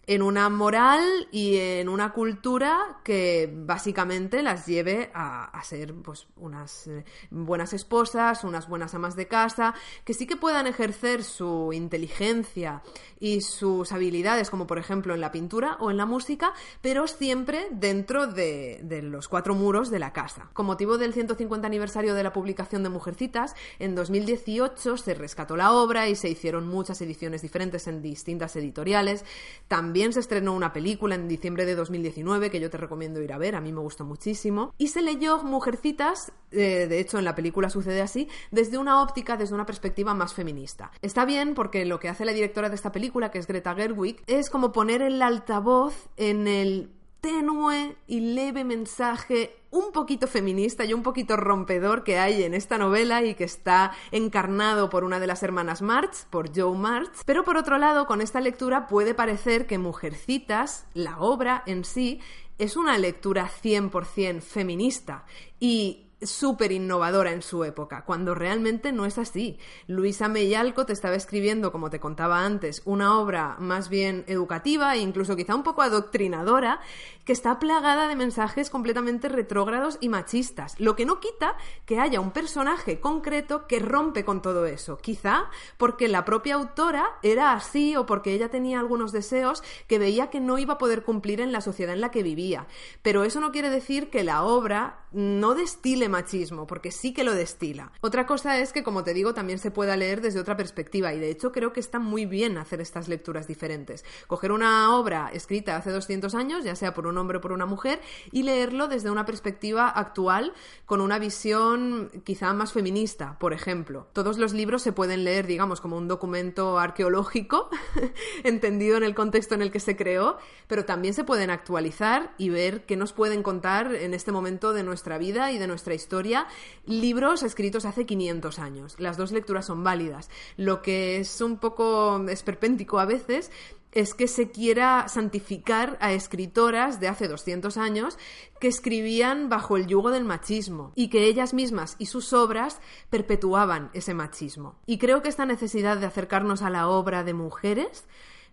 en 0.06 0.22
una 0.22 0.50
moral 0.50 1.28
y 1.32 1.58
en 1.58 1.88
una 1.88 2.12
cultura 2.12 3.00
que 3.04 3.50
básicamente 3.54 4.44
las 4.44 4.66
lleve 4.66 5.12
a, 5.14 5.50
ser 5.64 5.94
pues 5.94 6.28
unas 6.36 6.88
eh, 6.88 7.06
buenas 7.32 7.72
esposas, 7.72 8.44
unas 8.44 8.68
buenas 8.68 8.94
amas 8.94 9.16
de 9.16 9.30
casa, 9.30 9.74
que 10.04 10.14
sí 10.14 10.28
que 10.28 10.36
puedan 10.36 10.68
ejercer 10.68 11.24
su 11.24 11.72
inteligencia 11.72 12.82
y 13.18 13.40
sus 13.40 13.94
habilidades, 13.94 14.50
como 14.50 14.68
por 14.68 14.78
ejemplo 14.78 15.14
en 15.14 15.22
la 15.22 15.32
pintura 15.32 15.78
o 15.80 15.90
en 15.90 15.96
la 15.96 16.06
música, 16.06 16.52
pero 16.82 17.08
siempre 17.08 17.68
dentro 17.72 18.28
de, 18.28 18.82
de 18.84 19.02
los 19.02 19.30
cuatro 19.30 19.56
muros 19.56 19.90
de 19.90 20.00
la 20.00 20.12
casa. 20.12 20.50
Con 20.52 20.66
motivo 20.66 20.98
del 20.98 21.14
150 21.14 21.66
aniversario 21.66 22.14
de 22.14 22.24
la 22.24 22.34
publicación 22.34 22.84
de 22.84 22.90
Mujercitas, 22.90 23.56
en 23.80 23.96
2018 23.96 24.98
se 24.98 25.14
rescató 25.14 25.56
la 25.56 25.72
obra 25.72 26.10
y 26.10 26.16
se 26.16 26.30
hicieron 26.30 26.68
muchas 26.68 27.02
ediciones 27.02 27.42
diferentes 27.42 27.88
en 27.88 28.02
distintas 28.02 28.58
editoriales. 28.58 29.24
También 29.70 29.93
también 29.94 30.12
se 30.12 30.22
estrenó 30.22 30.56
una 30.56 30.74
película 30.74 31.14
en 31.14 31.28
diciembre 31.28 31.68
de 31.68 31.76
2019 31.76 32.50
que 32.50 32.60
yo 32.60 32.72
te 32.72 32.78
recomiendo 32.78 33.22
ir 33.22 33.32
a 33.32 33.38
ver, 33.38 33.54
a 33.54 33.62
mí 33.62 33.72
me 33.72 33.80
gustó 33.80 34.04
muchísimo. 34.06 34.74
Y 34.80 34.88
se 34.88 35.04
leyó 35.04 35.44
Mujercitas, 35.44 36.32
eh, 36.50 36.88
de 36.88 37.00
hecho 37.00 37.20
en 37.20 37.26
la 37.26 37.36
película 37.36 37.70
sucede 37.70 38.02
así, 38.02 38.28
desde 38.50 38.80
una 38.80 39.04
óptica, 39.04 39.38
desde 39.38 39.54
una 39.54 39.68
perspectiva 39.68 40.16
más 40.16 40.34
feminista. 40.34 40.90
Está 41.04 41.26
bien 41.26 41.54
porque 41.54 41.86
lo 41.86 42.00
que 42.00 42.10
hace 42.10 42.26
la 42.26 42.34
directora 42.34 42.70
de 42.70 42.76
esta 42.76 42.92
película, 42.92 43.30
que 43.30 43.38
es 43.38 43.46
Greta 43.46 43.76
Gerwig, 43.76 44.24
es 44.26 44.50
como 44.50 44.72
poner 44.72 45.04
el 45.04 45.22
altavoz 45.22 46.10
en 46.18 46.48
el 46.48 46.90
tenue 47.22 47.96
y 48.08 48.20
leve 48.34 48.64
mensaje 48.64 49.56
un 49.74 49.92
poquito 49.92 50.28
feminista 50.28 50.86
y 50.86 50.94
un 50.94 51.02
poquito 51.02 51.36
rompedor 51.36 52.04
que 52.04 52.20
hay 52.20 52.44
en 52.44 52.54
esta 52.54 52.78
novela 52.78 53.24
y 53.24 53.34
que 53.34 53.44
está 53.44 53.92
encarnado 54.12 54.90
por 54.90 55.04
una 55.04 55.20
de 55.20 55.26
las 55.26 55.42
hermanas 55.42 55.82
March, 55.82 56.28
por 56.30 56.56
Joe 56.56 56.78
March. 56.78 57.12
Pero 57.26 57.44
por 57.44 57.58
otro 57.58 57.80
lado, 57.80 58.06
con 58.06 58.22
esta 58.22 58.40
lectura 58.40 58.86
puede 58.88 59.16
parecer 59.16 59.66
que 59.66 59.80
Mujercitas, 59.80 60.86
la 60.94 61.18
obra 61.18 61.64
en 61.66 61.86
sí, 61.86 62.22
es 62.60 62.78
una 62.78 63.00
lectura 63.00 63.50
100% 63.50 64.42
feminista 64.42 65.26
y 65.60 66.03
súper 66.26 66.72
innovadora 66.72 67.32
en 67.32 67.42
su 67.42 67.64
época, 67.64 68.04
cuando 68.06 68.36
realmente 68.36 68.92
no 68.92 69.06
es 69.06 69.18
así. 69.18 69.58
Luisa 69.88 70.28
May 70.28 70.54
Alcott 70.54 70.90
estaba 70.90 71.16
escribiendo, 71.16 71.72
como 71.72 71.90
te 71.90 72.00
contaba 72.00 72.46
antes, 72.46 72.82
una 72.86 73.20
obra 73.20 73.56
más 73.60 73.90
bien 73.90 74.24
educativa 74.28 74.96
e 74.96 75.00
incluso 75.00 75.36
quizá 75.36 75.56
un 75.56 75.64
poco 75.64 75.82
adoctrinadora, 75.82 76.80
que 77.26 77.34
está 77.34 77.60
plagada 77.60 78.08
de 78.08 78.16
mensajes 78.16 78.70
completamente 78.70 79.30
retrógrados 79.30 79.98
y 80.02 80.10
machistas, 80.10 80.80
lo 80.80 80.96
que 80.96 81.06
no 81.06 81.20
quita 81.20 81.56
que 81.86 82.00
haya 82.00 82.20
un 82.20 82.32
personaje 82.32 83.00
concreto 83.00 83.68
que 83.68 83.80
rompe 83.80 84.26
con 84.26 84.42
todo 84.42 84.66
eso, 84.66 84.98
quizá 84.98 85.46
porque 85.78 86.08
la 86.08 86.26
propia 86.26 86.56
autora 86.56 87.06
era 87.22 87.54
así 87.54 87.96
o 87.96 88.06
porque 88.06 88.34
ella 88.34 88.50
tenía 88.50 88.80
algunos 88.80 89.12
deseos 89.12 89.64
que 89.88 90.00
veía 90.00 90.30
que 90.30 90.42
no 90.42 90.58
iba 90.58 90.76
a 90.76 90.78
poder 90.78 91.04
cumplir 91.04 91.40
en 91.40 91.52
la 91.52 91.62
sociedad 91.62 91.94
en 91.94 92.02
la 92.02 92.12
que 92.12 92.24
vivía. 92.24 92.68
Pero 93.02 93.24
eso 93.24 93.40
no 93.40 93.52
quiere 93.52 93.70
decir 93.70 94.10
que 94.10 94.24
la 94.24 94.44
obra 94.44 95.06
no 95.12 95.54
destile 95.54 96.10
machismo, 96.14 96.68
porque 96.68 96.92
sí 96.92 97.12
que 97.12 97.24
lo 97.24 97.34
destila. 97.34 97.92
Otra 98.02 98.26
cosa 98.26 98.60
es 98.60 98.72
que, 98.72 98.84
como 98.84 99.04
te 99.04 99.14
digo, 99.14 99.34
también 99.34 99.58
se 99.58 99.72
pueda 99.72 99.98
leer 99.98 100.22
desde 100.22 100.40
otra 100.40 100.56
perspectiva 100.56 101.14
y 101.14 101.20
de 101.20 101.32
hecho 101.32 101.52
creo 101.52 101.74
que 101.74 101.80
está 101.80 102.00
muy 102.00 102.26
bien 102.26 102.58
hacer 102.58 102.80
estas 102.82 103.08
lecturas 103.08 103.48
diferentes. 103.48 104.06
Coger 104.28 104.52
una 104.52 104.96
obra 104.96 105.30
escrita 105.34 105.76
hace 105.76 105.92
200 105.92 106.36
años, 106.36 106.64
ya 106.64 106.76
sea 106.76 106.94
por 106.94 107.08
un 107.08 107.18
hombre 107.18 107.40
o 107.40 107.42
por 107.42 107.52
una 107.52 107.66
mujer, 107.66 108.00
y 108.32 108.44
leerlo 108.44 108.88
desde 108.88 109.10
una 109.10 109.26
perspectiva 109.26 109.90
actual 109.90 110.54
con 110.86 111.02
una 111.02 111.18
visión 111.18 112.12
quizá 112.24 112.54
más 112.54 112.72
feminista, 112.74 113.38
por 113.40 113.54
ejemplo. 113.54 114.08
Todos 114.14 114.38
los 114.38 114.54
libros 114.54 114.84
se 114.84 114.94
pueden 114.94 115.24
leer, 115.24 115.48
digamos, 115.48 115.82
como 115.82 115.98
un 115.98 116.08
documento 116.08 116.78
arqueológico, 116.78 117.70
entendido 118.44 118.98
en 118.98 119.04
el 119.04 119.16
contexto 119.16 119.56
en 119.56 119.64
el 119.64 119.72
que 119.72 119.80
se 119.80 119.96
creó, 119.96 120.38
pero 120.68 120.86
también 120.86 121.16
se 121.16 121.24
pueden 121.24 121.50
actualizar 121.50 122.34
y 122.38 122.50
ver 122.50 122.86
qué 122.86 122.96
nos 122.96 123.14
pueden 123.14 123.42
contar 123.42 123.96
en 123.96 124.14
este 124.14 124.32
momento 124.32 124.74
de 124.74 124.84
nuestra 124.84 125.18
vida 125.18 125.52
y 125.52 125.58
de 125.58 125.68
nuestra 125.68 125.94
historia 125.94 126.03
historia, 126.04 126.48
libros 126.86 127.44
escritos 127.44 127.86
hace 127.86 128.06
500 128.06 128.60
años. 128.60 128.96
Las 129.00 129.16
dos 129.16 129.32
lecturas 129.32 129.66
son 129.66 129.84
válidas. 129.84 130.30
Lo 130.58 130.82
que 130.82 131.18
es 131.18 131.42
un 131.42 131.58
poco 131.58 132.28
esperpéntico 132.28 133.00
a 133.00 133.06
veces 133.06 133.52
es 133.94 134.14
que 134.14 134.28
se 134.28 134.52
quiera 134.52 135.08
santificar 135.08 135.98
a 136.02 136.14
escritoras 136.14 137.00
de 137.00 137.08
hace 137.08 137.28
200 137.28 137.78
años 137.78 138.18
que 138.60 138.68
escribían 138.68 139.50
bajo 139.50 139.78
el 139.78 139.88
yugo 139.88 140.10
del 140.10 140.26
machismo 140.26 140.92
y 140.96 141.10
que 141.10 141.26
ellas 141.26 141.54
mismas 141.54 141.96
y 142.00 142.08
sus 142.08 142.34
obras 142.34 142.82
perpetuaban 143.10 143.92
ese 143.94 144.14
machismo. 144.14 144.76
Y 144.86 144.98
creo 144.98 145.22
que 145.22 145.30
esta 145.30 145.46
necesidad 145.46 145.98
de 145.98 146.08
acercarnos 146.08 146.64
a 146.64 146.70
la 146.70 146.90
obra 146.90 147.24
de 147.24 147.34
mujeres 147.34 148.06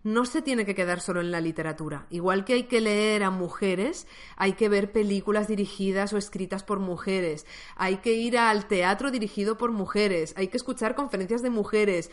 no 0.02 0.24
se 0.24 0.42
tiene 0.42 0.64
que 0.64 0.74
quedar 0.74 1.00
solo 1.00 1.20
en 1.20 1.30
la 1.30 1.40
literatura. 1.40 2.06
Igual 2.10 2.44
que 2.44 2.54
hay 2.54 2.62
que 2.64 2.80
leer 2.80 3.22
a 3.22 3.30
mujeres, 3.30 4.06
hay 4.36 4.54
que 4.54 4.68
ver 4.68 4.92
películas 4.92 5.48
dirigidas 5.48 6.12
o 6.12 6.18
escritas 6.18 6.62
por 6.62 6.80
mujeres, 6.80 7.46
hay 7.76 7.96
que 7.96 8.12
ir 8.12 8.38
al 8.38 8.66
teatro 8.66 9.10
dirigido 9.10 9.58
por 9.58 9.72
mujeres, 9.72 10.34
hay 10.36 10.48
que 10.48 10.56
escuchar 10.56 10.94
conferencias 10.94 11.42
de 11.42 11.50
mujeres. 11.50 12.10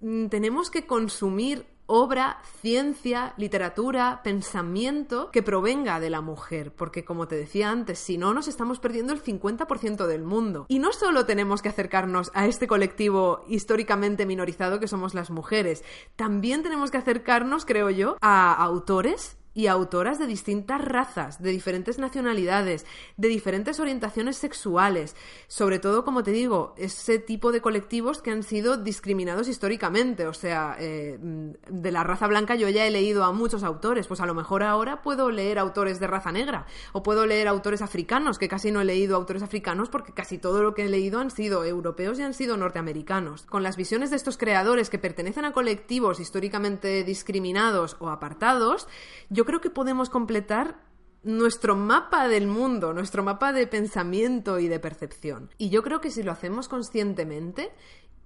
Mm, 0.00 0.26
tenemos 0.26 0.70
que 0.70 0.86
consumir 0.86 1.66
obra, 1.86 2.38
ciencia, 2.60 3.34
literatura, 3.36 4.20
pensamiento 4.22 5.30
que 5.30 5.42
provenga 5.42 6.00
de 6.00 6.10
la 6.10 6.20
mujer, 6.20 6.72
porque 6.72 7.04
como 7.04 7.28
te 7.28 7.36
decía 7.36 7.70
antes, 7.70 7.98
si 7.98 8.18
no 8.18 8.32
nos 8.34 8.48
estamos 8.48 8.80
perdiendo 8.80 9.12
el 9.12 9.22
50% 9.22 10.06
del 10.06 10.22
mundo. 10.22 10.66
Y 10.68 10.78
no 10.78 10.92
solo 10.92 11.26
tenemos 11.26 11.62
que 11.62 11.68
acercarnos 11.68 12.30
a 12.34 12.46
este 12.46 12.66
colectivo 12.66 13.44
históricamente 13.48 14.26
minorizado 14.26 14.80
que 14.80 14.88
somos 14.88 15.14
las 15.14 15.30
mujeres, 15.30 15.84
también 16.16 16.62
tenemos 16.62 16.90
que 16.90 16.98
acercarnos, 16.98 17.64
creo 17.64 17.90
yo, 17.90 18.16
a 18.20 18.54
autores 18.54 19.36
y 19.54 19.68
autoras 19.68 20.18
de 20.18 20.26
distintas 20.26 20.84
razas, 20.84 21.40
de 21.40 21.50
diferentes 21.50 21.98
nacionalidades, 21.98 22.84
de 23.16 23.28
diferentes 23.28 23.80
orientaciones 23.80 24.36
sexuales, 24.36 25.16
sobre 25.46 25.78
todo, 25.78 26.04
como 26.04 26.22
te 26.22 26.32
digo, 26.32 26.74
ese 26.76 27.18
tipo 27.18 27.52
de 27.52 27.60
colectivos 27.60 28.20
que 28.20 28.32
han 28.32 28.42
sido 28.42 28.76
discriminados 28.76 29.48
históricamente, 29.48 30.26
o 30.26 30.34
sea, 30.34 30.76
eh, 30.78 31.18
de 31.20 31.92
la 31.92 32.04
raza 32.04 32.26
blanca 32.26 32.56
yo 32.56 32.68
ya 32.68 32.86
he 32.86 32.90
leído 32.90 33.24
a 33.24 33.32
muchos 33.32 33.62
autores, 33.62 34.06
pues 34.08 34.20
a 34.20 34.26
lo 34.26 34.34
mejor 34.34 34.62
ahora 34.62 35.02
puedo 35.02 35.30
leer 35.30 35.58
autores 35.58 36.00
de 36.00 36.06
raza 36.06 36.32
negra, 36.32 36.66
o 36.92 37.02
puedo 37.02 37.26
leer 37.26 37.48
autores 37.48 37.82
africanos, 37.82 38.38
que 38.38 38.48
casi 38.48 38.72
no 38.72 38.80
he 38.80 38.84
leído 38.84 39.16
autores 39.16 39.42
africanos 39.42 39.88
porque 39.88 40.12
casi 40.12 40.38
todo 40.38 40.62
lo 40.62 40.74
que 40.74 40.84
he 40.84 40.88
leído 40.88 41.20
han 41.20 41.30
sido 41.30 41.64
europeos 41.64 42.18
y 42.18 42.22
han 42.22 42.34
sido 42.34 42.56
norteamericanos. 42.56 43.42
Con 43.42 43.62
las 43.62 43.76
visiones 43.76 44.10
de 44.10 44.16
estos 44.16 44.36
creadores 44.36 44.90
que 44.90 44.98
pertenecen 44.98 45.44
a 45.44 45.52
colectivos 45.52 46.20
históricamente 46.20 47.04
discriminados 47.04 47.96
o 48.00 48.08
apartados, 48.08 48.88
yo 49.30 49.43
creo 49.44 49.60
que 49.60 49.70
podemos 49.70 50.10
completar 50.10 50.80
nuestro 51.22 51.74
mapa 51.74 52.28
del 52.28 52.46
mundo, 52.46 52.92
nuestro 52.92 53.22
mapa 53.22 53.52
de 53.52 53.66
pensamiento 53.66 54.58
y 54.58 54.68
de 54.68 54.78
percepción. 54.78 55.50
Y 55.58 55.70
yo 55.70 55.82
creo 55.82 56.00
que 56.00 56.10
si 56.10 56.22
lo 56.22 56.32
hacemos 56.32 56.68
conscientemente 56.68 57.72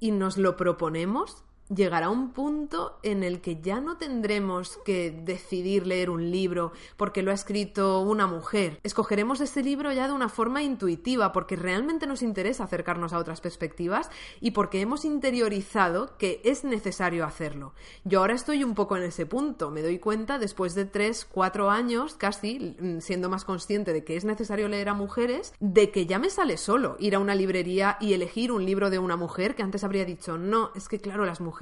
y 0.01 0.11
nos 0.11 0.37
lo 0.37 0.57
proponemos, 0.57 1.45
llegará 1.75 2.09
un 2.09 2.33
punto 2.33 2.99
en 3.03 3.23
el 3.23 3.41
que 3.41 3.61
ya 3.61 3.81
no 3.81 3.97
tendremos 3.97 4.79
que 4.85 5.11
decidir 5.11 5.87
leer 5.87 6.11
un 6.11 6.31
libro 6.31 6.73
porque 6.97 7.23
lo 7.23 7.31
ha 7.31 7.35
escrito 7.35 8.01
una 8.01 8.27
mujer. 8.27 8.81
Escogeremos 8.83 9.41
este 9.41 9.63
libro 9.63 9.93
ya 9.93 10.07
de 10.07 10.13
una 10.13 10.29
forma 10.29 10.63
intuitiva 10.63 11.33
porque 11.33 11.57
realmente 11.57 12.07
nos 12.07 12.23
interesa 12.23 12.65
acercarnos 12.65 13.13
a 13.13 13.19
otras 13.19 13.41
perspectivas 13.41 14.11
y 14.41 14.53
porque 14.53 14.81
hemos 14.81 15.05
interiorizado 15.05 16.17
que 16.17 16.41
es 16.45 16.65
necesario 16.65 17.25
hacerlo. 17.25 17.75
Yo 18.05 18.21
ahora 18.21 18.35
estoy 18.35 18.65
un 18.65 18.75
poco 18.75 18.97
en 18.97 19.03
ese 19.03 19.27
punto. 19.27 19.71
Me 19.71 19.83
doy 19.83 19.99
cuenta 19.99 20.39
después 20.39 20.75
de 20.75 20.85
tres, 20.85 21.27
cuatro 21.31 21.71
años 21.71 22.15
casi 22.15 22.77
mm, 22.81 23.01
siendo 23.01 23.29
más 23.29 23.45
consciente 23.45 23.93
de 23.93 24.05
que 24.05 24.17
es 24.17 24.25
necesario 24.25 24.69
leer 24.69 24.89
a 24.89 24.95
mujeres, 24.95 25.53
de 25.61 25.91
que 25.91 26.07
ya 26.07 26.19
me 26.19 26.31
sale 26.31 26.57
solo 26.57 26.97
ir 26.99 27.15
a 27.15 27.19
una 27.19 27.35
librería 27.35 27.99
y 28.01 28.15
elegir 28.15 28.53
un 28.53 28.65
libro 28.65 28.91
de 28.91 28.99
una 28.99 29.17
mujer 29.17 29.55
que 29.55 29.63
antes 29.63 29.85
habría 29.85 30.05
dicho, 30.05 30.39
no, 30.39 30.71
es 30.75 30.89
que 30.89 30.99
claro, 30.99 31.25
las 31.25 31.41
mujeres 31.41 31.58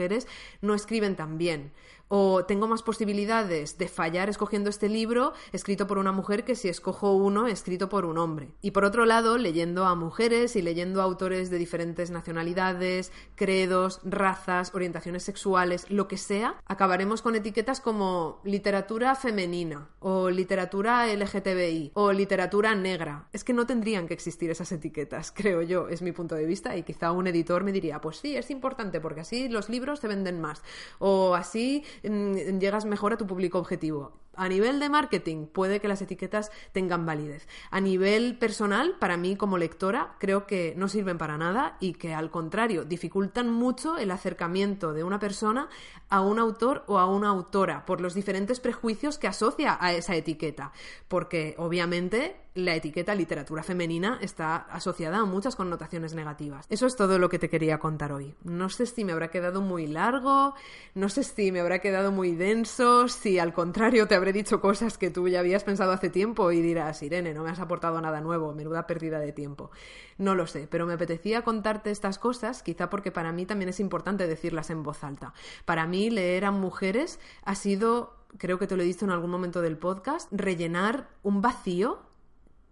no 0.61 0.75
escriben 0.75 1.17
tan 1.17 1.39
bien 1.39 1.73
o 2.09 2.45
tengo 2.45 2.69
más 2.69 2.83
posibilidades 2.83 3.79
de 3.79 3.89
fallar 3.89 4.29
escogiendo 4.29 4.71
este 4.71 4.89
libro 4.89 5.33
escrito 5.53 5.87
por 5.87 5.99
una 5.99 6.13
mujer 6.13 6.45
que 6.45 6.55
si 6.55 6.69
escojo 6.69 7.13
uno 7.13 7.47
escrito 7.47 7.89
por 7.89 8.05
un 8.05 8.19
hombre. 8.19 8.51
Y 8.63 8.71
por 8.71 8.85
otro 8.85 9.07
lado, 9.07 9.39
leyendo 9.39 9.87
a 9.87 9.95
mujeres 9.95 10.57
y 10.57 10.63
leyendo 10.63 11.01
a 11.01 11.05
autores 11.05 11.51
de 11.51 11.59
diferentes 11.59 12.11
nacionalidades, 12.11 13.13
credos, 13.35 14.01
razas, 14.05 14.75
orientaciones 14.75 15.23
sexuales, 15.23 15.91
lo 15.91 16.09
que 16.09 16.17
sea, 16.17 16.61
acabaremos 16.67 17.23
con 17.23 17.35
etiquetas 17.35 17.81
como 17.81 18.41
literatura 18.45 19.15
femenina 19.15 19.89
o 20.01 20.31
literatura 20.31 21.07
LGTBI 21.07 21.93
o 21.95 22.13
literatura 22.13 22.75
negra. 22.75 23.29
Es 23.33 23.45
que 23.45 23.53
no 23.53 23.67
tendrían 23.67 24.07
que 24.07 24.15
existir 24.15 24.51
esas 24.51 24.71
etiquetas, 24.73 25.33
creo 25.37 25.63
yo, 25.63 25.89
es 25.89 26.03
mi 26.03 26.13
punto 26.13 26.35
de 26.35 26.47
vista 26.47 26.77
y 26.77 26.83
quizá 26.83 27.13
un 27.13 27.27
editor 27.27 27.65
me 27.65 27.73
diría, 27.73 28.01
pues 28.01 28.19
sí, 28.19 28.37
es 28.37 28.51
importante 28.51 29.01
porque 29.01 29.21
así 29.21 29.49
los 29.49 29.69
libros 29.69 30.01
se 30.01 30.09
venden 30.09 30.41
más 30.41 30.63
o 30.99 31.35
así 31.35 31.85
llegas 32.03 32.85
mejor 32.85 33.13
a 33.13 33.17
tu 33.17 33.27
público 33.27 33.59
objetivo. 33.59 34.13
A 34.37 34.49
nivel 34.49 34.80
de 34.80 34.89
marketing, 34.89 35.47
puede 35.47 35.80
que 35.80 35.89
las 35.89 36.03
etiquetas 36.03 36.51
tengan 36.72 37.07
validez. 37.07 37.49
A 37.70 37.80
nivel 37.80 38.39
personal, 38.39 38.97
para 38.99 39.16
mí 39.16 39.37
como 39.37 39.59
lectora, 39.59 40.14
creo 40.18 40.47
que 40.47 40.74
no 40.76 40.89
sirven 40.89 41.18
para 41.18 41.39
nada 41.39 41.76
y 41.80 41.95
que 41.95 42.14
al 42.14 42.30
contrario, 42.30 42.84
dificultan 42.84 43.51
mucho 43.51 43.99
el 43.99 44.11
acercamiento 44.11 44.93
de 44.93 45.05
una 45.05 45.18
persona 45.18 45.68
a 46.09 46.20
un 46.20 46.39
autor 46.39 46.84
o 46.87 46.99
a 46.99 47.07
una 47.07 47.28
autora 47.28 47.84
por 47.87 48.01
los 48.01 48.14
diferentes 48.14 48.61
prejuicios 48.61 49.18
que 49.18 49.28
asocia 49.28 49.76
a 49.80 49.93
esa 49.93 50.14
etiqueta. 50.14 50.72
Porque 51.09 51.55
obviamente 51.59 52.37
la 52.57 52.74
etiqueta 52.74 53.14
literatura 53.14 53.62
femenina 53.62 54.18
está 54.22 54.57
asociada 54.57 55.18
a 55.18 55.24
muchas 55.24 55.57
connotaciones 55.57 56.14
negativas. 56.14 56.66
Eso 56.70 56.87
es 56.87 56.97
todo 56.97 57.18
lo 57.18 57.28
que 57.28 57.39
te 57.39 57.51
quería 57.51 57.78
contar 57.78 58.12
hoy. 58.12 58.34
No 58.45 58.70
sé 58.70 58.87
si 58.87 59.05
me 59.05 59.12
habrá 59.12 59.28
quedado 59.28 59.61
muy 59.61 59.87
largo, 59.87 60.55
no 60.95 61.09
sé 61.11 61.22
si 61.22 61.53
me 61.53 61.61
habrá 61.61 61.80
quedado 61.80 62.12
muy 62.12 62.34
denso, 62.34 63.09
si 63.09 63.39
al 63.39 63.53
contrario 63.53 64.09
te 64.09 64.14
habré 64.27 64.33
dicho 64.33 64.61
cosas 64.61 64.99
que 64.99 65.11
tú 65.11 65.29
ya 65.29 65.39
habías 65.39 65.62
pensado 65.62 65.93
hace 65.93 66.11
tiempo 66.11 66.51
y 66.51 66.61
dirás, 66.61 67.01
Irene, 67.05 67.33
no 67.33 67.45
me 67.45 67.51
has 67.51 67.61
aportado 67.61 68.01
nada 68.01 68.20
nuevo, 68.20 68.53
menuda 68.53 68.89
pérdida 68.89 69.20
de 69.20 69.31
tiempo. 69.31 69.70
No 70.18 70.35
lo 70.35 70.49
sé, 70.49 70.66
pero 70.68 70.85
me 70.85 70.95
apetecía 70.95 71.43
contarte 71.43 71.93
estas 71.93 72.18
cosas, 72.18 72.64
quizá 72.64 72.91
porque 72.91 73.12
para 73.12 73.31
mí 73.31 73.47
también 73.47 73.68
es 73.68 73.79
importante 73.79 74.27
decirlas 74.27 74.70
en 74.70 74.83
voz 74.83 75.05
alta. 75.05 75.33
Para 75.64 75.87
mí 75.87 76.11
leer 76.11 76.45
a 76.45 76.51
mujeres 76.51 77.20
ha 77.45 77.55
sido 77.55 78.16
creo 78.37 78.59
que 78.59 78.66
te 78.66 78.77
lo 78.77 78.83
he 78.83 78.87
dicho 78.87 79.05
en 79.05 79.12
algún 79.12 79.31
momento 79.31 79.62
del 79.62 79.79
podcast, 79.79 80.29
rellenar 80.33 81.09
un 81.22 81.41
vacío 81.41 82.01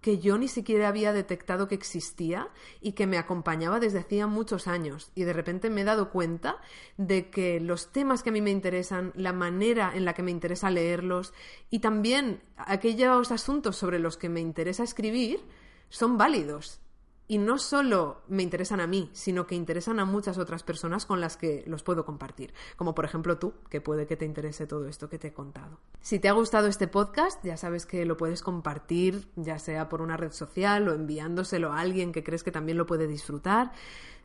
que 0.04 0.18
yo 0.18 0.36
ni 0.36 0.48
siquiera 0.48 0.88
había 0.88 1.14
detectado 1.14 1.66
que 1.66 1.74
existía 1.74 2.50
y 2.82 2.92
que 2.92 3.06
me 3.06 3.16
acompañaba 3.16 3.80
desde 3.80 4.00
hacía 4.00 4.26
muchos 4.26 4.68
años. 4.68 5.10
Y 5.14 5.24
de 5.24 5.32
repente 5.32 5.70
me 5.70 5.80
he 5.80 5.84
dado 5.84 6.10
cuenta 6.10 6.58
de 6.98 7.30
que 7.30 7.58
los 7.58 7.90
temas 7.90 8.22
que 8.22 8.28
a 8.28 8.32
mí 8.34 8.42
me 8.42 8.50
interesan, 8.50 9.12
la 9.16 9.32
manera 9.32 9.92
en 9.94 10.04
la 10.04 10.12
que 10.12 10.22
me 10.22 10.30
interesa 10.30 10.70
leerlos 10.70 11.32
y 11.70 11.78
también 11.78 12.42
aquellos 12.58 13.32
asuntos 13.32 13.76
sobre 13.76 13.98
los 13.98 14.18
que 14.18 14.28
me 14.28 14.40
interesa 14.40 14.82
escribir 14.82 15.40
son 15.88 16.18
válidos 16.18 16.83
y 17.26 17.38
no 17.38 17.58
solo 17.58 18.22
me 18.28 18.42
interesan 18.42 18.80
a 18.80 18.86
mí, 18.86 19.10
sino 19.12 19.46
que 19.46 19.54
interesan 19.54 19.98
a 19.98 20.04
muchas 20.04 20.38
otras 20.38 20.62
personas 20.62 21.06
con 21.06 21.20
las 21.20 21.36
que 21.36 21.64
los 21.66 21.82
puedo 21.82 22.04
compartir, 22.04 22.52
como 22.76 22.94
por 22.94 23.04
ejemplo 23.04 23.38
tú, 23.38 23.54
que 23.70 23.80
puede 23.80 24.06
que 24.06 24.16
te 24.16 24.26
interese 24.26 24.66
todo 24.66 24.88
esto 24.88 25.08
que 25.08 25.18
te 25.18 25.28
he 25.28 25.32
contado. 25.32 25.78
Si 26.00 26.18
te 26.18 26.28
ha 26.28 26.32
gustado 26.32 26.66
este 26.68 26.86
podcast, 26.86 27.42
ya 27.44 27.56
sabes 27.56 27.86
que 27.86 28.04
lo 28.04 28.16
puedes 28.16 28.42
compartir, 28.42 29.26
ya 29.36 29.58
sea 29.58 29.88
por 29.88 30.02
una 30.02 30.16
red 30.16 30.32
social 30.32 30.88
o 30.88 30.94
enviándoselo 30.94 31.72
a 31.72 31.80
alguien 31.80 32.12
que 32.12 32.24
crees 32.24 32.42
que 32.42 32.52
también 32.52 32.76
lo 32.76 32.86
puede 32.86 33.06
disfrutar. 33.06 33.72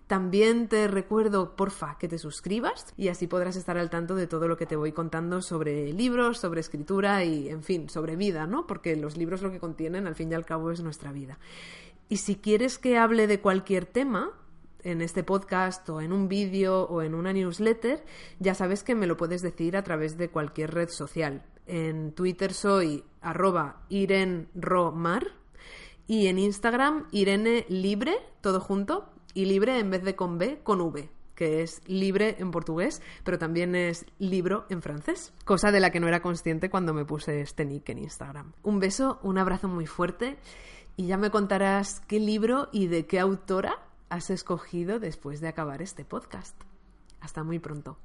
También 0.07 0.69
te 0.69 0.87
recuerdo, 0.87 1.55
porfa, 1.55 1.99
que 1.99 2.07
te 2.07 2.17
suscribas 2.17 2.95
y 2.97 3.09
así 3.09 3.27
podrás 3.27 3.55
estar 3.55 3.77
al 3.77 3.91
tanto 3.91 4.15
de 4.15 4.25
todo 4.25 4.47
lo 4.47 4.57
que 4.57 4.65
te 4.65 4.75
voy 4.75 4.91
contando 4.91 5.43
sobre 5.43 5.93
libros, 5.93 6.39
sobre 6.39 6.61
escritura 6.61 7.23
y, 7.23 7.47
en 7.47 7.61
fin, 7.61 7.89
sobre 7.89 8.15
vida, 8.15 8.47
¿no? 8.47 8.65
Porque 8.65 8.95
los 8.95 9.17
libros 9.17 9.43
lo 9.43 9.51
que 9.51 9.59
contienen, 9.59 10.07
al 10.07 10.15
fin 10.15 10.31
y 10.31 10.33
al 10.33 10.47
cabo, 10.47 10.71
es 10.71 10.81
nuestra 10.81 11.11
vida. 11.11 11.37
Y 12.09 12.17
si 12.17 12.35
quieres 12.35 12.79
que 12.79 12.97
hable 12.97 13.27
de 13.27 13.39
cualquier 13.39 13.85
tema, 13.85 14.31
en 14.83 15.01
este 15.01 15.23
podcast 15.23 15.87
o 15.89 16.01
en 16.01 16.11
un 16.11 16.27
vídeo 16.27 16.83
o 16.83 17.01
en 17.01 17.13
una 17.13 17.33
newsletter, 17.33 18.03
ya 18.39 18.55
sabes 18.55 18.83
que 18.83 18.95
me 18.95 19.07
lo 19.07 19.17
puedes 19.17 19.41
decir 19.41 19.77
a 19.77 19.83
través 19.83 20.17
de 20.17 20.29
cualquier 20.29 20.73
red 20.73 20.89
social. 20.89 21.43
En 21.67 22.13
Twitter 22.13 22.53
soy 22.53 23.03
arroba 23.21 23.83
irenromar 23.89 25.27
y 26.07 26.27
en 26.27 26.39
Instagram 26.39 27.07
Irene 27.11 27.65
Libre, 27.69 28.15
todo 28.41 28.59
junto, 28.59 29.11
y 29.33 29.45
libre 29.45 29.77
en 29.77 29.91
vez 29.91 30.03
de 30.03 30.15
con 30.15 30.37
B, 30.37 30.61
con 30.63 30.81
V 30.81 31.09
que 31.35 31.61
es 31.61 31.81
libre 31.87 32.35
en 32.39 32.51
portugués, 32.51 33.01
pero 33.23 33.39
también 33.39 33.73
es 33.73 34.05
libro 34.17 34.65
en 34.67 34.81
francés, 34.81 35.31
cosa 35.45 35.71
de 35.71 35.79
la 35.79 35.89
que 35.89 36.01
no 36.01 36.09
era 36.09 36.21
consciente 36.21 36.69
cuando 36.69 36.93
me 36.93 37.05
puse 37.05 37.39
este 37.39 37.63
nick 37.63 37.87
en 37.87 37.99
Instagram. 37.99 38.51
Un 38.61 38.81
beso, 38.81 39.21
un 39.23 39.37
abrazo 39.37 39.69
muy 39.69 39.85
fuerte 39.85 40.37
y 40.99 41.07
ya 41.07 41.15
me 41.15 41.31
contarás 41.31 42.01
qué 42.09 42.19
libro 42.19 42.67
y 42.73 42.87
de 42.87 43.05
qué 43.05 43.21
autora 43.21 43.79
has 44.09 44.29
escogido 44.29 44.99
después 44.99 45.39
de 45.39 45.47
acabar 45.47 45.81
este 45.81 46.03
podcast. 46.03 46.61
Hasta 47.21 47.41
muy 47.45 47.57
pronto. 47.57 47.97